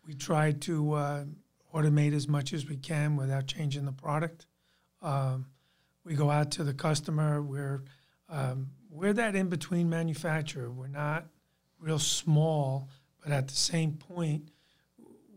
we 0.05 0.15
try 0.15 0.53
to 0.53 0.93
uh, 0.93 1.25
automate 1.73 2.13
as 2.13 2.27
much 2.27 2.53
as 2.53 2.67
we 2.67 2.77
can 2.77 3.17
without 3.17 3.47
changing 3.47 3.85
the 3.85 3.93
product. 3.93 4.47
Um, 5.01 5.47
we 6.05 6.15
go 6.15 6.31
out 6.31 6.53
to 6.53 6.65
the 6.65 6.75
customer. 6.75 7.43
We're 7.43 7.83
um, 8.29 8.71
we're 8.91 9.13
that 9.13 9.35
in 9.35 9.49
between 9.49 9.89
manufacturer. 9.89 10.71
We're 10.71 10.89
not 10.89 11.27
real 11.79 11.99
small, 11.99 12.89
but 13.23 13.33
at 13.33 13.49
the 13.49 13.55
same 13.55 13.93
point, 13.93 14.51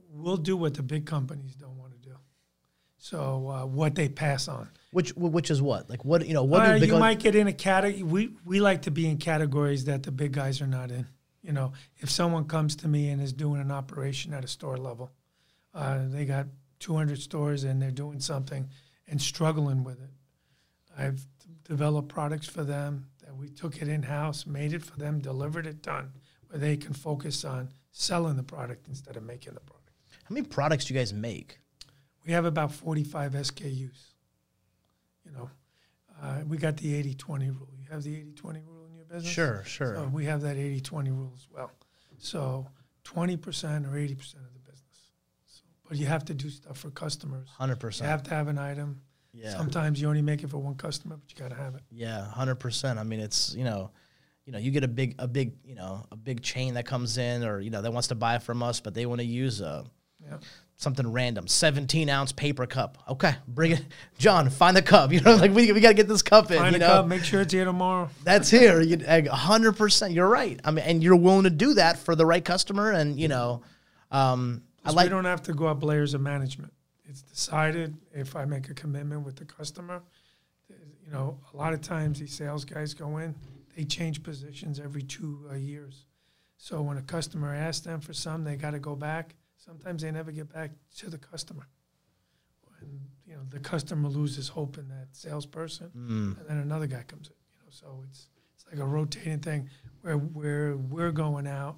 we'll 0.10 0.38
do 0.38 0.56
what 0.58 0.74
the 0.76 0.84
big 0.84 1.06
companies 1.06 1.56
don't 1.56 1.78
want 1.78 1.94
to 1.94 1.98
do. 1.98 2.16
So 2.98 3.50
uh, 3.50 3.66
what 3.66 3.96
they 3.96 4.08
pass 4.08 4.48
on. 4.48 4.70
which 4.92 5.14
which 5.16 5.52
is 5.52 5.62
what? 5.62 5.90
Like 5.90 6.06
what 6.06 6.26
you 6.26 6.34
know? 6.34 6.44
What 6.44 6.62
Uh, 6.62 6.74
you 6.76 6.98
might 6.98 7.20
get 7.20 7.36
in 7.36 7.48
a 7.48 7.54
category. 7.54 8.04
We 8.04 8.30
we 8.46 8.60
like 8.62 8.84
to 8.84 8.92
be 8.92 9.08
in 9.08 9.18
categories 9.18 9.86
that 9.86 10.04
the 10.04 10.12
big 10.12 10.32
guys 10.32 10.62
are 10.62 10.68
not 10.68 10.92
in. 10.92 11.08
You 11.42 11.52
know, 11.52 11.74
if 11.98 12.10
someone 12.10 12.46
comes 12.46 12.78
to 12.78 12.88
me 12.88 13.10
and 13.10 13.22
is 13.22 13.34
doing 13.34 13.60
an 13.60 13.72
operation 13.72 14.34
at 14.34 14.46
a 14.46 14.48
store 14.48 14.78
level, 14.78 15.12
uh, 15.74 16.00
they 16.08 16.24
got 16.24 16.48
200 16.80 17.20
stores 17.20 17.66
and 17.66 17.82
they're 17.82 17.92
doing 17.92 18.22
something 18.22 18.70
and 19.08 19.22
struggling 19.22 19.84
with 19.84 20.02
it. 20.02 20.10
I've 20.98 21.26
developed 21.64 22.10
products 22.10 22.48
for 22.48 22.64
them 22.64 23.08
that 23.24 23.36
we 23.36 23.50
took 23.50 23.82
it 23.82 23.88
in 23.88 24.04
house, 24.04 24.46
made 24.46 24.74
it 24.74 24.84
for 24.84 24.98
them, 24.98 25.20
delivered 25.20 25.66
it 25.66 25.82
done, 25.82 26.12
where 26.48 26.60
they 26.60 26.78
can 26.78 26.94
focus 26.94 27.44
on 27.46 27.70
selling 27.92 28.36
the 28.36 28.44
product 28.44 28.88
instead 28.88 29.16
of 29.18 29.24
making 29.24 29.54
the 29.54 29.60
product. 29.60 29.92
How 30.24 30.34
many 30.34 30.46
products 30.46 30.86
do 30.86 30.94
you 30.94 31.00
guys 31.00 31.14
make? 31.14 31.60
We 32.26 32.32
have 32.34 32.46
about 32.46 32.72
45 32.72 33.34
SKUs. 33.34 34.14
You 35.26 35.32
know, 35.32 35.50
uh, 36.22 36.42
we 36.48 36.58
got 36.58 36.78
the 36.78 36.96
80 36.96 37.16
20 37.16 37.50
rule. 37.50 37.70
You 37.78 37.88
have 37.92 38.04
the 38.04 38.16
80 38.16 38.32
20 38.32 38.62
rule 38.62 38.86
in 38.90 38.96
your 38.96 39.06
business? 39.06 39.32
Sure, 39.32 39.64
sure. 39.66 39.96
So 39.96 40.10
we 40.12 40.26
have 40.26 40.42
that 40.42 40.58
80 40.58 40.82
20 40.82 41.12
rule 41.12 41.34
as 41.36 41.48
well. 41.54 41.72
So 42.18 42.68
20% 43.04 43.38
or 43.38 43.98
80% 43.98 44.36
of 44.36 44.54
the 44.54 44.60
business. 44.60 45.12
So, 45.48 45.64
but 45.88 45.98
you 45.98 46.06
have 46.06 46.26
to 46.26 46.34
do 46.34 46.50
stuff 46.50 46.78
for 46.78 46.90
customers. 46.92 47.50
100%. 47.60 48.02
You 48.02 48.08
have 48.08 48.24
to 48.24 48.30
have 48.32 48.48
an 48.48 48.58
item. 48.58 49.02
Yeah. 49.34 49.58
Sometimes 49.58 50.00
you 50.00 50.08
only 50.08 50.22
make 50.22 50.44
it 50.44 50.50
for 50.50 50.58
one 50.60 50.76
customer, 50.76 51.18
but 51.18 51.32
you 51.32 51.42
got 51.42 51.50
to 51.56 51.62
have 51.62 51.76
it. 51.76 51.82
Yeah, 51.92 52.24
hundred 52.26 52.56
percent. 52.56 53.00
I 53.00 53.04
mean, 53.04 53.20
it's 53.20 53.56
you 53.56 53.64
know, 53.64 53.90
you 54.46 54.54
know, 54.54 54.60
you 54.60 54.70
get 54.72 54.84
a 54.84 54.88
big, 54.88 55.16
a 55.20 55.28
big, 55.28 55.54
you 55.66 55.76
know, 55.76 56.06
a 56.12 56.16
big 56.16 56.42
chain 56.44 56.76
that 56.76 56.86
comes 56.86 57.18
in, 57.18 57.44
or 57.44 57.60
you 57.60 57.70
know, 57.72 57.82
that 57.82 57.92
wants 57.92 58.10
to 58.10 58.16
buy 58.16 58.38
from 58.40 58.62
us, 58.62 58.80
but 58.80 58.94
they 58.94 59.06
want 59.06 59.22
to 59.22 59.26
use 59.26 59.60
a 59.62 59.86
Yeah. 60.24 60.38
something 60.76 61.12
random, 61.12 61.48
seventeen 61.48 62.10
ounce 62.10 62.32
paper 62.32 62.68
cup. 62.68 62.98
Okay, 63.10 63.34
bring 63.48 63.72
it, 63.72 63.84
John. 64.20 64.50
Find 64.52 64.78
the 64.78 64.82
cup. 64.84 65.12
You 65.14 65.22
know, 65.22 65.36
like 65.36 65.52
we, 65.52 65.72
we 65.72 65.80
got 65.80 65.90
to 65.90 65.94
get 65.96 66.08
this 66.08 66.22
cup 66.22 66.52
in. 66.52 66.60
Find 66.60 66.74
you 66.74 66.80
know, 66.80 66.88
cup, 66.88 67.08
make 67.08 67.24
sure 67.24 67.42
it's 67.42 67.54
here 67.54 67.66
tomorrow. 67.66 68.10
that's 68.24 68.50
here. 68.52 68.82
You 68.82 69.00
hundred 69.32 69.74
percent. 69.78 70.14
You're 70.14 70.30
right. 70.30 70.60
I 70.64 70.70
mean, 70.72 70.86
and 70.86 71.04
you're 71.04 71.16
willing 71.16 71.46
to 71.46 71.50
do 71.50 71.74
that 71.76 71.98
for 71.98 72.16
the 72.16 72.26
right 72.26 72.44
customer, 72.46 72.92
and 72.92 73.20
you 73.20 73.30
know, 73.30 73.64
um, 74.12 74.62
I 74.86 74.92
like. 74.92 75.06
we 75.06 75.10
don't 75.10 75.26
have 75.26 75.42
to 75.44 75.54
go 75.54 75.66
up 75.66 75.84
layers 75.84 76.14
of 76.14 76.22
management. 76.22 76.72
It's 77.14 77.22
decided 77.22 77.96
if 78.12 78.36
I 78.36 78.44
make 78.46 78.70
a 78.70 78.74
commitment 78.74 79.24
with 79.24 79.36
the 79.36 79.46
customer. 79.46 80.02
You 80.68 81.12
know, 81.12 81.40
a 81.54 81.58
lot 81.58 81.74
of 81.74 81.82
times 81.82 82.20
these 82.20 82.34
sales 82.34 82.66
guys 82.66 82.96
go 82.96 83.18
in, 83.18 83.36
they 83.76 83.84
change 83.84 84.24
positions 84.24 84.80
every 84.80 85.04
two 85.04 85.46
uh, 85.52 85.54
years. 85.56 86.06
So 86.58 86.82
when 86.82 86.98
a 86.98 87.04
customer 87.04 87.54
asks 87.54 87.86
them 87.86 88.00
for 88.02 88.14
some, 88.14 88.44
they 88.44 88.56
got 88.56 88.72
to 88.72 88.80
go 88.80 88.96
back. 88.96 89.36
Sometimes 89.58 90.02
they 90.02 90.10
never 90.10 90.32
get 90.32 90.52
back 90.52 90.72
to 90.98 91.10
the 91.12 91.20
customer. 91.20 91.68
And 92.82 93.00
you 93.28 93.36
know, 93.36 93.42
the 93.50 93.60
customer 93.60 94.10
loses 94.10 94.48
hope 94.48 94.80
in 94.80 94.88
that 94.90 95.10
salesperson, 95.12 95.92
Mm. 95.96 96.40
and 96.40 96.48
then 96.50 96.58
another 96.58 96.88
guy 96.88 97.04
comes 97.04 97.28
in. 97.28 97.36
You 97.52 97.60
know, 97.60 97.70
so 97.70 98.04
it's 98.10 98.30
it's 98.56 98.66
like 98.72 98.80
a 98.80 98.86
rotating 98.86 99.40
thing 99.40 99.70
where 100.02 100.18
where 100.18 100.78
we're 100.78 101.12
going 101.12 101.46
out, 101.46 101.78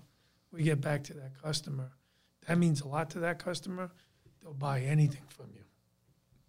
we 0.51 0.63
get 0.63 0.79
back 0.79 1.03
to 1.05 1.13
that 1.15 1.33
customer. 1.41 1.91
That 2.47 2.57
means 2.57 2.81
a 2.81 2.87
lot 2.87 3.09
to 3.11 3.19
that 3.19 3.39
customer. 3.39 3.91
They'll 4.45 4.53
buy 4.53 4.81
anything 4.81 5.23
from 5.27 5.47
you 5.55 5.63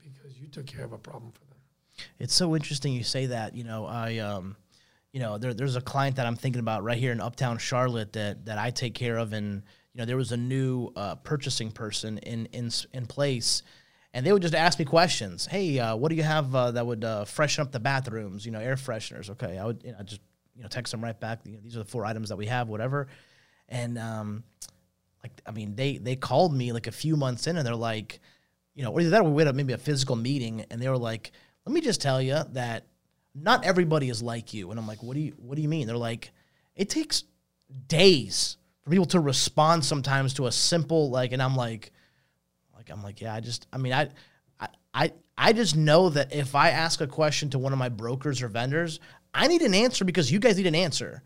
because 0.04 0.38
you 0.38 0.48
took 0.48 0.66
care 0.66 0.84
of 0.84 0.92
a 0.92 0.98
problem 0.98 1.32
for 1.32 1.40
them. 1.46 1.56
It's 2.18 2.34
so 2.34 2.54
interesting 2.54 2.92
you 2.92 3.02
say 3.02 3.24
that. 3.26 3.56
You 3.56 3.64
know, 3.64 3.86
I 3.86 4.18
um, 4.18 4.54
you 5.12 5.20
know, 5.20 5.38
there, 5.38 5.54
there's 5.54 5.76
a 5.76 5.80
client 5.80 6.16
that 6.16 6.26
I'm 6.26 6.36
thinking 6.36 6.60
about 6.60 6.84
right 6.84 6.98
here 6.98 7.10
in 7.10 7.22
Uptown 7.22 7.56
Charlotte 7.56 8.12
that 8.12 8.44
that 8.44 8.58
I 8.58 8.68
take 8.68 8.92
care 8.92 9.16
of, 9.16 9.32
and 9.32 9.62
you 9.94 9.98
know, 9.98 10.04
there 10.04 10.18
was 10.18 10.30
a 10.30 10.36
new 10.36 10.92
uh, 10.94 11.14
purchasing 11.14 11.70
person 11.70 12.18
in 12.18 12.44
in 12.52 12.70
in 12.92 13.06
place, 13.06 13.62
and 14.12 14.26
they 14.26 14.32
would 14.32 14.42
just 14.42 14.54
ask 14.54 14.78
me 14.78 14.84
questions. 14.84 15.46
Hey, 15.46 15.78
uh, 15.78 15.96
what 15.96 16.10
do 16.10 16.16
you 16.16 16.22
have 16.22 16.54
uh, 16.54 16.72
that 16.72 16.86
would 16.86 17.02
uh, 17.02 17.24
freshen 17.24 17.62
up 17.62 17.72
the 17.72 17.80
bathrooms? 17.80 18.44
You 18.44 18.52
know, 18.52 18.60
air 18.60 18.76
fresheners. 18.76 19.30
Okay, 19.30 19.56
I 19.56 19.64
would 19.64 19.82
you 19.82 19.92
know, 19.92 20.02
just 20.04 20.20
you 20.54 20.62
know 20.62 20.68
text 20.68 20.90
them 20.90 21.02
right 21.02 21.18
back. 21.18 21.40
You 21.46 21.52
know, 21.52 21.60
these 21.62 21.76
are 21.76 21.78
the 21.78 21.86
four 21.86 22.04
items 22.04 22.28
that 22.28 22.36
we 22.36 22.44
have, 22.44 22.68
whatever. 22.68 23.08
And 23.70 23.96
um, 23.96 24.44
like 25.26 25.42
I 25.46 25.50
mean, 25.50 25.74
they 25.74 25.98
they 25.98 26.16
called 26.16 26.54
me 26.54 26.72
like 26.72 26.86
a 26.86 26.92
few 26.92 27.16
months 27.16 27.46
in, 27.46 27.56
and 27.56 27.66
they're 27.66 27.74
like, 27.74 28.20
you 28.74 28.84
know, 28.84 28.92
or 28.92 29.02
that 29.02 29.24
we 29.24 29.42
had 29.42 29.54
maybe 29.56 29.72
a 29.72 29.78
physical 29.78 30.14
meeting, 30.14 30.64
and 30.70 30.80
they 30.80 30.88
were 30.88 30.98
like, 30.98 31.32
let 31.64 31.74
me 31.74 31.80
just 31.80 32.00
tell 32.00 32.22
you 32.22 32.38
that 32.52 32.86
not 33.34 33.64
everybody 33.64 34.08
is 34.08 34.22
like 34.22 34.54
you. 34.54 34.70
And 34.70 34.78
I'm 34.78 34.86
like, 34.86 35.02
what 35.02 35.14
do 35.14 35.20
you 35.20 35.32
what 35.38 35.56
do 35.56 35.62
you 35.62 35.68
mean? 35.68 35.86
They're 35.86 35.96
like, 35.96 36.30
it 36.76 36.88
takes 36.88 37.24
days 37.88 38.56
for 38.82 38.90
people 38.90 39.06
to 39.06 39.20
respond 39.20 39.84
sometimes 39.84 40.34
to 40.34 40.46
a 40.46 40.52
simple 40.52 41.10
like, 41.10 41.32
and 41.32 41.42
I'm 41.42 41.56
like, 41.56 41.90
like 42.74 42.90
I'm 42.90 43.02
like, 43.02 43.20
yeah, 43.20 43.34
I 43.34 43.40
just, 43.40 43.66
I 43.72 43.78
mean, 43.78 43.92
I, 43.92 44.08
I, 44.94 45.12
I 45.36 45.52
just 45.52 45.76
know 45.76 46.08
that 46.10 46.32
if 46.32 46.54
I 46.54 46.70
ask 46.70 47.00
a 47.00 47.06
question 47.06 47.50
to 47.50 47.58
one 47.58 47.72
of 47.72 47.78
my 47.78 47.88
brokers 47.88 48.42
or 48.42 48.48
vendors, 48.48 49.00
I 49.34 49.48
need 49.48 49.62
an 49.62 49.74
answer 49.74 50.04
because 50.04 50.30
you 50.30 50.38
guys 50.38 50.56
need 50.56 50.66
an 50.66 50.76
answer. 50.76 51.22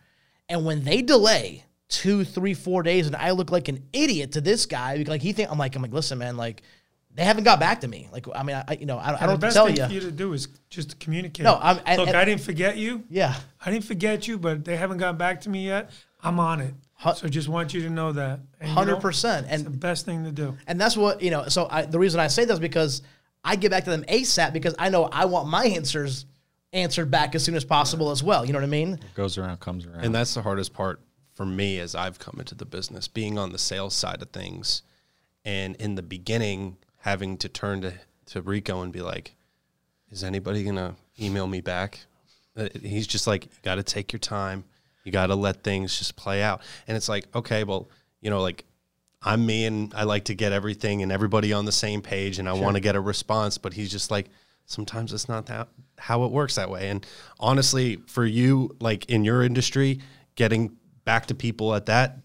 And 0.48 0.64
when 0.64 0.82
they 0.82 1.02
delay 1.02 1.64
two, 1.90 2.24
three, 2.24 2.54
four 2.54 2.82
days, 2.82 3.06
and 3.06 3.14
I 3.16 3.32
look 3.32 3.50
like 3.50 3.68
an 3.68 3.82
idiot 3.92 4.32
to 4.32 4.40
this 4.40 4.64
guy, 4.64 5.04
like 5.06 5.20
he 5.20 5.32
think 5.32 5.50
I'm 5.50 5.58
like, 5.58 5.76
I'm 5.76 5.82
like, 5.82 5.92
listen, 5.92 6.18
man, 6.18 6.36
like 6.38 6.62
they 7.14 7.24
haven't 7.24 7.42
got 7.44 7.58
back 7.60 7.80
to 7.80 7.88
me. 7.88 8.08
Like, 8.12 8.26
I 8.34 8.42
mean, 8.44 8.56
I, 8.66 8.74
you 8.74 8.86
know, 8.86 8.96
I, 8.96 9.14
I 9.22 9.26
don't 9.26 9.30
the 9.34 9.38
best 9.38 9.56
tell 9.56 9.66
thing 9.66 9.76
you. 9.76 9.86
for 9.86 9.92
you 9.92 10.00
to 10.00 10.12
do 10.12 10.32
is 10.32 10.46
just 10.70 10.98
communicate. 11.00 11.44
No, 11.44 11.54
I'm- 11.54 11.80
and- 11.84 11.98
look. 11.98 12.08
and- 12.08 12.16
I 12.16 12.24
didn't 12.24 12.40
forget 12.42 12.76
you. 12.76 13.02
Yeah, 13.10 13.34
I 13.64 13.70
didn't 13.72 13.84
forget 13.84 14.26
you, 14.28 14.38
but 14.38 14.64
they 14.64 14.76
haven't 14.76 14.98
gotten 14.98 15.18
back 15.18 15.40
to 15.42 15.50
me 15.50 15.66
yet. 15.66 15.90
I'm 16.22 16.38
on 16.38 16.60
it. 16.60 16.74
Hu- 16.98 17.14
So 17.14 17.28
just 17.28 17.48
want 17.48 17.74
you 17.74 17.82
to 17.82 17.90
know 17.90 18.12
that. 18.12 18.38
And, 18.60 18.68
you 18.68 18.68
know, 18.68 18.72
hundred 18.74 19.00
percent. 19.00 19.46
and 19.50 19.64
the 19.64 19.70
best 19.70 20.04
thing 20.04 20.22
to 20.24 20.30
do. 20.32 20.56
and 20.68 20.80
that's 20.80 20.96
what 20.96 21.20
you 21.22 21.30
know. 21.32 21.48
So 21.48 21.66
I, 21.70 21.82
the 21.82 21.98
reason 21.98 22.20
I 22.20 22.28
say 22.28 22.44
that 22.44 22.52
is 22.52 22.60
because 22.60 23.02
I 23.42 23.56
get 23.56 23.70
back 23.72 23.84
to 23.84 23.90
them 23.90 24.04
ASAP 24.04 24.52
because 24.52 24.74
I 24.78 24.90
know 24.90 25.04
I 25.04 25.24
want 25.24 25.48
my 25.48 25.64
answers 25.64 26.26
answered 26.72 27.10
back 27.10 27.34
as 27.34 27.42
soon 27.42 27.56
as 27.56 27.64
possible 27.64 28.10
as 28.12 28.22
well. 28.22 28.44
You 28.46 28.52
know 28.52 28.58
what 28.60 28.64
I 28.64 28.68
mean? 28.68 28.92
It 28.92 29.14
Goes 29.16 29.36
around, 29.38 29.58
comes 29.58 29.84
around. 29.86 30.04
And 30.04 30.14
that's 30.14 30.34
the 30.34 30.42
hardest 30.42 30.72
part 30.72 31.00
for 31.40 31.46
me 31.46 31.78
as 31.78 31.94
I've 31.94 32.18
come 32.18 32.36
into 32.38 32.54
the 32.54 32.66
business, 32.66 33.08
being 33.08 33.38
on 33.38 33.50
the 33.50 33.56
sales 33.56 33.94
side 33.94 34.20
of 34.20 34.28
things. 34.28 34.82
And 35.42 35.74
in 35.76 35.94
the 35.94 36.02
beginning, 36.02 36.76
having 36.98 37.38
to 37.38 37.48
turn 37.48 37.80
to, 37.80 37.94
to 38.26 38.42
Rico 38.42 38.82
and 38.82 38.92
be 38.92 39.00
like, 39.00 39.34
is 40.10 40.22
anybody 40.22 40.64
going 40.64 40.76
to 40.76 40.96
email 41.18 41.46
me 41.46 41.62
back? 41.62 42.00
Uh, 42.54 42.68
He's 42.82 43.06
just 43.06 43.26
like, 43.26 43.46
you 43.46 43.50
got 43.62 43.76
to 43.76 43.82
take 43.82 44.12
your 44.12 44.20
time. 44.20 44.64
You 45.02 45.12
got 45.12 45.28
to 45.28 45.34
let 45.34 45.64
things 45.64 45.98
just 45.98 46.14
play 46.14 46.42
out. 46.42 46.60
And 46.86 46.94
it's 46.94 47.08
like, 47.08 47.24
okay, 47.34 47.64
well, 47.64 47.88
you 48.20 48.28
know, 48.28 48.42
like 48.42 48.66
I'm 49.22 49.46
me 49.46 49.64
and 49.64 49.94
I 49.94 50.04
like 50.04 50.24
to 50.24 50.34
get 50.34 50.52
everything 50.52 51.02
and 51.02 51.10
everybody 51.10 51.54
on 51.54 51.64
the 51.64 51.72
same 51.72 52.02
page 52.02 52.38
and 52.38 52.50
I 52.50 52.52
want 52.52 52.76
to 52.76 52.80
get 52.80 52.96
a 52.96 53.00
response. 53.00 53.56
But 53.56 53.72
he's 53.72 53.90
just 53.90 54.10
like, 54.10 54.26
sometimes 54.66 55.14
it's 55.14 55.26
not 55.26 55.46
that 55.46 55.68
how 55.96 56.24
it 56.24 56.32
works 56.32 56.56
that 56.56 56.68
way. 56.68 56.90
And 56.90 57.06
honestly, 57.38 57.96
for 58.08 58.26
you, 58.26 58.76
like 58.78 59.06
in 59.06 59.24
your 59.24 59.42
industry, 59.42 60.00
getting 60.34 60.76
back 61.04 61.26
to 61.26 61.34
people 61.34 61.74
at 61.74 61.86
that, 61.86 62.18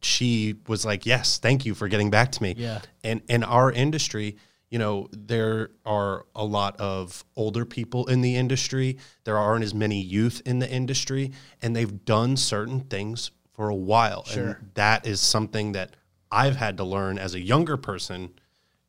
she 0.00 0.56
was 0.68 0.84
like, 0.84 1.06
yes, 1.06 1.38
thank 1.38 1.66
you 1.66 1.74
for 1.74 1.88
getting 1.88 2.10
back 2.10 2.32
to 2.32 2.42
me. 2.42 2.54
Yeah. 2.56 2.80
And 3.02 3.22
in 3.28 3.42
our 3.42 3.72
industry, 3.72 4.36
you 4.70 4.78
know, 4.78 5.08
there 5.12 5.70
are 5.84 6.26
a 6.34 6.44
lot 6.44 6.78
of 6.78 7.24
older 7.36 7.64
people 7.64 8.06
in 8.06 8.20
the 8.20 8.36
industry. 8.36 8.98
There 9.24 9.38
aren't 9.38 9.64
as 9.64 9.74
many 9.74 10.00
youth 10.00 10.42
in 10.44 10.58
the 10.58 10.70
industry, 10.70 11.32
and 11.62 11.74
they've 11.74 12.04
done 12.04 12.36
certain 12.36 12.80
things 12.80 13.30
for 13.54 13.70
a 13.70 13.74
while. 13.74 14.24
Sure. 14.24 14.44
And 14.44 14.70
that 14.74 15.06
is 15.06 15.20
something 15.20 15.72
that 15.72 15.96
I've 16.30 16.56
had 16.56 16.76
to 16.76 16.84
learn 16.84 17.18
as 17.18 17.34
a 17.34 17.40
younger 17.40 17.76
person 17.76 18.38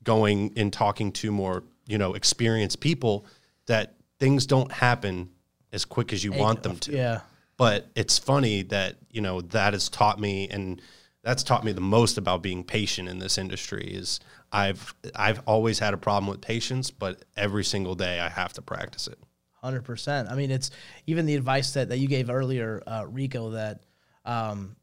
going 0.03 0.53
and 0.57 0.71
talking 0.71 1.11
to 1.13 1.31
more, 1.31 1.63
you 1.87 1.97
know, 1.97 2.13
experienced 2.13 2.81
people 2.81 3.25
that 3.67 3.95
things 4.19 4.45
don't 4.45 4.71
happen 4.71 5.29
as 5.71 5.85
quick 5.85 6.11
as 6.11 6.23
you 6.23 6.33
want 6.33 6.61
them 6.61 6.77
to. 6.77 6.91
Yeah. 6.91 7.21
But 7.59 7.89
it's 7.93 8.17
funny 8.17 8.63
that, 8.63 8.95
you 9.11 9.19
know, 9.19 9.41
that 9.41 9.73
has 9.73 9.89
taught 9.89 10.17
me 10.17 10.47
and 10.47 10.81
that's 11.23 11.43
taught 11.43 11.65
me 11.65 11.73
the 11.73 11.81
most 11.81 12.17
about 12.17 12.41
being 12.41 12.63
patient 12.63 13.09
in 13.09 13.19
this 13.19 13.37
industry 13.37 13.85
is 13.85 14.21
I've 14.49 14.95
I've 15.13 15.41
always 15.45 15.77
had 15.77 15.93
a 15.93 15.97
problem 15.97 16.31
with 16.31 16.39
patience, 16.39 16.89
but 16.89 17.25
every 17.35 17.65
single 17.65 17.95
day 17.95 18.21
I 18.21 18.29
have 18.29 18.53
to 18.53 18.61
practice 18.61 19.07
it. 19.07 19.19
Hundred 19.51 19.83
percent. 19.83 20.29
I 20.29 20.35
mean, 20.35 20.51
it's 20.51 20.71
even 21.05 21.25
the 21.25 21.35
advice 21.35 21.73
that, 21.73 21.89
that 21.89 21.97
you 21.97 22.07
gave 22.07 22.29
earlier, 22.29 22.81
uh, 22.87 23.05
Rico. 23.09 23.49
That 23.49 23.83
um, 24.23 24.77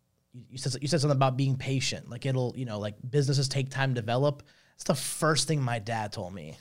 you, 0.51 0.59
said 0.59 0.77
you 0.83 0.87
said 0.87 1.01
something 1.01 1.17
about 1.17 1.39
being 1.39 1.57
patient. 1.57 2.11
Like 2.11 2.27
it'll, 2.27 2.53
you 2.59 2.67
know, 2.67 2.79
like 2.79 2.97
businesses 3.09 3.49
take 3.49 3.71
time 3.71 3.95
to 3.95 4.01
develop. 4.03 4.43
It's 4.75 4.85
the 4.85 4.95
first 4.95 5.49
thing 5.49 5.63
my 5.63 5.79
dad 5.79 6.13
told 6.13 6.35
me. 6.35 6.59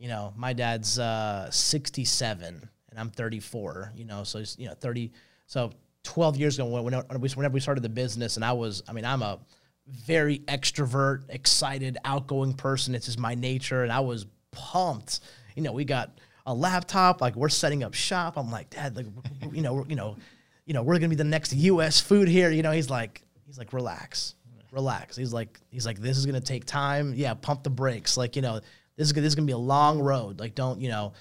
You 0.00 0.08
know, 0.08 0.34
my 0.36 0.54
dad's 0.54 0.98
uh, 0.98 1.48
sixty-seven 1.52 2.68
and 2.90 2.98
I'm 2.98 3.10
thirty-four. 3.10 3.92
You 3.94 4.06
know, 4.06 4.24
so 4.24 4.40
he's 4.40 4.58
you 4.58 4.66
know 4.66 4.74
thirty. 4.74 5.12
So 5.46 5.72
twelve 6.02 6.36
years 6.36 6.58
ago, 6.58 6.82
whenever 6.82 7.48
we 7.48 7.60
started 7.60 7.82
the 7.82 7.88
business, 7.88 8.36
and 8.36 8.44
I 8.44 8.52
was, 8.52 8.82
I 8.88 8.92
mean, 8.92 9.04
I'm 9.04 9.22
a 9.22 9.38
very 9.86 10.40
extrovert, 10.40 11.24
excited, 11.28 11.98
outgoing 12.04 12.54
person. 12.54 12.94
It's 12.94 13.06
just 13.06 13.18
my 13.18 13.34
nature, 13.34 13.82
and 13.82 13.92
I 13.92 14.00
was 14.00 14.26
pumped. 14.50 15.20
You 15.54 15.62
know, 15.62 15.72
we 15.72 15.84
got 15.84 16.18
a 16.46 16.54
laptop, 16.54 17.20
like 17.20 17.36
we're 17.36 17.48
setting 17.48 17.82
up 17.82 17.94
shop. 17.94 18.36
I'm 18.36 18.50
like, 18.50 18.70
Dad, 18.70 18.96
like, 18.96 19.06
you 19.52 19.62
know, 19.62 19.74
we're, 19.74 19.86
you 19.86 19.96
know, 19.96 20.16
you 20.64 20.74
know, 20.74 20.82
we're 20.82 20.94
gonna 20.94 21.08
be 21.08 21.16
the 21.16 21.24
next 21.24 21.52
U.S. 21.52 22.00
food 22.00 22.28
here. 22.28 22.50
You 22.50 22.62
know, 22.62 22.72
he's 22.72 22.90
like, 22.90 23.22
he's 23.46 23.58
like, 23.58 23.72
relax, 23.72 24.34
relax. 24.72 25.16
He's 25.16 25.32
like, 25.32 25.60
he's 25.70 25.86
like, 25.86 26.00
this 26.00 26.16
is 26.18 26.26
gonna 26.26 26.40
take 26.40 26.64
time. 26.64 27.14
Yeah, 27.14 27.34
pump 27.34 27.62
the 27.62 27.70
brakes. 27.70 28.16
Like, 28.16 28.36
you 28.36 28.42
know, 28.42 28.60
this 28.96 29.08
is 29.08 29.12
this 29.12 29.24
is 29.24 29.34
gonna 29.34 29.46
be 29.46 29.52
a 29.52 29.58
long 29.58 30.00
road. 30.00 30.40
Like, 30.40 30.54
don't, 30.54 30.80
you 30.80 30.88
know. 30.88 31.12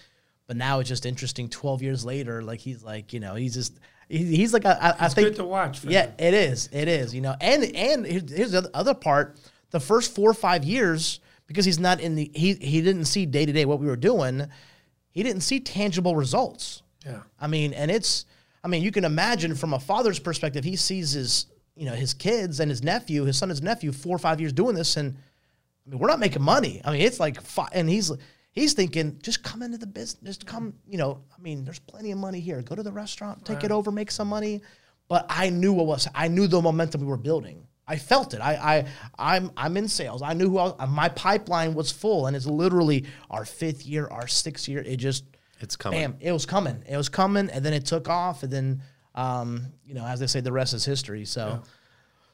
But 0.47 0.57
now 0.57 0.79
it's 0.79 0.89
just 0.89 1.05
interesting. 1.05 1.49
Twelve 1.49 1.81
years 1.81 2.05
later, 2.05 2.43
like 2.43 2.59
he's 2.59 2.83
like, 2.83 3.13
you 3.13 3.19
know, 3.19 3.35
he's 3.35 3.53
just. 3.53 3.79
He- 4.09 4.35
He's 4.37 4.53
like, 4.53 4.65
I, 4.65 4.71
I- 4.73 4.95
I 4.99 5.05
It's 5.05 5.15
think 5.15 5.27
good 5.29 5.35
to 5.37 5.45
watch. 5.45 5.79
For 5.79 5.89
yeah, 5.89 6.05
him. 6.07 6.13
it 6.19 6.33
is. 6.33 6.69
It 6.71 6.87
is. 6.87 7.13
You 7.13 7.21
know, 7.21 7.35
and 7.41 7.63
and 7.75 8.05
here's 8.05 8.51
the 8.51 8.69
other 8.73 8.93
part. 8.93 9.37
The 9.71 9.79
first 9.79 10.15
four 10.15 10.29
or 10.29 10.33
five 10.33 10.63
years, 10.63 11.19
because 11.47 11.65
he's 11.65 11.79
not 11.79 11.99
in 11.99 12.15
the 12.15 12.31
he 12.33 12.53
he 12.53 12.81
didn't 12.81 13.05
see 13.05 13.25
day 13.25 13.45
to 13.45 13.51
day 13.51 13.65
what 13.65 13.79
we 13.79 13.87
were 13.87 13.95
doing. 13.97 14.47
He 15.11 15.23
didn't 15.23 15.41
see 15.41 15.59
tangible 15.59 16.15
results. 16.15 16.81
Yeah. 17.05 17.21
I 17.39 17.47
mean, 17.47 17.73
and 17.73 17.89
it's. 17.91 18.25
I 18.63 18.67
mean, 18.67 18.81
you 18.81 18.91
can 18.91 19.05
imagine 19.05 19.53
from 19.55 19.73
a 19.73 19.79
father's 19.79 20.17
perspective, 20.17 20.63
he 20.63 20.75
sees 20.75 21.11
his 21.11 21.45
you 21.75 21.85
know 21.85 21.93
his 21.93 22.13
kids 22.13 22.59
and 22.59 22.69
his 22.71 22.81
nephew, 22.83 23.25
his 23.25 23.37
son, 23.37 23.49
his 23.49 23.61
nephew, 23.61 23.91
four 23.91 24.15
or 24.15 24.19
five 24.19 24.39
years 24.41 24.53
doing 24.53 24.75
this, 24.75 24.97
and 24.97 25.15
I 25.85 25.89
mean, 25.89 25.99
we're 25.99 26.07
not 26.07 26.19
making 26.19 26.41
money. 26.41 26.81
I 26.83 26.91
mean, 26.91 27.01
it's 27.01 27.19
like, 27.19 27.37
and 27.73 27.87
he's 27.89 28.11
he's 28.55 28.73
thinking, 28.73 29.19
just 29.21 29.43
come 29.43 29.61
into 29.61 29.77
the 29.77 29.85
business, 29.85 30.37
just 30.37 30.47
come. 30.47 30.73
You 30.87 30.97
know, 30.97 31.21
I 31.37 31.41
mean, 31.41 31.63
there's 31.65 31.79
plenty 31.79 32.11
of 32.11 32.17
money 32.17 32.39
here. 32.39 32.61
Go 32.61 32.75
to 32.75 32.83
the 32.83 32.91
restaurant, 32.91 33.45
take 33.45 33.63
it 33.63 33.71
over, 33.71 33.91
make 33.91 34.09
some 34.09 34.27
money. 34.27 34.61
But 35.07 35.27
I 35.29 35.49
knew 35.49 35.73
what 35.73 35.85
was. 35.85 36.07
I 36.15 36.27
knew 36.29 36.47
the 36.47 36.61
momentum 36.61 37.01
we 37.01 37.07
were 37.07 37.17
building. 37.17 37.67
I 37.87 37.97
felt 37.97 38.33
it. 38.33 38.41
I, 38.41 38.55
I, 38.55 39.35
I'm, 39.35 39.51
I'm 39.55 39.77
in 39.77 39.87
sales. 39.87 40.23
I 40.23 40.33
knew 40.33 40.49
who 40.49 40.57
I 40.57 40.85
my 40.87 41.09
pipeline 41.09 41.75
was 41.75 41.91
full, 41.91 42.25
and 42.25 42.35
it's 42.35 42.47
literally 42.47 43.05
our 43.29 43.45
fifth 43.45 43.85
year, 43.85 44.07
our 44.07 44.27
sixth 44.27 44.67
year. 44.67 44.81
It 44.81 44.95
just, 44.95 45.25
It's 45.59 45.75
coming. 45.75 45.99
bam, 45.99 46.17
it 46.19 46.31
was 46.31 46.47
coming. 46.47 46.83
It 46.89 46.97
was 46.97 47.09
coming, 47.09 47.51
and 47.51 47.63
then 47.63 47.73
it 47.73 47.85
took 47.85 48.09
off, 48.09 48.41
and 48.41 48.51
then, 48.51 48.81
um, 49.13 49.67
you 49.85 49.93
know, 49.93 50.03
as 50.03 50.19
they 50.19 50.25
say, 50.25 50.39
the 50.41 50.51
rest 50.51 50.73
is 50.73 50.83
history. 50.83 51.25
So. 51.25 51.61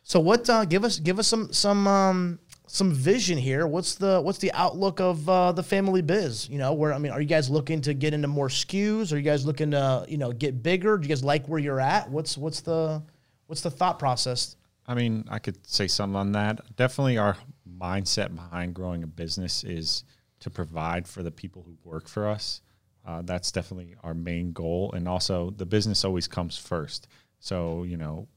So 0.03 0.19
what? 0.19 0.49
Uh, 0.49 0.65
give 0.65 0.83
us 0.83 0.97
give 0.99 1.19
us 1.19 1.27
some 1.27 1.53
some 1.53 1.85
um, 1.87 2.39
some 2.71 2.93
vision 2.93 3.37
here. 3.37 3.67
What's 3.67 3.95
the 3.95 4.21
what's 4.21 4.37
the 4.37 4.51
outlook 4.53 5.01
of 5.01 5.27
uh, 5.27 5.51
the 5.51 5.61
family 5.61 6.01
biz? 6.01 6.47
You 6.47 6.57
know, 6.57 6.71
where 6.71 6.93
I 6.93 6.99
mean, 6.99 7.11
are 7.11 7.19
you 7.19 7.27
guys 7.27 7.49
looking 7.49 7.81
to 7.81 7.93
get 7.93 8.13
into 8.13 8.29
more 8.29 8.47
SKUs? 8.47 9.11
Are 9.11 9.17
you 9.17 9.23
guys 9.23 9.45
looking 9.45 9.71
to 9.71 10.05
you 10.07 10.17
know 10.17 10.31
get 10.31 10.63
bigger? 10.63 10.97
Do 10.97 11.03
you 11.03 11.09
guys 11.09 11.23
like 11.23 11.47
where 11.47 11.59
you're 11.59 11.81
at? 11.81 12.09
What's 12.09 12.37
what's 12.37 12.61
the 12.61 13.03
what's 13.47 13.61
the 13.61 13.69
thought 13.69 13.99
process? 13.99 14.55
I 14.87 14.95
mean, 14.95 15.25
I 15.29 15.39
could 15.39 15.67
say 15.67 15.87
something 15.87 16.15
on 16.15 16.31
that. 16.31 16.61
Definitely, 16.77 17.17
our 17.17 17.35
mindset 17.69 18.33
behind 18.33 18.73
growing 18.73 19.03
a 19.03 19.07
business 19.07 19.65
is 19.65 20.05
to 20.39 20.49
provide 20.49 21.07
for 21.07 21.23
the 21.23 21.31
people 21.31 21.63
who 21.63 21.77
work 21.83 22.07
for 22.07 22.27
us. 22.29 22.61
Uh, 23.05 23.21
that's 23.21 23.51
definitely 23.51 23.95
our 24.01 24.13
main 24.13 24.53
goal, 24.53 24.93
and 24.93 25.09
also 25.09 25.49
the 25.57 25.65
business 25.65 26.05
always 26.05 26.27
comes 26.27 26.57
first. 26.57 27.09
So 27.39 27.83
you 27.83 27.97
know, 27.97 28.29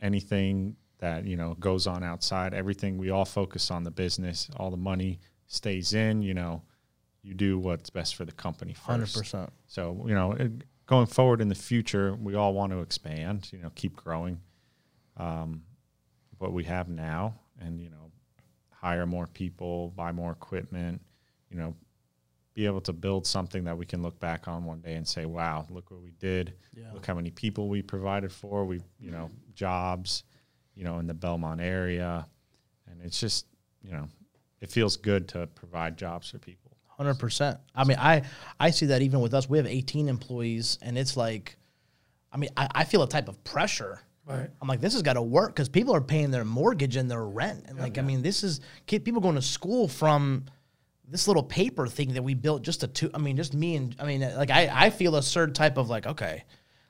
anything 0.00 0.76
that 0.98 1.24
you 1.26 1.36
know 1.36 1.54
goes 1.54 1.86
on 1.86 2.02
outside, 2.02 2.54
everything 2.54 2.98
we 2.98 3.10
all 3.10 3.24
focus 3.24 3.70
on 3.70 3.84
the 3.84 3.90
business. 3.90 4.48
All 4.56 4.70
the 4.70 4.76
money 4.76 5.20
stays 5.46 5.92
in. 5.94 6.22
You 6.22 6.34
know, 6.34 6.62
you 7.22 7.34
do 7.34 7.58
what's 7.58 7.90
best 7.90 8.16
for 8.16 8.24
the 8.24 8.32
company 8.32 8.74
first. 8.74 9.16
percent. 9.16 9.52
So 9.66 10.04
you 10.06 10.14
know, 10.14 10.32
it, 10.32 10.52
going 10.86 11.06
forward 11.06 11.40
in 11.40 11.48
the 11.48 11.54
future, 11.54 12.14
we 12.14 12.34
all 12.34 12.54
want 12.54 12.72
to 12.72 12.80
expand. 12.80 13.48
You 13.52 13.58
know, 13.60 13.70
keep 13.74 13.96
growing 13.96 14.40
um, 15.16 15.62
what 16.38 16.52
we 16.52 16.64
have 16.64 16.88
now, 16.88 17.34
and 17.60 17.80
you 17.80 17.90
know, 17.90 18.10
hire 18.70 19.06
more 19.06 19.26
people, 19.26 19.92
buy 19.96 20.12
more 20.12 20.32
equipment. 20.32 21.02
You 21.50 21.58
know, 21.58 21.74
be 22.54 22.66
able 22.66 22.80
to 22.80 22.92
build 22.92 23.26
something 23.26 23.64
that 23.64 23.76
we 23.76 23.84
can 23.84 24.02
look 24.02 24.18
back 24.18 24.48
on 24.48 24.64
one 24.64 24.80
day 24.80 24.94
and 24.94 25.06
say, 25.06 25.26
"Wow, 25.26 25.66
look 25.68 25.90
what 25.90 26.00
we 26.00 26.12
did! 26.12 26.54
Yeah. 26.74 26.92
Look 26.94 27.04
how 27.06 27.14
many 27.14 27.30
people 27.30 27.68
we 27.68 27.82
provided 27.82 28.32
for. 28.32 28.64
We, 28.64 28.80
you 28.98 29.10
know, 29.10 29.30
jobs, 29.54 30.24
you 30.76 30.84
know, 30.84 30.98
in 30.98 31.06
the 31.06 31.14
Belmont 31.14 31.60
area, 31.60 32.26
and 32.86 33.00
it's 33.02 33.18
just, 33.18 33.46
you 33.82 33.92
know, 33.92 34.08
it 34.60 34.70
feels 34.70 34.96
good 34.96 35.28
to 35.28 35.46
provide 35.48 35.96
jobs 35.96 36.30
for 36.30 36.38
people." 36.38 36.72
Hundred 36.96 37.18
percent. 37.18 37.58
I 37.74 37.84
mean, 37.84 37.98
I 37.98 38.22
I 38.58 38.70
see 38.70 38.86
that 38.86 39.02
even 39.02 39.20
with 39.20 39.34
us, 39.34 39.48
we 39.48 39.58
have 39.58 39.66
18 39.66 40.08
employees, 40.08 40.78
and 40.80 40.96
it's 40.96 41.16
like, 41.16 41.56
I 42.32 42.36
I 42.36 42.38
mean, 42.38 42.50
I, 42.56 42.68
I 42.74 42.84
feel 42.84 43.02
a 43.02 43.08
type 43.08 43.28
of 43.28 43.42
pressure. 43.44 44.00
Right. 44.26 44.50
I'm 44.60 44.66
like, 44.66 44.80
this 44.80 44.92
has 44.94 45.02
got 45.02 45.12
to 45.12 45.22
work 45.22 45.54
because 45.54 45.68
people 45.68 45.94
are 45.94 46.00
paying 46.00 46.30
their 46.30 46.44
mortgage 46.44 46.96
and 46.96 47.10
their 47.10 47.24
rent, 47.24 47.64
and 47.68 47.78
like, 47.78 47.96
I 47.98 48.02
mean, 48.02 48.22
this 48.22 48.42
is 48.42 48.60
kid, 48.86 49.04
people 49.04 49.20
going 49.20 49.36
to 49.36 49.42
school 49.42 49.88
from 49.88 50.46
this 51.08 51.28
little 51.28 51.42
paper 51.42 51.86
thing 51.86 52.14
that 52.14 52.22
we 52.22 52.34
built 52.34 52.62
just 52.62 52.82
a 52.82 52.88
two. 52.88 53.10
I 53.14 53.18
mean, 53.18 53.36
just 53.36 53.54
me 53.54 53.76
and 53.76 53.94
I 54.00 54.06
mean, 54.06 54.22
like, 54.22 54.50
I 54.50 54.68
I 54.72 54.90
feel 54.90 55.16
a 55.16 55.22
certain 55.22 55.54
type 55.54 55.76
of 55.76 55.88
like, 55.88 56.06
okay, 56.06 56.44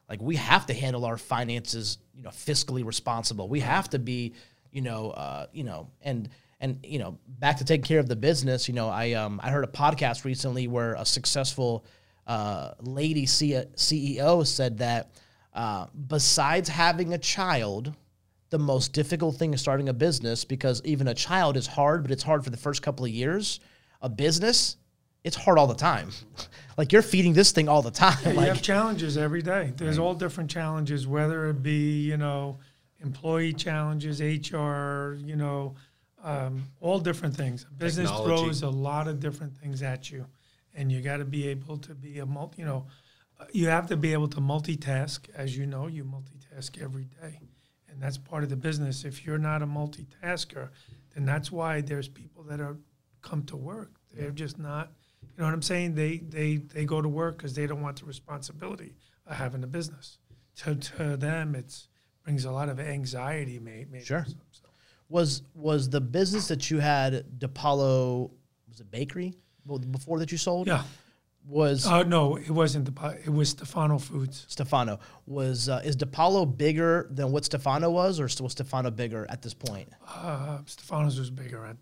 like 0.08 0.20
we 0.22 0.36
have 0.36 0.66
to 0.66 0.74
handle 0.74 1.04
our 1.04 1.18
finances, 1.18 1.98
you 2.14 2.22
know, 2.22 2.30
fiscally 2.30 2.84
responsible. 2.84 3.48
We 3.48 3.60
have 3.60 3.90
to 3.90 3.98
be, 3.98 4.34
you 4.70 4.82
know, 4.82 5.10
uh, 5.10 5.46
you 5.52 5.64
know, 5.64 5.88
and 6.02 6.28
and 6.60 6.78
you 6.84 6.98
know, 6.98 7.18
back 7.26 7.58
to 7.58 7.64
taking 7.64 7.84
care 7.84 7.98
of 7.98 8.08
the 8.08 8.16
business. 8.16 8.68
You 8.68 8.74
know, 8.74 8.88
I 8.88 9.12
um 9.12 9.40
I 9.42 9.50
heard 9.50 9.64
a 9.64 9.68
podcast 9.68 10.24
recently 10.24 10.68
where 10.68 10.94
a 10.94 11.04
successful 11.04 11.84
uh, 12.26 12.72
lady 12.80 13.26
C- 13.26 13.62
CEO 13.76 14.46
said 14.46 14.78
that 14.78 15.10
uh, 15.54 15.86
besides 16.08 16.68
having 16.68 17.14
a 17.14 17.18
child, 17.18 17.94
the 18.50 18.58
most 18.58 18.92
difficult 18.92 19.36
thing 19.36 19.54
is 19.54 19.60
starting 19.60 19.88
a 19.88 19.92
business 19.92 20.44
because 20.44 20.82
even 20.84 21.08
a 21.08 21.14
child 21.14 21.56
is 21.56 21.66
hard, 21.66 22.02
but 22.02 22.10
it's 22.10 22.22
hard 22.22 22.44
for 22.44 22.50
the 22.50 22.56
first 22.56 22.82
couple 22.82 23.04
of 23.04 23.10
years. 23.10 23.60
A 24.02 24.08
business, 24.08 24.76
it's 25.26 25.36
hard 25.36 25.58
all 25.58 25.66
the 25.66 25.74
time. 25.74 26.08
like 26.78 26.92
you're 26.92 27.02
feeding 27.02 27.32
this 27.32 27.50
thing 27.50 27.68
all 27.68 27.82
the 27.82 27.90
time. 27.90 28.16
you 28.24 28.32
like 28.32 28.46
have 28.46 28.62
challenges 28.62 29.18
every 29.18 29.42
day. 29.42 29.72
There's 29.76 29.98
all 29.98 30.14
different 30.14 30.48
challenges, 30.48 31.06
whether 31.06 31.50
it 31.50 31.62
be 31.62 32.00
you 32.00 32.16
know 32.16 32.60
employee 33.00 33.52
challenges, 33.52 34.20
HR, 34.20 35.14
you 35.18 35.36
know, 35.36 35.74
um, 36.22 36.64
all 36.80 37.00
different 37.00 37.36
things. 37.36 37.66
Business 37.76 38.08
Technology. 38.08 38.42
throws 38.44 38.62
a 38.62 38.70
lot 38.70 39.08
of 39.08 39.20
different 39.20 39.56
things 39.56 39.82
at 39.82 40.10
you, 40.10 40.26
and 40.74 40.90
you 40.90 41.02
got 41.02 41.16
to 41.16 41.24
be 41.24 41.48
able 41.48 41.76
to 41.78 41.94
be 41.94 42.20
a 42.20 42.26
multi. 42.26 42.62
You 42.62 42.66
know, 42.66 42.86
uh, 43.40 43.46
you 43.52 43.66
have 43.66 43.88
to 43.88 43.96
be 43.96 44.12
able 44.12 44.28
to 44.28 44.40
multitask. 44.40 45.28
As 45.34 45.58
you 45.58 45.66
know, 45.66 45.88
you 45.88 46.04
multitask 46.04 46.80
every 46.80 47.08
day, 47.20 47.40
and 47.88 48.00
that's 48.00 48.16
part 48.16 48.44
of 48.44 48.48
the 48.48 48.56
business. 48.56 49.04
If 49.04 49.26
you're 49.26 49.38
not 49.38 49.60
a 49.60 49.66
multitasker, 49.66 50.68
then 51.14 51.24
that's 51.24 51.50
why 51.50 51.80
there's 51.80 52.06
people 52.08 52.44
that 52.44 52.60
are 52.60 52.76
come 53.22 53.42
to 53.46 53.56
work. 53.56 53.90
They're 54.14 54.30
just 54.30 54.56
not. 54.56 54.92
You 55.36 55.42
know 55.42 55.48
what 55.48 55.54
I'm 55.54 55.62
saying? 55.62 55.94
They 55.94 56.18
they 56.18 56.56
they 56.56 56.84
go 56.86 57.02
to 57.02 57.08
work 57.08 57.36
because 57.36 57.54
they 57.54 57.66
don't 57.66 57.82
want 57.82 58.00
the 58.00 58.06
responsibility 58.06 58.94
of 59.26 59.36
having 59.36 59.62
a 59.62 59.66
business. 59.66 60.18
To 60.56 60.74
to 60.74 61.16
them, 61.16 61.54
it 61.54 61.86
brings 62.24 62.46
a 62.46 62.50
lot 62.50 62.70
of 62.70 62.80
anxiety. 62.80 63.58
Maybe, 63.58 63.86
maybe 63.90 64.04
Sure. 64.04 64.24
So, 64.50 64.62
was 65.08 65.42
was 65.54 65.90
the 65.90 66.00
business 66.00 66.48
that 66.48 66.70
you 66.70 66.78
had 66.78 67.38
DePaulo 67.38 68.30
was 68.68 68.80
it 68.80 68.90
bakery 68.90 69.34
before 69.90 70.18
that 70.20 70.32
you 70.32 70.38
sold? 70.38 70.66
yeah. 70.66 70.82
Was 71.48 71.86
Oh 71.86 72.02
no, 72.02 72.34
it 72.36 72.50
wasn't 72.50 72.92
the. 72.92 73.18
It 73.24 73.30
was 73.30 73.50
Stefano 73.50 73.98
Foods. 73.98 74.46
Stefano 74.48 74.98
was 75.26 75.68
uh, 75.68 75.80
is 75.84 75.96
DePaulo 75.96 76.44
bigger 76.56 77.06
than 77.08 77.30
what 77.30 77.44
Stefano 77.44 77.88
was, 77.88 78.18
or 78.18 78.24
was 78.24 78.52
Stefano 78.52 78.90
bigger 78.90 79.26
at 79.28 79.42
this 79.42 79.54
point? 79.54 79.88
Uh, 80.08 80.58
Stefano's 80.66 81.20
was 81.20 81.30
bigger 81.30 81.64
at 81.64 81.76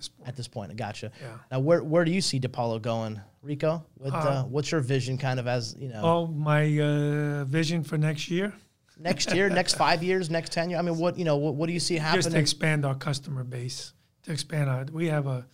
this 0.00 0.08
point. 0.08 0.28
At 0.28 0.36
this 0.36 0.48
point, 0.48 0.70
I 0.70 0.74
gotcha. 0.74 1.12
Yeah. 1.20 1.36
Now, 1.50 1.60
where 1.60 1.82
where 1.84 2.04
do 2.04 2.10
you 2.10 2.20
see 2.20 2.40
DePaulo 2.40 2.80
going, 2.80 3.20
Rico? 3.42 3.84
With, 3.98 4.14
uh, 4.14 4.16
Uh, 4.16 4.42
what's 4.44 4.70
your 4.72 4.80
vision, 4.80 5.18
kind 5.18 5.38
of 5.38 5.46
as 5.46 5.76
you 5.78 5.88
know, 5.88 6.00
Oh, 6.02 6.26
my 6.26 6.78
uh, 6.80 7.44
vision 7.44 7.84
for 7.84 7.98
next 7.98 8.30
year 8.30 8.52
next 8.98 9.32
year, 9.34 9.48
next 9.60 9.74
five 9.74 10.02
years, 10.02 10.28
next 10.30 10.52
ten 10.52 10.70
years? 10.70 10.78
I 10.78 10.82
mean, 10.82 10.98
what 10.98 11.18
you 11.18 11.24
know, 11.24 11.36
what, 11.36 11.54
what 11.54 11.66
do 11.66 11.72
you 11.72 11.80
see 11.80 11.96
happening? 11.96 12.22
just 12.22 12.30
to 12.32 12.38
expand 12.38 12.84
our 12.84 12.94
customer 12.94 13.44
base. 13.44 13.92
To 14.24 14.32
expand 14.32 14.68
our, 14.68 14.84
we 14.92 15.08
have 15.08 15.26
a, 15.26 15.46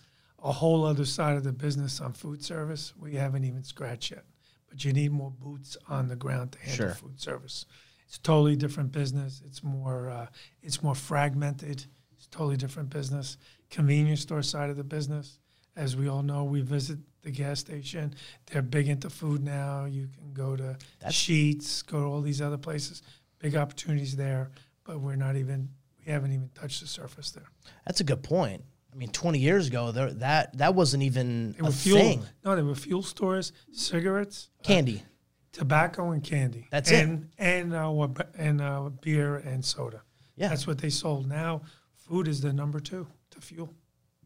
a 0.43 0.51
whole 0.51 0.85
other 0.85 1.05
side 1.05 1.37
of 1.37 1.43
the 1.43 1.53
business 1.53 2.01
on 2.01 2.13
food 2.13 2.43
service. 2.43 2.93
We 2.99 3.15
haven't 3.15 3.45
even 3.45 3.63
scratched 3.63 4.11
yet, 4.11 4.25
but 4.69 4.83
you 4.83 4.91
need 4.93 5.11
more 5.11 5.31
boots 5.31 5.77
on 5.87 6.07
the 6.09 6.15
ground 6.17 6.51
to 6.53 6.59
handle 6.59 6.87
Sure. 6.87 6.95
food 6.95 7.19
service. 7.21 7.65
It's 8.05 8.17
a 8.17 8.21
totally 8.21 8.55
different 8.57 8.91
business. 8.91 9.41
It's 9.45 9.63
more, 9.63 10.09
uh, 10.09 10.27
it's 10.61 10.81
more 10.83 10.95
fragmented. 10.95 11.85
It's 12.15 12.25
a 12.25 12.29
totally 12.29 12.57
different 12.57 12.89
business. 12.89 13.37
Convenience 13.69 14.21
store 14.21 14.41
side 14.41 14.69
of 14.69 14.77
the 14.77 14.83
business, 14.83 15.39
as 15.75 15.95
we 15.95 16.07
all 16.07 16.23
know, 16.23 16.43
we 16.45 16.61
visit 16.61 16.97
the 17.21 17.31
gas 17.31 17.59
station. 17.59 18.13
They're 18.45 18.61
big 18.61 18.87
into 18.87 19.09
food 19.09 19.43
now. 19.43 19.85
You 19.85 20.07
can 20.17 20.33
go 20.33 20.55
to 20.55 20.77
That's- 20.99 21.13
Sheetz, 21.13 21.85
go 21.85 21.99
to 21.99 22.05
all 22.05 22.21
these 22.21 22.41
other 22.41 22.57
places. 22.57 23.01
Big 23.39 23.55
opportunities 23.55 24.15
there, 24.15 24.49
but 24.85 24.99
we're 25.01 25.15
not 25.17 25.35
even, 25.35 25.69
we 26.05 26.11
haven't 26.11 26.31
even 26.31 26.49
touched 26.55 26.81
the 26.81 26.87
surface 26.87 27.31
there. 27.31 27.45
That's 27.85 27.99
a 27.99 28.03
good 28.05 28.23
point. 28.23 28.63
I 28.91 28.95
mean, 28.95 29.09
twenty 29.09 29.37
years 29.39 29.67
ago, 29.67 29.91
there, 29.91 30.11
that 30.13 30.57
that 30.57 30.73
wasn't 30.73 31.03
even 31.03 31.51
They 31.51 31.67
a 31.67 31.71
fuel. 31.71 31.99
thing. 31.99 32.23
No, 32.43 32.55
they 32.55 32.63
were 32.63 32.73
fuel 32.73 33.03
stores, 33.03 33.51
cigarettes, 33.71 34.49
Candy. 34.63 35.03
tobacco, 35.51 36.11
and 36.11 36.23
candy. 36.23 36.67
That's 36.71 36.89
it. 36.89 37.03
and, 37.07 37.29
And 37.37 37.73
uh, 37.75 38.07
and 38.37 38.59
uh, 38.61 38.89
beer 39.01 39.35
and 39.35 39.63
soda. 39.63 40.01
Yeah. 40.35 40.47
that's 40.47 40.65
what 40.65 40.79
they 40.79 40.89
sold. 40.89 41.27
Now, 41.27 41.61
food 41.95 42.27
is 42.27 42.41
the 42.41 42.53
number 42.53 42.79
two 42.79 43.05
to 43.39 43.45
fuel. 43.45 43.73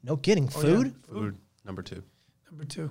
No 0.03 0.17
kidding. 0.17 0.49
Oh, 0.55 0.61
yeah. 0.61 0.75
Food. 0.75 0.95
Food 1.07 1.37
number 1.65 1.81
two. 1.81 2.03
Number 2.49 2.65
two. 2.65 2.89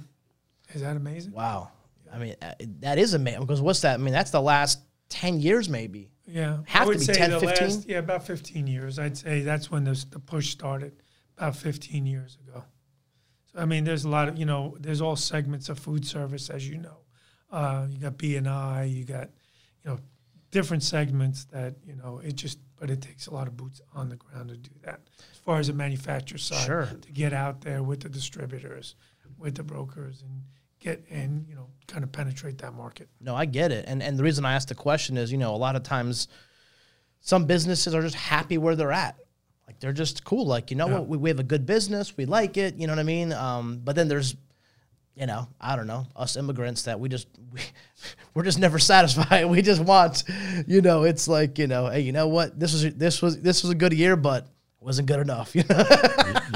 Is 0.73 0.83
that 0.83 0.97
amazing? 0.97 1.33
Wow. 1.33 1.71
I 2.13 2.19
mean, 2.19 2.37
uh, 2.43 2.53
that 2.81 2.99
is 2.99 3.15
amazing. 3.15 3.41
Because 3.41 3.61
what's 3.61 3.81
that? 3.81 3.95
I 3.95 3.97
mean, 4.03 4.13
that's 4.13 4.31
the 4.31 4.41
last 4.41 4.81
10 5.11 5.41
years, 5.41 5.69
maybe. 5.69 6.11
Yeah, 6.27 6.59
Have 6.67 6.89
I 6.89 6.93
to 6.93 6.99
be 6.99 7.05
say 7.05 7.13
10, 7.15 7.31
the 7.31 7.41
15? 7.41 7.69
last 7.69 7.89
yeah 7.89 7.99
about 7.99 8.25
fifteen 8.25 8.69
years. 8.69 9.01
I'd 9.01 9.17
say 9.17 9.41
that's 9.41 9.69
when 9.69 9.83
this, 9.83 10.05
the 10.05 10.21
push 10.21 10.51
started, 10.51 11.03
about 11.37 11.57
fifteen 11.57 12.07
years 12.07 12.39
ago. 12.47 12.63
So 13.53 13.59
I 13.59 13.65
mean, 13.65 13.83
there's 13.83 14.05
a 14.05 14.09
lot 14.09 14.29
of 14.29 14.39
you 14.39 14.47
know, 14.47 14.77
there's 14.79 15.01
all 15.01 15.17
segments 15.17 15.69
of 15.69 15.81
food 15.81 16.07
service, 16.07 16.49
as 16.49 16.69
you 16.69 16.79
know. 16.79 16.99
Uh, 17.51 17.89
you 17.91 17.99
got 17.99 18.17
B 18.17 18.37
and 18.37 18.49
I, 18.49 18.85
you 18.85 19.05
got 19.05 19.31
you 19.85 19.91
know, 19.91 19.99
different 20.51 20.83
segments 20.83 21.45
that 21.47 21.75
you 21.87 21.97
know. 21.97 22.21
It 22.25 22.37
just 22.37 22.59
but 22.79 22.91
it 22.91 23.01
takes 23.03 23.27
a 23.27 23.35
lot 23.35 23.47
of 23.47 23.57
boots 23.57 23.81
on 23.95 24.09
the 24.09 24.17
ground 24.17 24.49
to 24.51 24.57
do 24.57 24.71
that. 24.85 25.01
As 25.33 25.39
far 25.39 25.59
as 25.59 25.67
the 25.67 25.73
manufacturer 25.75 26.39
side, 26.39 26.67
Sure. 26.67 26.87
to 27.01 27.13
get 27.13 27.33
out 27.33 27.61
there 27.61 27.83
with 27.83 28.01
the 28.01 28.09
distributors, 28.09 28.95
with 29.39 29.55
the 29.57 29.63
brokers, 29.63 30.23
and 30.23 30.43
get 30.81 31.05
and 31.11 31.47
you 31.49 31.55
know, 31.55 31.69
kind 31.87 32.03
of 32.05 32.11
penetrate 32.13 32.59
that 32.59 32.75
market. 32.75 33.09
No, 33.21 33.35
I 33.37 33.45
get 33.45 33.71
it. 33.73 33.85
And 33.89 34.03
and 34.03 34.19
the 34.19 34.23
reason 34.23 34.45
I 34.45 34.55
asked 34.55 34.69
the 34.69 34.75
question 34.75 35.17
is, 35.17 35.31
you 35.31 35.39
know, 35.39 35.55
a 35.55 35.59
lot 35.59 35.77
of 35.77 35.83
times 35.83 36.29
some 37.21 37.45
businesses 37.45 37.95
are 37.95 38.03
just 38.03 38.15
happy 38.15 38.57
where 38.59 38.75
they're 38.77 38.93
at. 38.93 39.19
Like 39.67 39.79
they're 39.79 39.93
just 39.93 40.25
cool. 40.25 40.47
Like, 40.47 40.71
you 40.71 40.77
know 40.77 40.89
Yeah. 40.89 40.95
what, 41.01 41.09
we, 41.09 41.17
we 41.19 41.29
have 41.31 41.39
a 41.39 41.43
good 41.45 41.67
business, 41.67 42.17
we 42.17 42.25
like 42.25 42.57
it, 42.57 42.77
you 42.77 42.87
know 42.87 42.93
what 42.95 42.99
I 42.99 43.03
mean? 43.05 43.33
Um, 43.33 43.81
but 43.85 43.95
then 43.95 44.09
there's 44.09 44.35
you 45.15 45.27
know, 45.27 45.49
I 45.61 45.77
don't 45.77 45.87
know, 45.87 46.07
us 46.17 46.37
immigrants 46.37 46.83
that 46.83 46.99
we 47.01 47.09
just 47.09 47.27
we, 47.53 47.61
we're 48.35 48.45
just 48.45 48.59
never 48.59 48.79
satisfied. 48.79 49.45
We 49.51 49.63
just 49.63 49.83
want, 49.83 50.25
you 50.67 50.81
know, 50.81 51.03
it's 51.05 51.27
like, 51.29 51.59
you 51.59 51.67
know, 51.67 51.89
hey, 51.89 52.01
you 52.01 52.13
know 52.13 52.29
what? 52.29 52.59
This 52.59 52.73
was 52.73 52.95
this 52.95 53.21
was 53.23 53.41
this 53.41 53.63
was 53.63 53.71
a 53.71 53.75
good 53.75 53.93
year, 53.93 54.17
but 54.17 54.45
it 54.45 54.85
wasn't 54.85 55.09
good 55.09 55.21
enough, 55.21 55.55
you 55.55 55.65
know. 55.69 55.79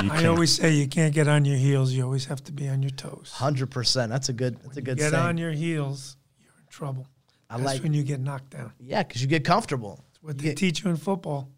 You 0.03 0.11
I 0.11 0.19
can- 0.19 0.27
always 0.27 0.55
say 0.55 0.71
you 0.73 0.87
can't 0.89 1.13
get 1.15 1.29
on 1.29 1.45
your 1.45 1.57
heels. 1.59 1.93
You 1.93 2.05
always 2.05 2.25
have 2.27 2.43
to 2.45 2.53
be 2.53 2.69
on 2.69 2.83
your 2.83 2.91
toes. 2.93 3.33
Hundred 3.35 3.71
percent. 3.71 4.11
That's 4.11 4.29
a 4.29 4.33
good. 4.33 4.57
That's 4.63 4.77
a 4.77 4.83
good 4.83 4.99
get 4.99 5.11
saying. 5.11 5.23
on 5.23 5.37
your 5.39 5.53
heels, 5.53 6.17
you're 6.41 6.49
in 6.61 6.67
trouble. 6.71 7.07
I 7.51 7.57
That's 7.59 7.67
like. 7.75 7.83
when 7.83 7.93
you 7.93 8.03
get 8.03 8.21
knocked 8.21 8.51
down. 8.51 8.73
Yeah, 8.81 9.03
because 9.03 9.21
you 9.21 9.29
get 9.29 9.45
comfortable. 9.45 10.03
What 10.23 10.37
You 10.37 10.43
they 10.43 10.49
get- 10.51 10.57
teach 10.57 10.83
you 10.85 10.91
in 10.91 10.97
football. 10.97 11.49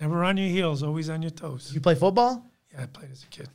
Never 0.00 0.24
on 0.24 0.36
your 0.36 0.48
heels, 0.48 0.82
always 0.82 1.08
on 1.08 1.22
your 1.22 1.30
toes. 1.30 1.70
You 1.72 1.80
play 1.80 1.94
football? 1.94 2.44
Yeah, 2.72 2.82
I 2.82 2.86
played 2.86 3.10
as 3.12 3.22
a 3.22 3.26
kid. 3.28 3.48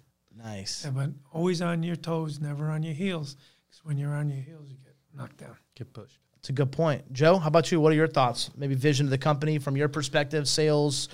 Nice. 0.44 0.84
Yeah, 0.86 0.92
but 0.92 1.10
always 1.32 1.62
on 1.62 1.84
your 1.84 1.96
toes, 1.96 2.40
never 2.40 2.70
on 2.70 2.84
your 2.84 2.94
heels. 2.94 3.36
Because 3.70 3.86
when 3.86 3.98
you're 3.98 4.14
on 4.14 4.30
your 4.30 4.42
heels, 4.42 4.70
you 4.70 4.78
get 4.84 4.96
knocked 5.16 5.38
down. 5.38 5.56
Get 5.76 5.94
pushed. 5.94 6.20
It's 6.38 6.50
a 6.50 6.54
good 6.54 6.72
point. 6.72 7.14
Joe, 7.14 7.38
how 7.38 7.48
about 7.48 7.72
you? 7.72 7.80
What 7.80 7.92
are 7.92 7.96
your 7.96 8.08
thoughts? 8.08 8.50
Maybe 8.58 8.74
vision 8.74 9.06
of 9.06 9.12
the 9.12 9.18
company 9.18 9.60
from 9.60 9.78
your 9.78 9.88
perspective, 9.88 10.48
sales. 10.48 11.10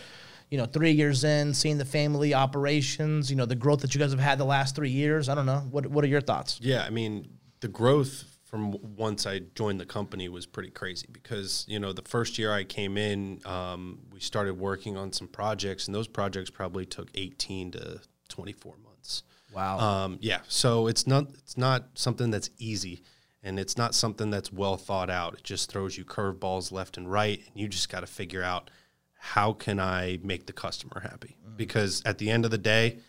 You 0.50 0.58
know, 0.58 0.66
three 0.66 0.92
years 0.92 1.26
in, 1.26 1.54
seeing 1.54 1.78
the 1.78 1.84
family 1.86 2.34
operations. 2.34 3.30
You 3.30 3.36
know, 3.36 3.46
the 3.46 3.56
growth 3.56 3.82
that 3.82 3.94
you 3.94 4.00
guys 4.00 4.12
have 4.12 4.20
had 4.22 4.38
the 4.38 4.46
last 4.46 4.76
three 4.76 4.90
years. 4.90 5.28
I 5.28 5.36
don't 5.36 5.46
know. 5.46 5.68
What 5.70 5.88
What 5.88 6.06
are 6.06 6.08
your 6.08 6.22
thoughts? 6.22 6.60
Yeah, 6.62 6.84
I 6.84 6.90
mean, 6.90 7.28
the 7.60 7.68
growth 7.68 8.24
from 8.46 8.78
once 8.96 9.28
I 9.28 9.40
joined 9.40 9.82
the 9.82 9.86
company 9.86 10.30
was 10.30 10.46
pretty 10.46 10.70
crazy 10.70 11.06
because, 11.12 11.66
you 11.68 11.80
know, 11.80 11.92
the 11.92 12.04
first 12.04 12.40
year 12.40 12.54
I 12.54 12.64
came 12.64 12.98
in, 12.98 13.42
um, 13.44 14.00
we 14.14 14.22
started 14.22 14.54
working 14.54 14.96
on 14.96 15.12
some 15.12 15.28
projects, 15.28 15.88
and 15.88 15.94
those 15.94 16.08
projects 16.08 16.50
probably 16.50 16.86
took 16.86 17.10
18 17.14 17.72
to 17.72 18.00
24 18.30 18.76
months. 19.08 19.24
Wow. 19.54 19.80
Um, 19.80 20.18
yeah, 20.22 20.40
so 20.48 20.88
it's 20.88 21.08
not 21.08 21.30
it's 21.36 21.58
not 21.58 21.86
something 21.96 22.30
that's 22.32 22.50
easy, 22.58 23.04
and 23.44 23.60
it's 23.60 23.78
not 23.78 23.96
something 23.96 24.30
that's 24.30 24.52
well 24.52 24.78
thought 24.78 25.10
out. 25.10 25.36
It 25.36 25.44
just 25.44 25.72
throws 25.72 25.98
you 25.98 26.06
curveballs 26.06 26.72
left 26.72 26.98
and 26.98 27.10
right, 27.10 27.40
and 27.40 27.56
you 27.56 27.68
just 27.68 27.90
got 27.90 28.02
to 28.02 28.08
figure 28.08 28.44
out 28.44 28.70
how 29.20 29.54
can 29.54 29.80
I 29.80 30.20
make 30.24 30.46
the 30.46 30.54
customer 30.54 31.02
happy? 31.02 31.38
Because 31.56 32.04
at 32.06 32.18
the 32.18 32.30
end 32.30 32.46
of 32.46 32.52
the 32.52 32.58
day, 32.58 33.00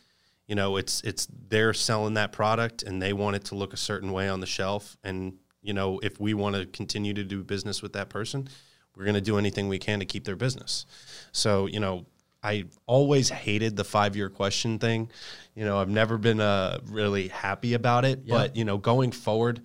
you 0.47 0.55
know, 0.55 0.77
it's 0.77 1.03
it's 1.03 1.29
they're 1.49 1.75
selling 1.75 2.15
that 2.15 2.33
product, 2.33 2.83
and 2.83 3.03
they 3.03 3.13
want 3.13 3.37
it 3.37 3.45
to 3.47 3.55
look 3.55 3.73
a 3.73 3.79
certain 3.79 4.13
way 4.13 4.29
on 4.29 4.41
the 4.41 4.47
shelf, 4.47 4.97
and 5.05 5.35
you 5.61 5.75
know, 5.75 5.99
if 6.03 6.21
we 6.21 6.35
want 6.35 6.57
to 6.57 6.67
continue 6.67 7.13
to 7.13 7.25
do 7.25 7.43
business 7.43 7.83
with 7.83 7.93
that 7.93 8.09
person, 8.09 8.49
we're 8.97 9.05
going 9.05 9.15
to 9.15 9.21
do 9.21 9.39
anything 9.39 9.69
we 9.69 9.79
can 9.79 9.99
to 9.99 10.07
keep 10.07 10.25
their 10.25 10.37
business. 10.37 10.87
So, 11.33 11.67
you 11.67 11.79
know, 11.79 12.07
I 12.43 12.65
always 12.87 13.29
hated 13.29 13.77
the 13.77 13.85
five 13.85 14.17
year 14.17 14.29
question 14.29 14.79
thing. 14.79 15.11
You 15.55 15.65
know, 15.65 15.79
I've 15.79 15.89
never 15.89 16.19
been 16.19 16.41
uh, 16.41 16.79
really 16.87 17.29
happy 17.29 17.75
about 17.75 18.05
it. 18.05 18.27
But, 18.27 18.57
you 18.57 18.65
know, 18.65 18.79
going 18.79 19.11
forward, 19.11 19.61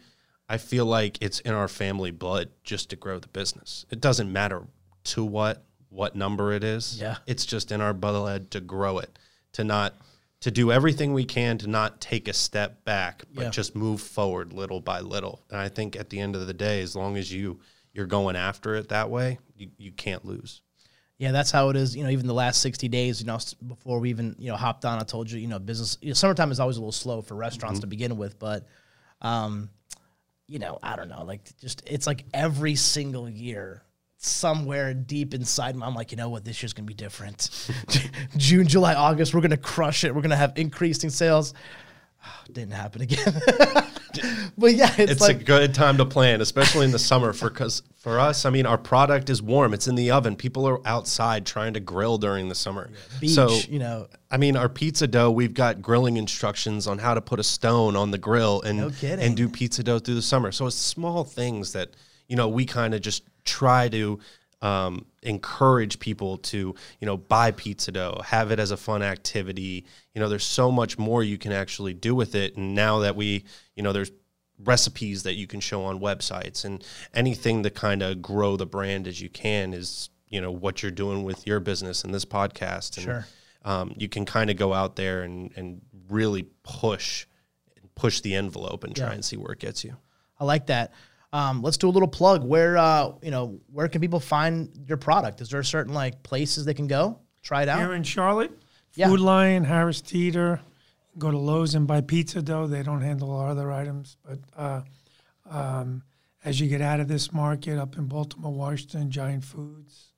I 0.49 0.57
feel 0.57 0.85
like 0.85 1.17
it's 1.21 1.39
in 1.41 1.53
our 1.53 1.67
family 1.67 2.11
blood 2.11 2.49
just 2.63 2.89
to 2.89 2.95
grow 2.95 3.19
the 3.19 3.27
business. 3.27 3.85
It 3.89 4.01
doesn't 4.01 4.31
matter 4.31 4.63
to 5.05 5.23
what 5.23 5.63
what 5.89 6.15
number 6.15 6.51
it 6.51 6.63
is. 6.63 6.99
Yeah. 6.99 7.17
It's 7.27 7.45
just 7.45 7.71
in 7.71 7.79
our 7.79 7.93
blood 7.93 8.49
to 8.51 8.59
grow 8.59 8.97
it, 8.97 9.19
to 9.53 9.63
not 9.63 9.93
to 10.41 10.49
do 10.49 10.71
everything 10.71 11.13
we 11.13 11.23
can 11.23 11.57
to 11.59 11.67
not 11.67 12.01
take 12.01 12.27
a 12.27 12.33
step 12.33 12.83
back, 12.83 13.23
but 13.33 13.43
Yeah. 13.43 13.49
just 13.51 13.75
move 13.75 14.01
forward 14.01 14.51
little 14.51 14.81
by 14.81 14.99
little. 15.01 15.43
And 15.51 15.59
I 15.59 15.69
think 15.69 15.95
at 15.95 16.09
the 16.09 16.19
end 16.19 16.35
of 16.35 16.47
the 16.47 16.53
day, 16.53 16.81
as 16.81 16.95
long 16.95 17.15
as 17.17 17.31
you 17.31 17.59
you're 17.93 18.07
going 18.07 18.35
after 18.35 18.73
it 18.75 18.89
that 18.89 19.11
way, 19.11 19.37
you, 19.55 19.69
you 19.77 19.91
can't 19.91 20.25
lose. 20.25 20.61
Yeah, 21.19 21.31
that's 21.31 21.51
how 21.51 21.69
it 21.69 21.75
is. 21.75 21.95
You 21.95 22.03
know, 22.03 22.09
even 22.09 22.27
the 22.27 22.33
last 22.33 22.61
sixty 22.61 22.87
days. 22.87 23.21
You 23.21 23.27
know, 23.27 23.37
before 23.67 23.99
we 23.99 24.09
even 24.09 24.35
you 24.39 24.49
know 24.49 24.57
hopped 24.57 24.83
on, 24.85 24.99
I 24.99 25.03
told 25.03 25.29
you, 25.31 25.39
you 25.39 25.47
know, 25.47 25.59
business. 25.59 25.97
You 26.01 26.09
know, 26.09 26.13
summertime 26.15 26.51
is 26.51 26.59
always 26.59 26.77
a 26.77 26.79
little 26.79 26.91
slow 26.91 27.21
for 27.21 27.35
restaurants 27.35 27.79
to 27.81 27.87
begin 27.87 28.17
with, 28.17 28.39
but, 28.39 28.67
um, 29.21 29.69
you 30.47 30.59
know, 30.59 30.79
I 30.81 30.95
don't 30.95 31.09
know, 31.09 31.23
like 31.23 31.41
just 31.59 31.83
it's 31.87 32.07
like 32.07 32.25
every 32.33 32.75
single 32.75 33.29
year. 33.29 33.83
Somewhere 34.25 34.93
deep 34.93 35.33
inside, 35.33 35.75
me, 35.75 35.83
I'm 35.83 35.95
like, 35.95 36.11
you 36.11 36.17
know 36.17 36.29
what? 36.29 36.45
This 36.45 36.63
year's 36.63 36.71
gonna 36.71 36.85
be 36.85 36.93
different. 36.93 37.49
June, 38.37 38.67
July, 38.67 38.93
August, 38.93 39.33
we're 39.33 39.41
gonna 39.41 39.57
crush 39.57 40.05
it. 40.05 40.15
We're 40.15 40.21
gonna 40.21 40.37
have 40.37 40.53
increasing 40.55 41.09
sales. 41.09 41.53
Didn't 42.51 42.71
happen 42.71 43.01
again. 43.01 43.41
but 44.57 44.73
yeah, 44.73 44.93
it's, 44.97 45.13
It's 45.13 45.21
like 45.21 45.41
a 45.41 45.43
good 45.43 45.73
time 45.73 45.97
to 45.97 46.05
plan, 46.05 46.41
especially 46.41 46.85
in 46.85 46.91
the 46.91 46.99
summer. 46.99 47.33
For 47.33 47.49
because 47.49 47.83
for 47.97 48.19
us, 48.19 48.45
I 48.45 48.49
mean, 48.49 48.65
our 48.65 48.77
product 48.77 49.29
is 49.29 49.41
warm. 49.41 49.73
It's 49.73 49.87
in 49.87 49.95
the 49.95 50.11
oven. 50.11 50.35
People 50.35 50.67
are 50.67 50.85
outside 50.87 51.45
trying 51.45 51.73
to 51.73 51.79
grill 51.79 52.17
during 52.17 52.49
the 52.49 52.55
summer. 52.55 52.89
beach. 53.19 53.31
so 53.31 53.49
you 53.69 53.79
know, 53.79 54.07
I 54.29 54.37
mean, 54.37 54.55
our 54.55 54.69
pizza 54.69 55.07
dough, 55.07 55.31
we've 55.31 55.53
got 55.53 55.81
grilling 55.81 56.17
instructions 56.17 56.87
on 56.87 56.97
how 56.97 57.13
to 57.13 57.21
put 57.21 57.39
a 57.39 57.43
stone 57.43 57.95
on 57.95 58.11
the 58.11 58.17
grill 58.17 58.61
and 58.61 58.77
No 58.77 58.91
and 59.03 59.35
do 59.35 59.49
pizza 59.49 59.83
dough 59.83 59.99
through 59.99 60.15
the 60.15 60.21
summer. 60.21 60.51
So 60.51 60.67
it's 60.67 60.75
small 60.75 61.23
things 61.23 61.73
that 61.73 61.91
you 62.27 62.35
know 62.35 62.47
we 62.47 62.65
kind 62.65 62.93
of 62.93 63.01
just 63.01 63.23
try 63.45 63.89
to 63.89 64.19
um, 64.63 65.05
encourage 65.21 65.99
people 65.99 66.37
to 66.37 66.73
you 66.99 67.05
know 67.05 67.17
buy 67.17 67.51
pizza 67.51 67.91
dough, 67.91 68.21
have 68.25 68.49
it 68.51 68.59
as 68.59 68.71
a 68.71 68.77
fun 68.77 69.03
activity. 69.03 69.85
You 70.15 70.21
know, 70.21 70.29
there's 70.29 70.43
so 70.45 70.71
much 70.71 70.97
more 70.97 71.21
you 71.23 71.37
can 71.37 71.51
actually 71.51 71.93
do 71.93 72.15
with 72.15 72.33
it. 72.33 72.55
And 72.57 72.73
now 72.73 72.99
that 72.99 73.15
we, 73.15 73.43
you 73.75 73.83
know, 73.83 73.91
there's 73.93 74.11
recipes 74.63 75.23
that 75.23 75.33
you 75.33 75.47
can 75.47 75.59
show 75.59 75.83
on 75.83 75.99
websites 75.99 76.63
and 76.63 76.83
anything 77.13 77.63
to 77.63 77.69
kind 77.69 78.01
of 78.01 78.21
grow 78.21 78.55
the 78.55 78.65
brand 78.65 79.07
as 79.07 79.19
you 79.19 79.29
can 79.29 79.73
is 79.73 80.09
you 80.29 80.39
know 80.39 80.51
what 80.51 80.81
you're 80.81 80.91
doing 80.91 81.23
with 81.23 81.45
your 81.45 81.59
business 81.59 82.03
and 82.03 82.13
this 82.13 82.23
podcast 82.23 82.97
and 82.97 83.03
Sure. 83.05 83.27
um, 83.65 83.93
you 83.97 84.07
can 84.07 84.25
kind 84.25 84.49
of 84.49 84.55
go 84.57 84.73
out 84.73 84.95
there 84.95 85.23
and, 85.23 85.51
and 85.57 85.81
really 86.09 86.43
push 86.63 87.25
push 87.95 88.21
the 88.21 88.35
envelope 88.35 88.83
and 88.83 88.95
try 88.95 89.07
Yeah. 89.07 89.13
and 89.13 89.25
see 89.25 89.37
where 89.37 89.51
it 89.53 89.59
gets 89.59 89.83
you 89.83 89.97
I 90.39 90.45
like 90.45 90.67
that. 90.67 90.91
Um, 91.33 91.61
let's 91.63 91.77
do 91.77 91.89
a 91.89 91.91
little 91.91 92.07
plug. 92.07 92.43
Where 92.45 92.77
uh, 92.77 93.13
you 93.21 93.31
know, 93.31 93.59
where 93.71 93.87
can 93.87 93.99
people 93.99 94.19
find 94.19 94.69
your 94.87 94.97
product? 94.97 95.41
Is 95.41 95.49
there 95.49 95.63
certain 95.63 95.93
like 95.93 96.21
places 96.23 96.63
they 96.63 96.75
can 96.75 96.87
go 96.87 97.19
try 97.41 97.63
it 97.63 97.69
out? 97.69 97.79
Here 97.79 97.93
in 97.93 98.03
Charlotte, 98.03 98.51
Yeah. 98.95 99.07
Food 99.07 99.19
Lion, 99.19 99.63
Harris 99.65 99.99
Teeter. 99.99 100.61
Go 101.17 101.29
to 101.31 101.37
Lowe's 101.37 101.75
and 101.75 101.85
buy 101.87 102.01
pizza 102.01 102.41
dough. 102.41 102.67
They 102.67 102.81
don't 102.83 103.01
handle 103.01 103.31
our 103.35 103.49
other 103.49 103.71
items. 103.71 104.17
But 104.23 104.39
uh, 104.55 104.81
um, 105.49 106.03
as 106.45 106.59
you 106.59 106.67
get 106.67 106.81
out 106.81 106.99
of 106.99 107.07
this 107.07 107.33
market, 107.33 107.77
up 107.79 107.97
in 107.97 108.05
Baltimore, 108.05 108.51
Washington, 108.53 109.11
Giant 109.11 109.43
Foods, 109.43 110.13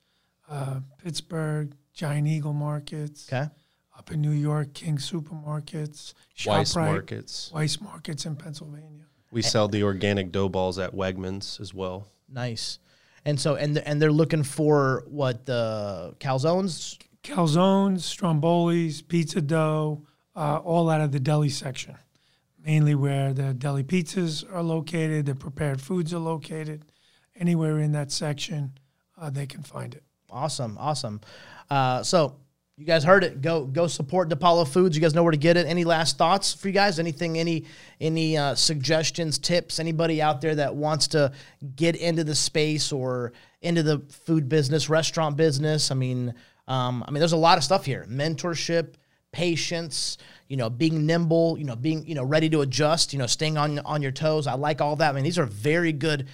uh, 0.49 0.79
Pittsburgh, 1.03 1.73
Giant 1.93 2.27
Eagle 2.27 2.53
Markets. 2.53 3.31
Okay. 3.31 3.49
Up 3.97 4.11
in 4.11 4.21
New 4.21 4.31
York, 4.31 4.73
King 4.73 4.97
Supermarkets, 4.97 6.13
Weis 6.45 6.75
markets 6.75 7.51
Weis 7.55 7.79
Markets 7.81 8.25
in 8.25 8.35
Pennsylvania. 8.35 9.05
We 9.31 9.41
sell 9.41 9.67
the 9.67 9.83
organic 9.83 10.31
dough 10.31 10.49
balls 10.49 10.79
at 10.79 10.93
wegmans 10.93 11.59
as 11.59 11.73
well 11.73 12.07
Nice. 12.27 12.79
And 13.23 13.39
so 13.39 13.55
and 13.55 13.77
and 13.79 14.01
they're 14.01 14.11
looking 14.11 14.43
for 14.43 15.03
what 15.07 15.45
the 15.45 16.15
calzones. 16.19 16.97
calzones, 17.23 17.99
strombolis, 18.01 19.07
pizza 19.07 19.41
dough, 19.41 20.05
uh, 20.35 20.57
all 20.57 20.89
out 20.89 21.01
of 21.01 21.11
the 21.11 21.19
deli 21.19 21.49
section, 21.49 21.95
mainly 22.63 22.93
where 22.93 23.33
the 23.33 23.53
deli 23.53 23.83
pizzas 23.83 24.43
are 24.53 24.61
located, 24.61 25.25
the 25.25 25.35
prepared 25.35 25.81
foods 25.81 26.13
are 26.13 26.19
located. 26.19 26.85
Anywhere 27.35 27.79
in 27.79 27.91
that 27.93 28.11
section, 28.11 28.77
uh, 29.17 29.29
they 29.29 29.45
can 29.45 29.63
find 29.63 29.93
it. 29.95 30.03
Awesome, 30.29 30.77
awesome. 30.79 31.19
Uh, 31.69 32.03
so 32.03 32.37
you 32.77 32.85
guys 32.85 33.05
heard 33.05 33.23
it. 33.23 33.41
Go 33.41 33.65
go 33.65 33.87
support 33.87 34.29
DePaulo 34.29 34.67
Foods. 34.67 34.97
You 34.97 35.01
guys 35.01 35.13
know 35.13 35.23
where 35.23 35.31
to 35.31 35.37
get 35.37 35.55
it. 35.55 35.65
Any 35.65 35.85
last 35.85 36.17
thoughts 36.17 36.53
for 36.53 36.67
you 36.67 36.73
guys? 36.73 36.99
Anything? 36.99 37.37
Any 37.37 37.65
any 38.01 38.37
uh, 38.37 38.55
suggestions, 38.55 39.37
tips? 39.37 39.79
Anybody 39.79 40.21
out 40.21 40.41
there 40.41 40.55
that 40.55 40.75
wants 40.75 41.07
to 41.09 41.31
get 41.75 41.95
into 41.95 42.25
the 42.25 42.35
space 42.35 42.91
or 42.91 43.31
into 43.61 43.81
the 43.81 43.99
food 44.09 44.49
business, 44.49 44.89
restaurant 44.89 45.37
business? 45.37 45.89
I 45.89 45.95
mean, 45.95 46.33
um, 46.67 47.03
I 47.07 47.11
mean, 47.11 47.19
there's 47.19 47.31
a 47.31 47.37
lot 47.37 47.57
of 47.57 47.63
stuff 47.63 47.85
here. 47.85 48.05
Mentorship, 48.09 48.95
patience. 49.31 50.17
You 50.49 50.57
know, 50.57 50.69
being 50.69 51.05
nimble. 51.05 51.57
You 51.57 51.63
know, 51.63 51.77
being 51.77 52.05
you 52.05 52.15
know 52.15 52.25
ready 52.25 52.49
to 52.49 52.59
adjust. 52.59 53.13
You 53.13 53.19
know, 53.19 53.27
staying 53.27 53.57
on 53.57 53.79
on 53.79 54.01
your 54.01 54.11
toes. 54.11 54.47
I 54.47 54.55
like 54.55 54.81
all 54.81 54.97
that. 54.97 55.11
I 55.11 55.13
mean, 55.13 55.23
these 55.23 55.39
are 55.39 55.45
very 55.45 55.93
good 55.93 56.27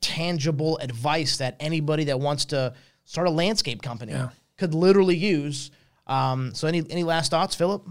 tangible 0.00 0.78
advice 0.78 1.38
that 1.38 1.56
anybody 1.58 2.04
that 2.04 2.20
wants 2.20 2.44
to 2.46 2.74
start 3.04 3.26
a 3.26 3.30
landscape 3.30 3.82
company 3.82 4.12
could 4.58 4.74
literally 4.74 5.16
use. 5.16 5.70
Um, 6.06 6.54
so, 6.54 6.68
any 6.68 6.84
any 6.90 7.04
last 7.04 7.30
thoughts, 7.30 7.54
Philip? 7.54 7.86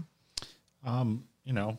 Um, 0.84 1.24
you 1.44 1.52
know, 1.52 1.78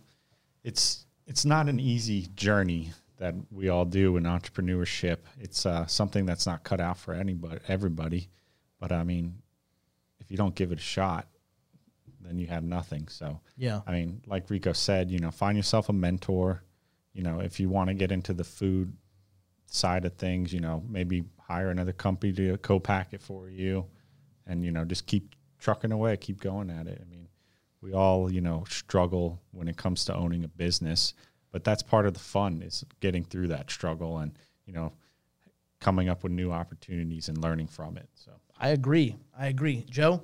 it's 0.64 1.06
it's 1.28 1.46
not 1.46 1.70
an 1.70 1.80
easy 1.80 2.28
journey 2.36 2.92
that 3.18 3.36
we 3.52 3.70
all 3.70 3.86
do 3.86 4.18
in 4.18 4.24
entrepreneurship. 4.24 5.20
It's 5.40 5.66
uh, 5.66 5.86
something 5.86 6.26
that's 6.26 6.46
not 6.46 6.64
cut 6.64 6.82
out 6.82 6.98
for 6.98 7.14
anybody, 7.14 7.60
everybody. 7.68 8.30
But 8.80 8.92
I 8.92 9.04
mean, 9.04 9.36
if 10.20 10.32
you 10.32 10.38
don't 10.38 10.56
give 10.56 10.72
it 10.72 10.80
a 10.80 10.82
shot, 10.82 11.28
then 12.22 12.38
you 12.38 12.48
have 12.48 12.64
nothing. 12.64 13.08
So 13.08 13.40
Yeah. 13.58 13.82
I 13.86 13.92
mean, 13.92 14.22
like 14.26 14.50
Rico 14.50 14.74
said, 14.74 15.12
you 15.12 15.20
know, 15.20 15.32
find 15.32 15.56
yourself 15.56 15.90
a 15.90 15.94
mentor. 15.94 16.64
You 17.14 17.24
know, 17.24 17.40
if 17.40 17.60
you 17.60 17.70
want 17.70 17.90
to 17.90 17.94
get 17.94 18.12
into 18.12 18.34
the 18.34 18.44
food 18.44 18.94
side 19.68 20.06
of 20.06 20.14
things, 20.14 20.52
you 20.52 20.60
know, 20.60 20.84
maybe 20.88 21.24
hire 21.40 21.70
another 21.70 21.94
company 21.94 22.34
to 22.34 22.58
co-pack 22.58 23.14
it 23.14 23.22
for 23.22 23.50
you, 23.50 23.86
and 24.48 24.64
you 24.64 24.72
know, 24.72 24.86
just 24.86 25.06
keep 25.06 25.36
trucking 25.60 25.92
away, 25.92 26.18
keep 26.18 26.40
going 26.42 26.70
at 26.70 26.88
it. 26.88 27.02
I 27.02 27.10
mean, 27.10 27.28
we 27.82 27.94
all, 27.94 28.32
you 28.32 28.42
know, 28.42 28.64
struggle 28.70 29.42
when 29.52 29.68
it 29.68 29.78
comes 29.78 30.06
to 30.06 30.16
owning 30.16 30.44
a 30.44 30.48
business, 30.48 31.14
but 31.52 31.64
that's 31.64 31.82
part 31.84 32.06
of 32.06 32.14
the 32.14 32.20
fun 32.20 32.62
is 32.62 32.84
getting 33.00 33.24
through 33.24 33.48
that 33.50 33.70
struggle 33.70 34.18
and 34.18 34.38
you 34.66 34.74
know, 34.74 34.94
coming 35.80 36.08
up 36.08 36.24
with 36.24 36.32
new 36.32 36.52
opportunities 36.52 37.28
and 37.28 37.38
learning 37.38 37.68
from 37.68 37.98
it. 37.98 38.08
So. 38.16 38.32
I 38.58 38.70
agree. 38.70 39.18
I 39.38 39.48
agree. 39.48 39.86
Joe, 39.90 40.24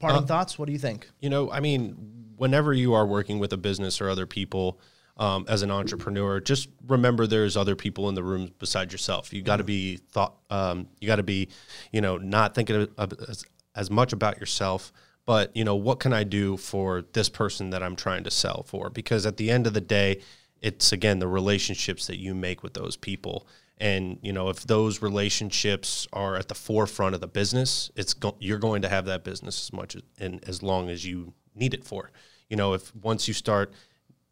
parting 0.00 0.24
uh, 0.24 0.26
thoughts? 0.26 0.58
What 0.58 0.66
do 0.66 0.72
you 0.72 0.78
think? 0.78 1.08
you 1.20 1.30
know 1.30 1.50
i 1.50 1.60
mean 1.60 1.96
whenever 2.36 2.72
you 2.72 2.94
are 2.94 3.06
working 3.06 3.38
with 3.38 3.52
a 3.52 3.56
business 3.56 4.00
or 4.00 4.08
other 4.08 4.26
people 4.26 4.80
um, 5.18 5.44
as 5.48 5.62
an 5.62 5.70
entrepreneur 5.70 6.40
just 6.40 6.68
remember 6.86 7.26
there's 7.26 7.56
other 7.56 7.74
people 7.74 8.08
in 8.08 8.14
the 8.14 8.22
room 8.22 8.50
besides 8.58 8.92
yourself. 8.92 9.32
You 9.32 9.42
got 9.42 9.56
to 9.56 9.64
be 9.64 9.96
thought 9.96 10.34
um, 10.50 10.88
you 11.00 11.06
got 11.06 11.16
to 11.16 11.22
be 11.22 11.48
you 11.92 12.00
know 12.00 12.16
not 12.16 12.54
thinking 12.54 12.88
of, 12.96 13.12
as, 13.28 13.44
as 13.74 13.90
much 13.90 14.12
about 14.12 14.38
yourself 14.38 14.92
but 15.28 15.54
you 15.54 15.62
know 15.62 15.76
what 15.76 16.00
can 16.00 16.14
i 16.14 16.24
do 16.24 16.56
for 16.56 17.02
this 17.12 17.28
person 17.28 17.68
that 17.68 17.82
i'm 17.82 17.94
trying 17.94 18.24
to 18.24 18.30
sell 18.30 18.64
for? 18.66 18.88
Because 18.88 19.26
at 19.26 19.36
the 19.36 19.50
end 19.50 19.66
of 19.66 19.74
the 19.74 19.80
day 19.82 20.22
it's 20.62 20.90
again 20.90 21.18
the 21.18 21.28
relationships 21.28 22.06
that 22.06 22.18
you 22.18 22.34
make 22.34 22.62
with 22.62 22.72
those 22.72 22.96
people. 22.96 23.46
And 23.76 24.18
you 24.22 24.32
know 24.32 24.48
if 24.48 24.66
those 24.66 25.02
relationships 25.02 26.08
are 26.14 26.34
at 26.36 26.48
the 26.48 26.54
forefront 26.54 27.14
of 27.14 27.20
the 27.20 27.28
business 27.28 27.90
it's 27.94 28.14
go- 28.14 28.36
you're 28.40 28.58
going 28.58 28.80
to 28.82 28.88
have 28.88 29.04
that 29.04 29.22
business 29.22 29.66
as 29.66 29.72
much 29.72 29.94
as, 29.96 30.02
and 30.18 30.42
as 30.48 30.62
long 30.62 30.88
as 30.88 31.04
you 31.04 31.34
need 31.54 31.74
it 31.74 31.84
for. 31.84 32.10
You 32.48 32.56
know 32.56 32.72
if 32.72 32.96
once 32.96 33.28
you 33.28 33.34
start 33.34 33.74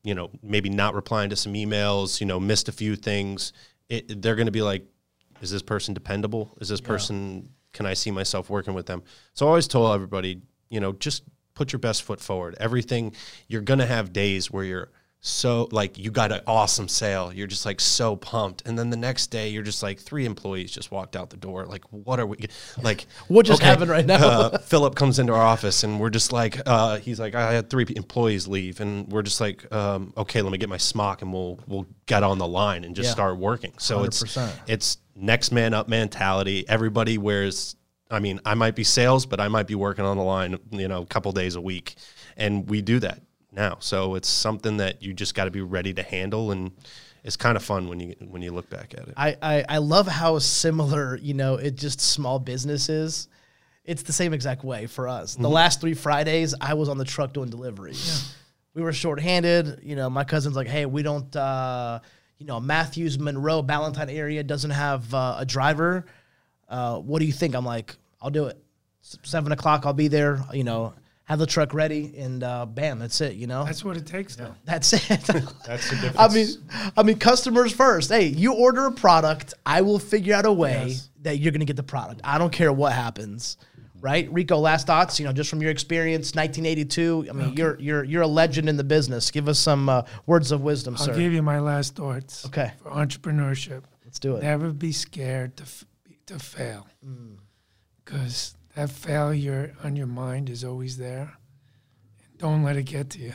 you 0.07 0.15
know 0.15 0.31
maybe 0.41 0.71
not 0.71 0.95
replying 0.95 1.31
to 1.31 1.37
some 1.37 1.55
emails 1.55 2.21
you 2.21 2.27
know 2.27 2.39
missed 2.39 2.69
a 2.69 2.73
few 2.73 2.95
things. 2.95 3.53
It, 3.89 4.23
they're 4.23 4.37
going 4.37 4.47
to 4.47 4.53
be 4.53 4.63
like 4.63 4.87
is 5.43 5.51
this 5.51 5.63
person 5.63 5.93
dependable? 5.95 6.57
Is 6.61 6.69
this 6.69 6.81
person 6.81 7.51
can 7.73 7.85
i 7.85 7.93
see 7.93 8.11
myself 8.11 8.49
working 8.49 8.73
with 8.73 8.87
them? 8.87 9.03
So 9.35 9.47
i 9.47 9.49
always 9.49 9.69
tell 9.69 9.93
everybody 9.93 10.41
you 10.71 10.81
know 10.81 10.93
just 10.93 11.25
put 11.55 11.73
your 11.73 11.81
best 11.81 12.05
foot 12.05 12.21
forward. 12.21 12.55
Everything 12.61 13.15
you're 13.49 13.63
going 13.63 13.81
to 13.81 13.87
have 13.87 14.13
days 14.13 14.51
where 14.51 14.65
you're 14.65 14.91
so 15.27 15.68
like 15.72 15.99
you 15.99 16.12
got 16.12 16.31
an 16.31 16.41
awesome 16.47 16.87
sale. 16.87 17.33
You're 17.33 17.49
just 17.49 17.66
like 17.66 17.81
so 17.81 18.14
pumped. 18.14 18.62
And 18.64 18.79
then 18.79 18.91
the 18.91 18.97
next 18.97 19.27
day 19.27 19.49
you're 19.49 19.64
just 19.64 19.83
like 19.83 19.99
three 19.99 20.24
employees 20.24 20.70
just 20.70 20.93
walked 20.93 21.16
out 21.16 21.31
the 21.31 21.37
door. 21.37 21.66
Like 21.66 21.83
what 21.91 22.20
are 22.20 22.27
we 22.27 22.37
like 22.81 23.07
What 23.29 23.45
just 23.45 23.61
happened 23.61 23.91
right 23.91 24.07
now? 24.07 24.24
uh, 24.24 24.59
philip 24.59 24.95
comes 24.95 25.18
into 25.18 25.33
our 25.33 25.43
office 25.43 25.83
and 25.83 25.99
we're 25.99 26.11
just 26.11 26.33
like 26.33 26.61
uh, 26.64 26.99
he's 26.99 27.18
like 27.18 27.35
i 27.35 27.53
had 27.53 27.68
three 27.68 27.85
employees 27.97 28.47
leave. 28.47 28.81
And 28.81 29.09
we're 29.11 29.22
just 29.22 29.41
like 29.41 29.70
um, 29.74 30.12
okay 30.16 30.43
let 30.43 30.53
me 30.53 30.59
get 30.59 30.68
my 30.68 30.77
smock 30.77 31.22
and 31.22 31.33
we'll 31.33 31.59
we'll 31.66 31.87
get 32.07 32.22
on 32.22 32.39
the 32.39 32.47
line 32.47 32.85
and 32.85 32.95
just 32.95 33.09
Yeah. 33.09 33.12
start 33.14 33.37
working. 33.37 33.72
So 33.79 34.05
it's 34.05 34.22
100%. 34.22 34.53
it's 34.68 34.99
next 35.16 35.51
man 35.51 35.74
up 35.74 35.89
mentality. 35.89 36.64
Everybody 36.68 37.18
wears 37.18 37.74
i 38.09 38.20
mean 38.20 38.39
i 38.45 38.55
might 38.55 38.77
be 38.77 38.85
sales 38.85 39.27
but 39.27 39.41
i 39.41 39.49
might 39.49 39.66
be 39.66 39.74
working 39.74 40.05
on 40.05 40.16
the 40.16 40.22
line 40.22 40.57
you 40.70 40.87
know 40.87 41.03
a 41.03 41.07
couple 41.07 41.33
days 41.33 41.57
a 41.57 41.61
week. 41.61 41.97
And 42.37 42.70
we 42.70 42.81
do 42.81 43.01
that 43.01 43.22
now 43.57 43.77
so 43.81 44.15
it's 44.15 44.29
something 44.29 44.77
that 44.77 45.03
you 45.03 45.13
just 45.13 45.35
got 45.35 45.47
to 45.47 45.51
be 45.51 45.63
ready 45.63 45.93
to 45.93 46.03
handle 46.03 46.53
and 46.53 46.71
it's 47.27 47.37
kind 47.37 47.57
of 47.57 47.65
fun 47.65 47.89
when 47.89 47.99
you 47.99 48.15
when 48.29 48.41
you 48.41 48.53
look 48.53 48.71
back 48.71 48.95
at 48.95 49.09
it. 49.09 49.15
I, 49.17 49.37
I, 49.43 49.65
I 49.69 49.79
love 49.79 50.07
how 50.07 50.39
similar, 50.39 51.17
you 51.17 51.35
know, 51.35 51.57
it 51.57 51.75
just 51.75 52.01
small 52.01 52.39
business 52.39 52.89
is. 52.89 53.27
It's 53.85 54.05
the 54.05 54.13
same 54.13 54.33
exact 54.33 54.63
way 54.63 54.87
for 54.87 55.09
us. 55.09 55.35
The 55.35 55.49
last 55.49 55.81
three 55.81 55.95
Fridays, 55.95 56.55
I 56.61 56.75
was 56.75 56.89
on 56.89 56.99
the 56.99 57.05
truck 57.05 57.33
doing 57.33 57.51
deliveries. 57.51 58.33
We 58.75 58.83
were 58.83 58.93
shorthanded. 58.93 59.81
You 59.83 59.97
know, 59.97 60.09
my 60.09 60.23
cousin's 60.23 60.55
like, 60.55 60.69
hey, 60.69 60.87
we 60.87 61.03
don't, 61.03 61.35
uh, 61.35 61.99
you 62.39 62.47
know, 62.47 62.61
Matthews, 62.61 63.19
Monroe, 63.19 63.61
Ballantyne 63.63 64.11
area 64.11 64.45
doesn't 64.45 64.71
have 64.71 65.13
uh, 65.13 65.37
a 65.39 65.47
driver. 65.47 66.07
Uh, 66.69 66.99
what 66.99 67.19
do 67.19 67.25
you 67.25 67.33
think? 67.33 67.57
I'm 67.57 67.65
like, 67.65 67.97
I'll 68.21 68.31
do 68.31 68.47
it. 68.47 68.59
S- 69.03 69.19
Seven 69.23 69.51
o'clock, 69.51 69.85
I'll 69.85 69.93
be 69.93 70.09
there. 70.09 70.45
You 70.53 70.63
know, 70.65 70.95
have 71.27 71.39
the 71.39 71.47
truck 71.47 71.74
ready, 71.74 72.14
and 72.18 72.43
uh, 72.43 72.64
bam, 72.66 72.99
that's 72.99 73.20
it. 73.20 73.35
You 73.35 73.47
know, 73.49 73.64
That's 73.64 73.85
what 73.85 73.97
it 73.97 74.07
takes, 74.07 74.37
though. 74.37 74.55
that's 74.64 74.93
it. 74.93 75.03
That's 75.66 75.91
the 75.91 75.97
difference. 76.01 76.16
I 76.18 76.29
mean, 76.29 76.47
I 76.97 77.03
mean, 77.03 77.18
customers 77.18 77.72
first. 77.72 78.11
Hey, 78.11 78.27
you 78.29 78.55
order 78.55 78.87
a 78.87 78.93
product, 78.93 79.53
I 79.66 79.83
will 79.83 79.99
figure 79.99 80.35
out 80.35 80.47
a 80.47 80.53
way 80.53 80.87
Yes. 80.89 81.09
that 81.22 81.39
you're 81.39 81.51
going 81.53 81.61
to 81.61 81.66
get 81.66 81.77
the 81.77 81.83
product. 81.83 82.20
I 82.22 82.39
don't 82.39 82.53
care 82.53 82.72
what 82.72 82.93
happens, 82.93 83.57
right? 84.01 84.33
Rico, 84.33 84.57
last 84.59 84.87
thoughts. 84.87 85.18
You 85.18 85.27
know, 85.27 85.33
just 85.33 85.51
from 85.51 85.61
your 85.61 85.72
experience, 85.72 86.33
1982. 86.37 87.27
I 87.29 87.33
mean, 87.33 87.55
you're 87.57 87.77
you're 87.81 88.05
you're 88.05 88.22
a 88.22 88.27
legend 88.29 88.68
in 88.68 88.77
the 88.77 88.85
business. 88.85 89.31
Give 89.33 89.49
us 89.49 89.59
some 89.59 89.89
uh, 89.89 90.03
words 90.27 90.53
of 90.53 90.61
wisdom, 90.61 90.95
I'll 90.97 91.07
sir. 91.07 91.14
give 91.16 91.33
you 91.33 91.43
my 91.43 91.59
last 91.59 91.97
thoughts. 91.97 92.47
Okay. 92.47 92.72
For 92.85 92.91
entrepreneurship, 92.93 93.83
Let's 94.05 94.20
do 94.20 94.37
it. 94.37 94.45
never 94.45 94.70
be 94.72 94.93
scared 94.93 95.57
to 95.57 95.62
f- 95.64 95.85
to 96.27 96.39
fail, 96.39 96.87
because 98.05 98.56
that 98.77 98.91
failure 98.91 99.74
on 99.83 99.97
your 99.97 100.07
mind 100.07 100.49
is 100.49 100.62
always 100.62 100.97
there. 100.99 101.33
Don't 102.37 102.62
let 102.62 102.77
it 102.77 102.85
get 102.85 103.11
to 103.11 103.18
you. 103.18 103.33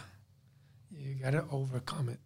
You 0.91 1.15
got 1.15 1.31
to 1.31 1.43
overcome 1.51 2.09
it. 2.09 2.19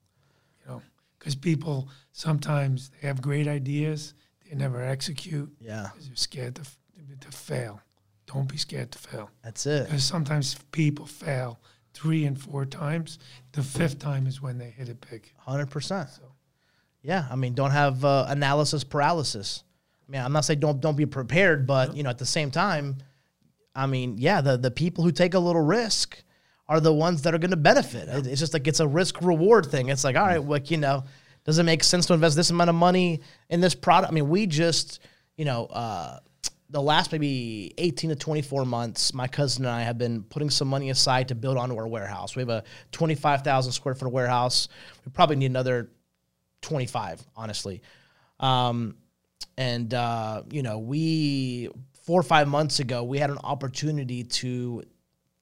You 0.61 0.72
know, 0.72 0.82
because 1.18 1.34
people 1.36 1.89
sometimes 2.11 2.91
they 3.01 3.07
have 3.07 3.22
great 3.22 3.47
ideas, 3.47 4.13
they 4.47 4.55
never 4.55 4.84
execute 4.84 5.49
Yeah, 5.59 5.88
because 5.91 6.07
they're 6.07 6.16
scared 6.16 6.55
to 6.55 6.63
to 7.22 7.32
fail. 7.32 7.82
Don't 8.28 8.49
be 8.49 8.57
scared 8.57 8.91
to 8.91 8.97
fail. 8.99 9.30
that's 9.43 9.66
it. 9.66 9.86
Because 9.86 10.03
sometimes 10.03 10.55
people 10.72 11.05
fail 11.05 11.59
three 11.93 12.26
and 12.26 12.39
four 12.39 12.66
times. 12.66 13.20
The 13.53 13.63
fifth 13.63 13.99
time 13.99 14.28
is 14.28 14.41
when 14.41 14.57
they 14.57 14.70
hit 14.72 14.89
it 14.89 15.05
big. 15.09 15.32
Hundred 15.38 15.70
percent. 15.70 16.09
So 16.09 16.24
Yeah, 17.01 17.26
I 17.32 17.36
mean, 17.38 17.53
don't 17.53 17.72
have 17.72 18.03
uh, 18.03 18.26
analysis 18.28 18.84
paralysis. 18.84 19.63
I 20.08 20.12
mean, 20.12 20.22
I'm 20.22 20.32
not 20.34 20.45
saying 20.45 20.60
don't 20.60 20.80
don't 20.82 20.95
be 20.95 21.06
prepared, 21.06 21.66
but 21.68 21.95
you 21.95 22.03
know, 22.03 22.10
at 22.10 22.18
the 22.18 22.26
same 22.26 22.51
time, 22.51 22.97
I 23.76 23.88
mean, 23.88 24.18
yeah, 24.18 24.41
the 24.41 24.58
the 24.58 24.72
people 24.72 25.03
who 25.03 25.12
take 25.12 25.34
a 25.34 25.39
little 25.39 25.62
risk 25.62 26.22
are 26.68 26.80
the 26.80 26.93
ones 26.93 27.22
that 27.24 27.34
are 27.36 27.38
going 27.38 27.51
to 27.51 27.58
benefit. 27.58 28.08
It- 28.10 28.28
It's 28.28 28.39
just 28.39 28.53
like 28.53 28.68
it's 28.68 28.80
a 28.80 28.88
risk 28.88 29.22
reward 29.22 29.66
thing. 29.68 29.89
It's 29.89 30.03
like, 30.03 30.16
all 30.16 30.26
right, 30.26 30.43
like 30.43 30.72
you 30.72 30.78
know, 30.78 31.03
does 31.43 31.58
it 31.60 31.64
make 31.64 31.84
sense 31.84 32.06
to 32.08 32.14
invest 32.14 32.36
this 32.36 32.49
amount 32.49 32.70
of 32.70 32.76
money 32.76 33.22
in 33.49 33.62
this 33.62 33.76
product? 33.76 34.12
I 34.12 34.14
mean, 34.16 34.30
we 34.30 34.47
just, 34.47 34.99
you 35.38 35.45
know, 35.45 35.66
uh, 35.68 36.20
the 36.72 36.82
last 36.82 37.12
maybe 37.12 37.74
18 37.78 38.10
to 38.10 38.16
24 38.16 38.66
months, 38.66 39.14
my 39.14 39.28
cousin 39.28 39.66
and 39.66 39.74
I 39.74 39.84
have 39.84 39.97
been 39.99 40.24
putting 40.24 40.49
some 40.49 40.68
money 40.68 40.89
aside 40.89 41.28
to 41.28 41.36
build 41.36 41.58
onto 41.58 41.78
our 41.78 41.88
warehouse. 41.88 42.36
We 42.36 42.41
have 42.41 42.49
a 42.49 42.64
25,000 42.91 43.72
square 43.72 43.93
foot 43.93 44.12
warehouse. 44.12 44.68
We 45.06 45.12
probably 45.12 45.36
need 45.36 45.45
another 45.51 45.91
25, 46.62 47.24
honestly. 47.36 47.82
Um, 48.39 48.95
and, 49.57 49.93
uh, 49.93 50.43
you 50.51 50.63
know, 50.63 50.79
we, 50.79 51.69
four 52.03 52.19
or 52.19 52.23
five 52.23 52.47
months 52.47 52.79
ago, 52.79 53.03
we 53.03 53.19
had 53.19 53.29
an 53.29 53.38
opportunity 53.43 54.23
to 54.23 54.83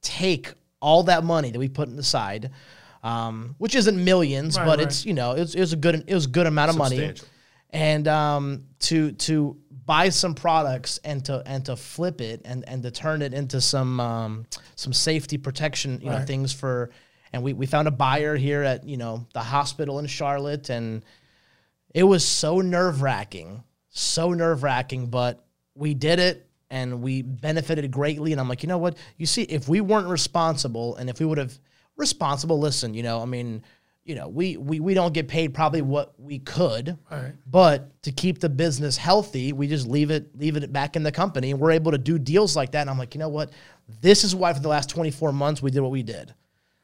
take 0.01 0.53
all 0.81 1.03
that 1.03 1.23
money 1.23 1.51
that 1.51 1.59
we 1.59 1.67
put 1.67 1.87
in 1.89 1.97
aside, 1.97 2.51
um, 3.03 3.55
which 3.57 3.75
isn't 3.75 4.03
millions, 4.03 4.57
Right, 4.57 4.65
but 4.65 4.79
right. 4.79 4.87
it's, 4.87 5.05
you 5.05 5.13
know, 5.13 5.31
it 5.31 5.39
was, 5.39 5.55
it 5.55 5.59
was 5.59 5.73
a 5.73 5.77
good, 5.77 6.03
it 6.07 6.13
was 6.13 6.25
a 6.25 6.29
good 6.29 6.47
amount 6.47 6.69
of 6.69 6.77
money. 6.77 7.13
And, 7.71 8.07
um, 8.07 8.65
to, 8.79 9.11
to 9.13 9.57
buy 9.85 10.09
some 10.09 10.35
products 10.35 10.99
and 11.03 11.25
to, 11.25 11.41
and 11.45 11.65
to 11.65 11.75
flip 11.75 12.21
it 12.21 12.41
and, 12.45 12.63
and 12.67 12.83
to 12.83 12.91
turn 12.91 13.21
it 13.21 13.33
into 13.33 13.59
some, 13.59 13.99
um, 13.99 14.45
some 14.75 14.93
safety 14.93 15.37
protection, 15.37 15.99
you 16.01 16.09
know, 16.09 16.19
things 16.25 16.53
for, 16.53 16.91
and 17.33 17.41
we, 17.41 17.53
we 17.53 17.65
found 17.65 17.87
a 17.87 17.91
buyer 17.91 18.35
here 18.35 18.61
at, 18.61 18.87
you 18.87 18.97
know, 18.97 19.25
the 19.33 19.41
hospital 19.41 19.99
in 19.99 20.05
Charlotte 20.05 20.69
and, 20.69 21.03
it 21.93 22.01
was 22.01 22.25
so 22.25 22.59
nerve 22.59 23.03
wracking, 23.03 23.63
so 23.93 24.31
nerve 24.33 24.63
wracking, 24.63 25.07
but 25.07 25.45
we 25.75 25.93
did 25.93 26.19
it 26.19 26.49
and 26.69 27.01
we 27.01 27.21
benefited 27.21 27.89
greatly. 27.91 28.31
And 28.31 28.41
I'm 28.41 28.49
like, 28.49 28.63
you 28.63 28.67
know 28.67 28.79
what? 28.79 28.97
You 29.17 29.25
see, 29.25 29.43
if 29.43 29.69
we 29.69 29.79
weren't 29.81 30.07
responsible 30.07 30.95
and 30.97 31.09
if 31.09 31.19
we 31.19 31.25
would 31.25 31.37
have 31.37 31.57
responsible, 31.95 32.59
listen, 32.59 32.93
you 32.95 33.03
know, 33.03 33.21
I 33.21 33.25
mean, 33.25 33.63
you 34.03 34.15
know, 34.15 34.27
we, 34.27 34.57
we, 34.57 34.79
we 34.79 34.93
don't 34.95 35.13
get 35.13 35.27
paid 35.27 35.53
probably 35.53 35.81
what 35.83 36.19
we 36.19 36.39
could, 36.39 36.97
Right. 37.09 37.33
but 37.45 38.01
to 38.03 38.11
keep 38.11 38.39
the 38.39 38.49
business 38.49 38.97
healthy, 38.97 39.53
we 39.53 39.67
just 39.67 39.87
leave 39.87 40.11
it, 40.11 40.35
leave 40.37 40.57
it 40.57 40.73
back 40.73 40.95
in 40.95 41.03
the 41.03 41.11
company 41.11 41.51
and 41.51 41.59
we're 41.59 41.71
able 41.71 41.91
to 41.91 41.97
do 41.97 42.17
deals 42.19 42.55
like 42.55 42.71
that. 42.71 42.81
And 42.81 42.89
I'm 42.89 42.97
like, 42.97 43.13
you 43.15 43.19
know 43.19 43.29
what? 43.29 43.51
This 44.01 44.23
is 44.23 44.35
why 44.35 44.51
for 44.53 44.59
the 44.59 44.67
last 44.69 44.89
24 44.89 45.31
months 45.31 45.61
we 45.61 45.69
did 45.71 45.79
what 45.81 45.91
we 45.91 46.03
did. 46.03 46.33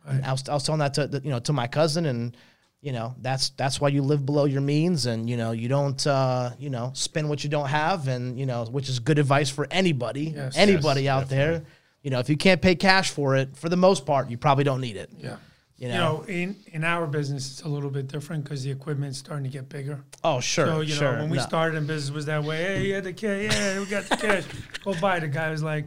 And 0.08 0.24
I 0.26 0.32
was, 0.32 0.48
I 0.48 0.54
was 0.54 0.64
telling 0.64 0.80
that 0.80 0.94
to 0.96 1.22
you 1.24 1.30
know 1.30 1.40
to 1.40 1.54
my 1.54 1.68
cousin, 1.68 2.08
and 2.08 2.36
you 2.82 2.92
know 2.94 3.14
that's 3.22 3.50
that's 3.52 3.82
why 3.82 3.90
you 3.90 4.02
live 4.02 4.26
below 4.26 4.46
your 4.46 4.62
means, 4.62 5.06
and 5.06 5.30
you 5.30 5.36
know 5.38 5.52
you 5.52 5.68
don't 5.68 6.06
uh, 6.08 6.52
you 6.60 6.70
know 6.70 6.92
spend 6.94 7.30
what 7.30 7.44
you 7.44 7.50
don't 7.50 7.68
have, 7.70 8.08
and 8.08 8.40
you 8.40 8.46
know 8.46 8.66
which 8.66 8.88
is 8.90 9.00
good 9.00 9.20
advice 9.20 9.50
for 9.50 9.68
anybody, 9.72 10.34
Yes. 10.36 10.56
anybody 10.58 11.04
Yes, 11.04 11.12
out 11.24 11.30
there. 11.30 11.64
You 12.04 12.12
know 12.12 12.20
if 12.20 12.30
you 12.30 12.38
can't 12.38 12.62
pay 12.62 12.76
cash 12.76 13.12
for 13.12 13.36
it, 13.36 13.58
for 13.58 13.68
the 13.70 13.76
most 13.78 14.06
part, 14.06 14.30
you 14.30 14.38
probably 14.38 14.64
don't 14.64 14.82
need 14.82 14.96
it. 14.96 15.10
yeah. 15.18 15.36
You 15.78 15.88
You 15.88 15.94
know. 15.94 16.18
know, 16.18 16.24
in, 16.24 16.58
in 16.74 16.84
our 16.84 17.08
business, 17.08 17.50
it's 17.52 17.62
a 17.62 17.68
little 17.70 17.90
bit 17.90 18.08
different 18.10 18.44
because 18.44 18.64
the 18.64 18.72
equipment's 18.72 19.18
starting 19.18 19.46
to 19.46 19.50
get 19.50 19.70
bigger. 19.70 20.04
oh 20.26 20.42
sure, 20.42 20.66
So, 20.66 20.82
you 20.82 20.92
sure. 20.94 21.14
know, 21.14 21.22
when 21.22 21.30
we 21.30 21.38
No. 21.38 21.44
started 21.44 21.78
in 21.78 21.86
business, 21.88 22.12
was 22.14 22.26
that 22.26 22.44
way. 22.44 22.58
Hey, 22.64 22.86
you 22.86 22.94
had 22.96 23.06
the 23.06 23.14
cash. 23.14 23.54
Yeah, 23.54 23.80
we 23.80 23.86
got 23.86 24.04
the 24.06 24.18
cash. 24.18 24.44
Go 24.84 24.94
buy. 25.00 25.20
The 25.22 25.30
guy 25.30 25.50
was 25.52 25.64
like, 25.64 25.86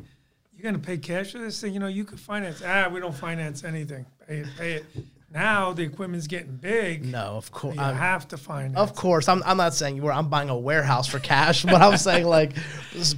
"You're 0.55 0.65
gonna 0.65 0.79
pay 0.83 0.97
cash 0.97 1.33
for 1.33 1.39
this 1.39 1.61
thing? 1.61 1.75
You 1.75 1.81
know, 1.81 1.89
you 1.89 2.05
could 2.05 2.19
finance. 2.21 2.63
Ah, 2.65 2.89
we 2.91 3.01
don't 3.01 3.15
finance 3.15 3.65
anything. 3.65 4.07
Pay 4.27 4.39
it, 4.39 4.47
pay 4.57 4.73
it." 4.75 4.85
Now 5.33 5.73
the 5.73 5.83
equipment's 5.83 6.27
getting 6.27 6.57
big. 6.57 7.05
no, 7.07 7.37
of 7.37 7.51
course. 7.51 7.75
You 7.77 7.81
I'm- 7.83 7.97
have 7.97 8.29
to 8.29 8.37
finance. 8.37 8.77
Of 8.77 8.95
course, 8.95 9.29
I'm, 9.29 9.43
I'm 9.45 9.57
not 9.57 9.75
saying 9.75 10.03
where 10.03 10.13
I'm 10.13 10.29
buying 10.29 10.51
a 10.51 10.59
warehouse 10.59 11.09
for 11.09 11.19
cash, 11.19 11.63
but 11.65 11.81
I'm 11.81 11.97
saying 11.97 12.27
like 12.27 12.53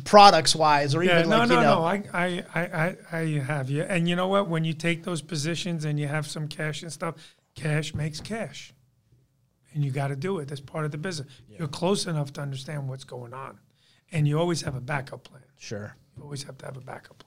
products 0.04 0.54
wise, 0.54 0.94
or 0.94 1.02
Yeah, 1.02 1.18
even 1.18 1.30
no, 1.30 1.38
like 1.38 1.48
no, 1.48 1.54
you 1.56 1.60
know, 1.60 1.74
no. 1.80 1.84
I, 1.84 2.02
I, 2.12 2.44
I, 2.54 2.96
I, 3.12 3.18
I 3.18 3.38
have 3.40 3.68
you. 3.70 3.82
And 3.82 4.08
you 4.08 4.16
know 4.16 4.28
what? 4.28 4.48
When 4.48 4.64
you 4.64 4.72
take 4.74 5.02
those 5.04 5.22
positions 5.22 5.84
and 5.84 5.98
you 5.98 6.06
have 6.06 6.26
some 6.26 6.48
cash 6.48 6.82
and 6.82 6.92
stuff, 6.92 7.16
cash 7.54 7.94
makes 7.94 8.20
cash, 8.20 8.72
and 9.72 9.84
you 9.84 9.90
got 9.90 10.08
to 10.08 10.16
do 10.16 10.38
it. 10.38 10.48
That's 10.48 10.60
part 10.60 10.84
of 10.84 10.92
the 10.92 10.98
business. 10.98 11.28
You're 11.48 11.68
close 11.68 12.06
enough 12.06 12.32
to 12.34 12.40
understand 12.40 12.88
what's 12.88 13.04
going 13.04 13.34
on, 13.34 13.58
and 14.12 14.28
you 14.28 14.38
always 14.38 14.62
have 14.62 14.76
a 14.76 14.80
backup 14.80 15.24
plan. 15.24 15.42
sure. 15.58 15.96
You 16.16 16.22
always 16.22 16.44
have 16.44 16.56
to 16.58 16.64
have 16.66 16.76
a 16.76 16.80
backup 16.80 17.18
plan. 17.18 17.23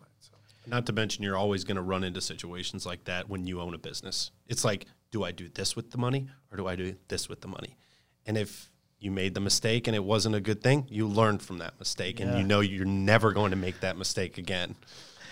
Not 0.67 0.85
to 0.87 0.93
mention, 0.93 1.23
you're 1.23 1.37
always 1.37 1.63
going 1.63 1.77
to 1.77 1.81
run 1.81 2.03
into 2.03 2.21
situations 2.21 2.85
like 2.85 3.05
that 3.05 3.29
when 3.29 3.47
you 3.47 3.61
own 3.61 3.73
a 3.73 3.77
business. 3.77 4.31
It's 4.47 4.63
like, 4.65 4.85
do 5.11 5.23
I 5.23 5.31
do 5.31 5.49
this 5.49 5.75
with 5.75 5.91
the 5.91 5.97
money 5.97 6.27
or 6.51 6.57
do 6.57 6.67
I 6.67 6.75
do 6.75 6.95
this 7.07 7.29
with 7.29 7.41
the 7.41 7.47
money? 7.47 7.77
And 8.25 8.37
if 8.37 8.69
you 8.99 9.11
made 9.11 9.33
the 9.33 9.39
mistake 9.39 9.87
and 9.87 9.95
it 9.95 10.03
wasn't 10.03 10.35
a 10.35 10.41
good 10.41 10.61
thing, 10.61 10.85
you 10.89 11.07
learned 11.07 11.41
from 11.41 11.59
that 11.59 11.79
mistake 11.79 12.19
and 12.19 12.37
you 12.37 12.43
know 12.43 12.59
you're 12.59 12.85
never 12.85 13.31
going 13.31 13.51
to 13.51 13.57
make 13.57 13.79
that 13.81 13.97
mistake 13.97 14.37
again. 14.37 14.75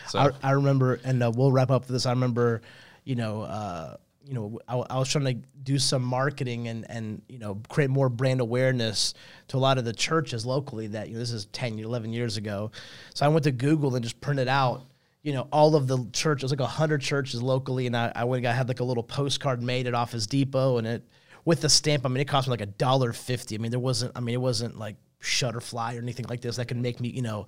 So, 0.08 0.20
I, 0.20 0.30
I 0.44 0.52
remember, 0.52 1.00
and 1.04 1.22
uh, 1.22 1.32
we'll 1.36 1.52
wrap 1.52 1.72
up 1.72 1.88
this. 1.88 2.06
I 2.06 2.12
remember, 2.12 2.62
you 3.04 3.16
know, 3.16 3.42
uh, 3.42 3.98
you 4.24 4.34
know, 4.34 4.60
I, 4.68 4.78
I 4.78 4.98
was 4.98 5.10
trying 5.10 5.26
to 5.26 5.48
do 5.64 5.78
some 5.78 6.04
marketing 6.04 6.68
and 6.68 6.86
and 6.90 7.22
you 7.28 7.38
know 7.38 7.62
create 7.70 7.90
more 7.90 8.10
brand 8.10 8.42
awareness 8.42 9.14
to 9.50 9.58
a 9.58 9.60
lot 9.60 9.78
of 9.78 9.86
the 9.86 9.94
churches 9.94 10.46
locally. 10.46 10.88
That 10.88 11.08
you 11.08 11.14
know, 11.14 11.20
this 11.20 11.32
is 11.32 11.46
10, 11.48 11.80
11 11.80 12.12
years 12.12 12.38
ago. 12.38 12.72
So 13.14 13.26
I 13.26 13.30
went 13.30 13.44
to 13.44 13.52
Google 13.52 13.96
and 13.96 14.04
just 14.04 14.20
printed 14.22 14.48
out. 14.48 14.84
You 15.26 15.34
know, 15.34 15.48
all 15.52 15.76
of 15.76 15.88
the 15.88 16.08
churches, 16.14 16.52
like 16.52 16.60
hundred 16.60 17.02
churches 17.02 17.42
locally, 17.42 17.88
and 17.88 17.98
I, 17.98 18.12
I 18.16 18.24
went 18.26 18.38
and 18.38 18.44
got 18.44 18.56
had 18.56 18.68
like 18.68 18.80
a 18.80 18.84
little 18.84 19.04
postcard 19.04 19.62
made 19.62 19.88
at 19.88 19.96
Office 19.96 20.28
Depot, 20.28 20.78
and 20.78 20.86
it 20.86 21.04
with 21.46 21.62
the 21.62 21.70
stamp. 21.70 22.06
I 22.06 22.10
mean, 22.10 22.22
it 22.22 22.28
cost 22.28 22.48
me 22.48 22.52
like 22.52 22.62
a 22.62 22.68
dollar 22.68 23.12
fifty. 23.12 23.56
I 23.56 23.58
mean, 23.58 23.72
there 23.72 23.80
wasn't. 23.80 24.12
I 24.16 24.20
mean, 24.20 24.36
it 24.36 24.42
wasn't 24.42 24.78
like 24.78 24.98
Shutterfly 25.22 25.96
or 25.96 26.00
anything 26.00 26.28
like 26.30 26.42
this 26.42 26.58
that 26.58 26.68
could 26.68 26.78
make 26.78 27.00
me, 27.00 27.10
you 27.10 27.24
know, 27.24 27.48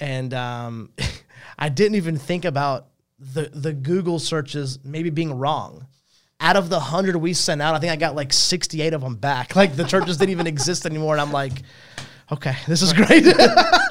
and 0.00 0.34
um, 0.34 0.90
I 1.58 1.68
didn't 1.68 1.94
even 1.94 2.16
think 2.16 2.44
about 2.44 2.88
the 3.18 3.50
the 3.52 3.72
Google 3.72 4.18
searches 4.18 4.78
maybe 4.84 5.10
being 5.10 5.32
wrong. 5.38 5.86
Out 6.38 6.56
of 6.56 6.68
the 6.68 6.80
hundred 6.80 7.16
we 7.16 7.32
sent 7.32 7.62
out, 7.62 7.74
I 7.74 7.78
think 7.78 7.92
I 7.92 7.96
got 7.96 8.14
like 8.14 8.32
sixty 8.32 8.82
eight 8.82 8.94
of 8.94 9.00
them 9.00 9.16
back. 9.16 9.56
Like 9.56 9.76
the 9.76 9.84
churches 9.84 10.16
didn't 10.16 10.32
even 10.32 10.46
exist 10.48 10.86
anymore, 10.86 11.14
and 11.14 11.20
I'm 11.20 11.32
like, 11.32 11.62
okay, 12.30 12.56
this 12.66 12.82
is 12.82 12.92
great. 12.92 13.24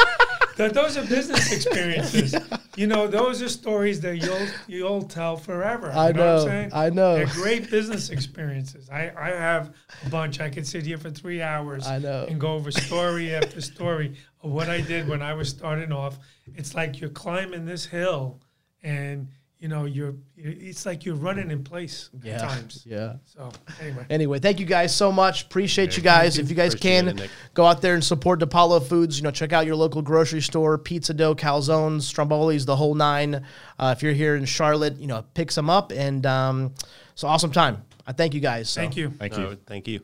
Th- 0.58 0.72
those 0.72 0.97
are 0.97 1.06
business 1.06 1.51
experiences. 1.51 2.36
You 2.76 2.88
know, 2.88 3.08
those 3.08 3.41
are 3.41 3.47
stories 3.47 4.01
that 4.01 4.18
you'll 4.18 4.47
you'll 4.68 5.03
tell 5.03 5.38
forever. 5.38 5.91
I 5.93 6.10
you 6.10 6.14
know, 6.14 6.20
know, 6.20 6.34
What 6.34 6.41
I'm 6.41 6.47
saying? 6.49 6.70
I 6.74 6.89
know. 6.89 7.16
They're 7.16 7.26
great 7.28 7.72
business 7.72 8.10
experiences. 8.10 8.89
I, 8.89 9.14
I 9.18 9.30
have 9.30 9.74
a 10.06 10.10
bunch. 10.10 10.41
I 10.41 10.49
could 10.49 10.68
sit 10.68 10.86
here 10.86 10.97
for 10.97 11.10
three 11.10 11.41
hours. 11.41 11.88
I 11.88 11.99
know. 11.99 12.26
And 12.28 12.38
go 12.38 12.53
over 12.53 12.72
story 12.72 13.34
after 13.34 13.62
story 13.62 14.16
of 14.43 14.51
what 14.51 14.70
I 14.70 14.82
did 14.82 15.08
when 15.08 15.22
I 15.22 15.34
was 15.34 15.47
starting 15.47 15.93
off. 15.93 16.20
It's 16.56 16.76
like 16.76 16.99
you're 16.99 17.12
climbing 17.12 17.66
this 17.66 17.86
hill, 17.86 18.41
and 18.84 19.30
you 19.60 19.68
know, 19.68 19.86
you're 19.86 20.14
it's 20.38 20.86
like 20.86 21.06
you're 21.06 21.16
running 21.16 21.49
in 21.49 21.64
place 21.64 22.10
Yeah. 22.22 22.34
at 22.34 22.41
times. 22.41 22.84
Yeah. 22.89 23.14
So 23.24 23.51
anyway, 23.82 24.06
Anyway, 24.10 24.39
thank 24.39 24.60
you 24.60 24.66
guys 24.66 24.93
so 24.93 25.12
much. 25.12 25.43
Appreciate 25.45 25.97
you 25.97 26.03
guys. 26.03 26.38
If 26.38 26.49
you 26.49 26.56
guys 26.56 26.74
Appreciate 26.74 27.06
can 27.06 27.20
it, 27.20 27.30
go 27.53 27.66
out 27.66 27.82
there 27.82 27.93
and 27.95 28.03
support 28.03 28.39
DePaulo 28.39 28.86
Foods, 28.86 29.18
you 29.18 29.24
know, 29.24 29.32
check 29.32 29.53
out 29.53 29.66
your 29.66 29.76
local 29.76 30.01
grocery 30.01 30.41
store, 30.41 30.78
pizza 30.78 31.14
dough, 31.14 31.36
calzones, 31.36 32.01
strombolis, 32.01 32.66
the 32.66 32.76
whole 32.76 32.95
nine. 32.95 33.45
Uh, 33.80 33.93
if 33.95 34.03
you're 34.03 34.14
here 34.14 34.36
in 34.36 34.45
Charlotte, 34.45 34.97
you 34.97 35.08
know, 35.08 35.24
pick 35.34 35.51
some 35.51 35.70
up 35.70 35.91
and 35.91 36.26
um, 36.26 36.74
it's 37.14 37.24
an 37.24 37.30
awesome 37.30 37.51
time. 37.51 37.84
I 38.06 38.12
thank 38.12 38.34
you 38.34 38.41
guys. 38.41 38.70
So. 38.70 38.82
thank 38.82 38.95
you. 38.97 39.10
Thank 39.12 39.38
you. 39.38 39.43
No, 39.43 39.58
thank 39.66 39.88
you. 39.88 40.01